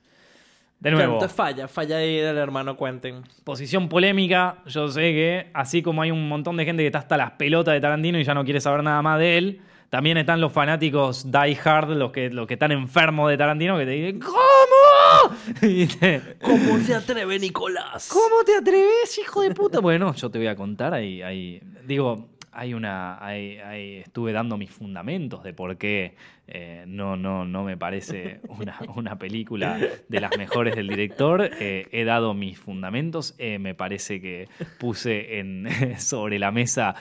De 0.85 0.91
nuevo, 0.91 1.27
falla, 1.29 1.67
falla 1.67 1.97
ahí 1.97 2.17
el 2.17 2.37
hermano 2.37 2.77
Quentin. 2.77 3.21
posición 3.43 3.89
polémica. 3.89 4.57
Yo 4.67 4.87
sé 4.87 5.01
que, 5.13 5.47
así 5.53 5.81
como 5.81 6.01
hay 6.01 6.11
un 6.11 6.27
montón 6.29 6.55
de 6.57 6.65
gente 6.65 6.83
que 6.83 6.87
está 6.87 6.99
hasta 6.99 7.17
las 7.17 7.31
pelotas 7.31 7.73
de 7.73 7.81
Tarantino 7.81 8.19
y 8.19 8.23
ya 8.23 8.33
no 8.33 8.43
quiere 8.45 8.61
saber 8.61 8.83
nada 8.83 9.01
más 9.01 9.19
de 9.19 9.37
él, 9.37 9.61
también 9.89 10.17
están 10.17 10.41
los 10.41 10.51
fanáticos 10.51 11.31
die 11.31 11.57
hard, 11.63 11.89
los 11.91 12.11
que, 12.11 12.29
los 12.29 12.47
que 12.47 12.53
están 12.55 12.71
enfermos 12.71 13.29
de 13.29 13.37
Tarantino, 13.37 13.77
que 13.77 13.85
te 13.85 13.91
dicen: 13.91 14.19
¿Cómo? 14.19 15.35
Te- 15.99 16.37
¿Cómo 16.41 16.77
se 16.79 16.93
atreve 16.95 17.39
Nicolás? 17.39 18.09
¿Cómo 18.11 18.43
te 18.45 18.55
atreves, 18.55 19.17
hijo 19.19 19.41
de 19.41 19.51
puta? 19.51 19.79
Bueno, 19.79 20.13
yo 20.13 20.29
te 20.29 20.37
voy 20.37 20.47
a 20.47 20.55
contar 20.55 20.93
ahí, 20.93 21.21
ahí 21.21 21.61
digo, 21.85 22.27
hay 22.51 22.73
una, 22.73 23.23
hay- 23.25 23.57
hay- 23.57 23.95
estuve 23.97 24.31
dando 24.33 24.57
mis 24.57 24.69
fundamentos 24.71 25.43
de 25.43 25.53
por 25.53 25.77
qué 25.77 26.15
eh, 26.47 26.83
no, 26.87 27.15
no, 27.17 27.45
no 27.45 27.63
me 27.63 27.75
parece 27.77 28.39
una, 28.49 28.77
una 28.95 29.17
película 29.17 29.79
de 30.07 30.19
las 30.21 30.37
mejores 30.37 30.75
del 30.75 30.87
director. 30.87 31.49
Eh, 31.59 31.87
he 31.91 32.03
dado 32.03 32.33
mis 32.33 32.59
fundamentos, 32.59 33.33
eh, 33.37 33.57
me 33.59 33.73
parece 33.73 34.21
que 34.21 34.47
puse 34.79 35.39
en, 35.39 35.67
sobre 35.99 36.37
la 36.39 36.51
mesa 36.51 36.95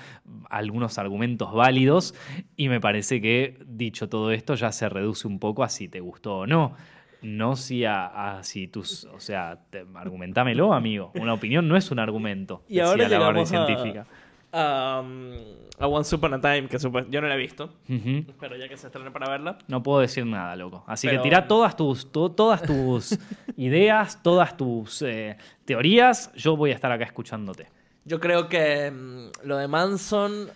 algunos 0.51 0.99
argumentos 0.99 1.53
válidos 1.53 2.15
y 2.57 2.69
me 2.69 2.81
parece 2.81 3.21
que, 3.21 3.59
dicho 3.67 4.09
todo 4.09 4.31
esto, 4.33 4.55
ya 4.55 4.73
se 4.73 4.89
reduce 4.89 5.27
un 5.29 5.39
poco 5.39 5.63
a 5.63 5.69
si 5.69 5.89
te 5.89 6.01
gustó 6.01 6.39
o 6.39 6.47
no. 6.47 6.75
No 7.23 7.57
si 7.57 7.87
a, 7.87 8.37
a 8.37 8.43
si 8.43 8.69
tus. 8.69 9.07
O 9.07 9.19
sea, 9.19 9.59
te- 9.71 9.87
argumentámelo, 9.95 10.75
amigo. 10.75 11.11
Una 11.15 11.33
opinión 11.33 11.67
no 11.67 11.75
es 11.75 11.91
un 11.91 11.99
argumento. 11.99 12.63
Y 12.69 12.81
ahora 12.81 13.05
la 13.09 13.17
llegamos 13.19 13.51
a, 13.51 13.65
científica. 13.67 14.07
A, 14.55 15.01
um, 15.03 15.33
a 15.79 15.87
Once 15.87 16.15
Upon 16.15 16.35
a 16.35 16.41
Time, 16.41 16.69
que 16.69 16.79
supo- 16.79 17.05
yo 17.11 17.21
no 17.21 17.27
la 17.29 17.35
he 17.35 17.39
visto, 17.39 17.65
Ujú. 17.89 18.25
pero 18.39 18.57
ya 18.57 18.69
que 18.69 18.77
se 18.77 18.87
estrena 18.87 19.13
para 19.13 19.29
verla. 19.29 19.59
No 19.69 19.83
puedo 19.83 20.01
decir 20.01 20.25
nada, 20.25 20.55
loco. 20.57 20.85
Así 20.87 21.09
Pero- 21.09 21.21
que 21.23 21.29
tira 21.29 21.49
todas 21.49 21.77
tus, 21.77 22.11
to- 22.13 22.31
todas 22.31 22.63
tus 22.63 23.19
ideas, 23.57 24.23
todas 24.23 24.57
tus 24.57 25.03
eh, 25.03 25.37
teorías. 25.65 26.33
Yo 26.35 26.57
voy 26.57 26.71
a 26.71 26.75
estar 26.75 26.93
acá 26.93 27.05
escuchándote. 27.05 27.67
Yo 28.05 28.21
creo 28.21 28.49
que 28.49 28.91
mm, 28.91 29.47
lo 29.47 29.57
de 29.57 29.67
Manson. 29.69 30.49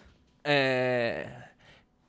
eh, 0.45 1.27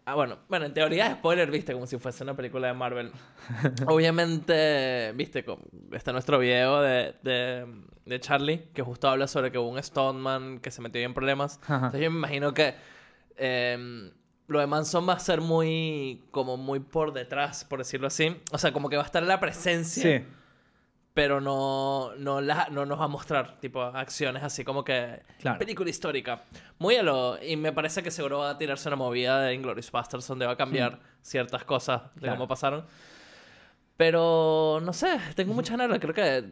Ah, 0.10 0.16
bueno, 0.16 0.40
bueno, 0.50 0.66
en 0.66 0.74
teoría 0.74 1.06
es 1.06 1.14
spoiler, 1.14 1.52
viste, 1.52 1.72
como 1.72 1.86
si 1.86 2.00
fuese 2.00 2.24
una 2.24 2.36
película 2.36 2.66
de 2.66 2.74
Marvel. 2.74 3.12
Obviamente, 3.86 5.12
viste, 5.14 5.46
está 5.92 6.12
nuestro 6.12 6.40
video 6.40 6.82
de, 6.82 7.14
de, 7.22 7.68
de 8.08 8.20
Charlie, 8.20 8.70
que 8.74 8.82
justo 8.82 9.08
habla 9.08 9.28
sobre 9.28 9.52
que 9.52 9.60
hubo 9.60 9.70
un 9.70 9.84
Stoneman 9.84 10.62
que 10.62 10.72
se 10.72 10.82
metió 10.82 11.00
en 11.02 11.14
problemas. 11.14 11.60
Ajá. 11.62 11.76
Entonces 11.76 12.02
yo 12.02 12.10
me 12.10 12.18
imagino 12.18 12.56
que 12.56 12.74
eh, 13.38 14.12
lo 14.48 14.60
de 14.60 14.66
Manson 14.66 15.08
va 15.08 15.14
a 15.14 15.20
ser 15.20 15.42
muy, 15.42 16.24
como 16.32 16.58
muy 16.58 16.80
por 16.80 17.14
detrás, 17.14 17.64
por 17.64 17.78
decirlo 17.78 18.08
así. 18.08 18.36
O 18.52 18.58
sea, 18.58 18.74
como 18.74 18.90
que 18.90 18.96
va 18.96 19.04
a 19.04 19.06
estar 19.06 19.22
la 19.22 19.40
presencia 19.40 20.26
pero 21.14 21.42
no, 21.42 22.12
no, 22.18 22.40
la- 22.42 22.68
no 22.72 22.86
nos 22.86 23.00
va 23.00 23.06
a 23.06 23.08
mostrar 23.10 23.60
tipo 23.60 23.82
acciones 23.82 24.42
así 24.44 24.64
como 24.64 24.84
que 24.84 25.22
Claro. 25.40 25.60
película 25.60 25.90
histórica. 25.90 26.44
Muy 26.78 26.96
a 26.96 27.04
lo... 27.04 27.42
Y 27.44 27.56
me 27.58 27.74
parece 27.74 28.02
que 28.04 28.12
seguro 28.12 28.40
va 28.40 28.52
a 28.52 28.58
tirarse 28.58 28.88
una 28.88 28.96
movida 28.96 29.42
de 29.42 29.54
Inglourious 29.54 29.92
Basterds 29.92 30.28
donde 30.28 30.46
va 30.46 30.54
a 30.54 30.58
cambiar 30.58 31.00
ciertas 31.22 31.64
cosas 31.66 32.02
de 32.02 32.08
Hmm. 32.08 32.20
Claro. 32.20 32.36
cómo 32.38 32.48
pasaron. 32.48 32.86
Pero 33.98 34.80
no 34.82 34.94
sé, 34.94 35.20
tengo 35.36 35.54
mucha 35.54 35.76
ganas. 35.76 36.00
Creo 36.00 36.14
que 36.14 36.44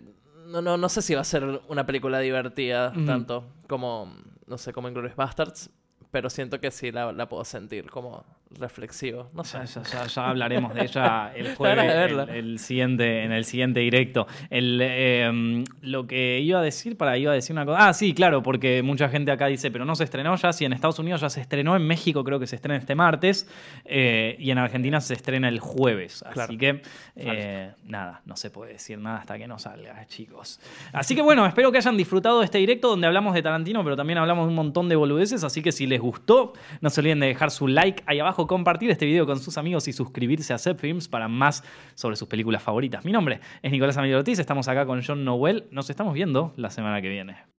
no, 0.47 0.61
no, 0.61 0.77
no 0.77 0.89
sé 0.89 1.01
si 1.01 1.15
va 1.15 1.21
a 1.21 1.25
ser 1.25 1.61
una 1.69 1.85
película 1.85 2.19
divertida 2.19 2.91
Ujú. 2.95 3.05
tanto 3.05 3.45
como, 3.67 4.13
no 4.47 4.57
sé, 4.57 4.73
como 4.73 4.87
Inglourious 4.89 5.15
Basterds. 5.15 5.69
Pero 6.11 6.29
siento 6.29 6.59
que 6.59 6.71
sí 6.71 6.91
la, 6.91 7.11
la 7.11 7.29
puedo 7.29 7.43
sentir 7.45 7.89
como 7.89 8.25
reflexivo. 8.59 9.29
No 9.33 9.43
sé. 9.43 9.57
Ya, 9.57 9.65
ya- 9.65 9.83
ya- 9.83 10.05
ya 10.07 10.29
hablaremos 10.29 10.73
de 10.73 10.81
ella 10.83 11.31
el 11.35 11.55
jueves, 11.55 12.11
el, 12.11 12.19
el 12.29 12.59
siguiente, 12.59 13.23
en 13.23 13.31
el 13.31 13.45
siguiente 13.45 13.79
directo. 13.81 14.27
El, 14.49 14.79
eh, 14.81 15.63
lo 15.81 16.07
que 16.07 16.39
iba 16.39 16.59
a 16.59 16.61
decir, 16.63 16.97
para 16.97 17.17
iba 17.17 17.31
a 17.31 17.35
decir 17.35 17.53
una 17.53 17.65
cosa. 17.65 17.87
Ah, 17.89 17.93
sí, 17.93 18.13
claro, 18.13 18.41
porque 18.43 18.81
mucha 18.83 19.09
gente 19.09 19.31
acá 19.31 19.47
dice, 19.47 19.71
pero 19.71 19.85
no 19.85 19.95
se 19.95 20.03
estrenó 20.03 20.35
ya. 20.35 20.53
Sí, 20.53 20.65
en 20.65 20.73
Estados 20.73 20.99
Unidos 20.99 21.21
ya 21.21 21.29
se 21.29 21.41
estrenó, 21.41 21.75
en 21.75 21.85
México 21.85 22.23
creo 22.23 22.39
que 22.39 22.47
se 22.47 22.55
estrena 22.55 22.77
este 22.79 22.95
martes 22.95 23.47
eh, 23.85 24.35
y 24.39 24.51
en 24.51 24.57
Argentina 24.57 25.01
se 25.01 25.13
estrena 25.13 25.47
el 25.49 25.59
jueves. 25.59 26.23
Así 26.23 26.33
Claro. 26.33 26.57
que 26.57 26.81
eh, 27.15 27.71
nada, 27.85 28.21
no 28.25 28.35
se 28.37 28.49
puede 28.49 28.73
decir 28.73 28.97
nada 28.99 29.17
hasta 29.19 29.37
que 29.37 29.47
no 29.47 29.59
salga, 29.59 30.05
chicos. 30.07 30.59
Así 30.93 31.15
que 31.15 31.21
bueno, 31.21 31.45
espero 31.45 31.71
que 31.71 31.77
hayan 31.77 31.97
disfrutado 31.97 32.39
de 32.39 32.45
este 32.45 32.57
directo 32.59 32.89
donde 32.89 33.07
hablamos 33.07 33.33
de 33.33 33.41
Tarantino, 33.41 33.83
pero 33.83 33.95
también 33.95 34.17
hablamos 34.19 34.45
de 34.45 34.49
un 34.49 34.55
montón 34.55 34.87
de 34.89 34.95
boludeces. 34.95 35.43
Así 35.43 35.61
que 35.61 35.71
si 35.71 35.85
les 35.87 35.99
gustó, 36.01 36.53
no 36.81 36.89
se 36.89 37.01
olviden 37.01 37.19
de 37.19 37.27
dejar 37.27 37.51
su 37.51 37.67
like 37.67 38.03
ahí 38.05 38.19
compartir 38.45 38.91
este 38.91 39.05
video 39.05 39.25
con 39.25 39.39
sus 39.39 39.57
amigos 39.57 39.87
y 39.87 39.93
suscribirse 39.93 40.53
a 40.53 40.59
Zep 40.59 40.79
Films 40.79 41.07
para 41.07 41.27
más 41.27 41.63
sobre 41.95 42.15
sus 42.15 42.27
películas 42.27 42.61
favoritas. 42.61 43.03
Mi 43.05 43.11
nombre 43.11 43.39
es 43.63 43.71
Nicolás 43.71 43.97
Emilio 43.97 44.19
Ortiz, 44.19 44.37
estamos 44.37 44.67
acá 44.67 44.85
con 44.85 45.01
John 45.01 45.25
Noel. 45.25 45.67
Nos 45.71 45.89
estamos 45.89 46.13
viendo 46.13 46.53
la 46.57 46.69
semana 46.69 47.01
que 47.01 47.09
viene. 47.09 47.47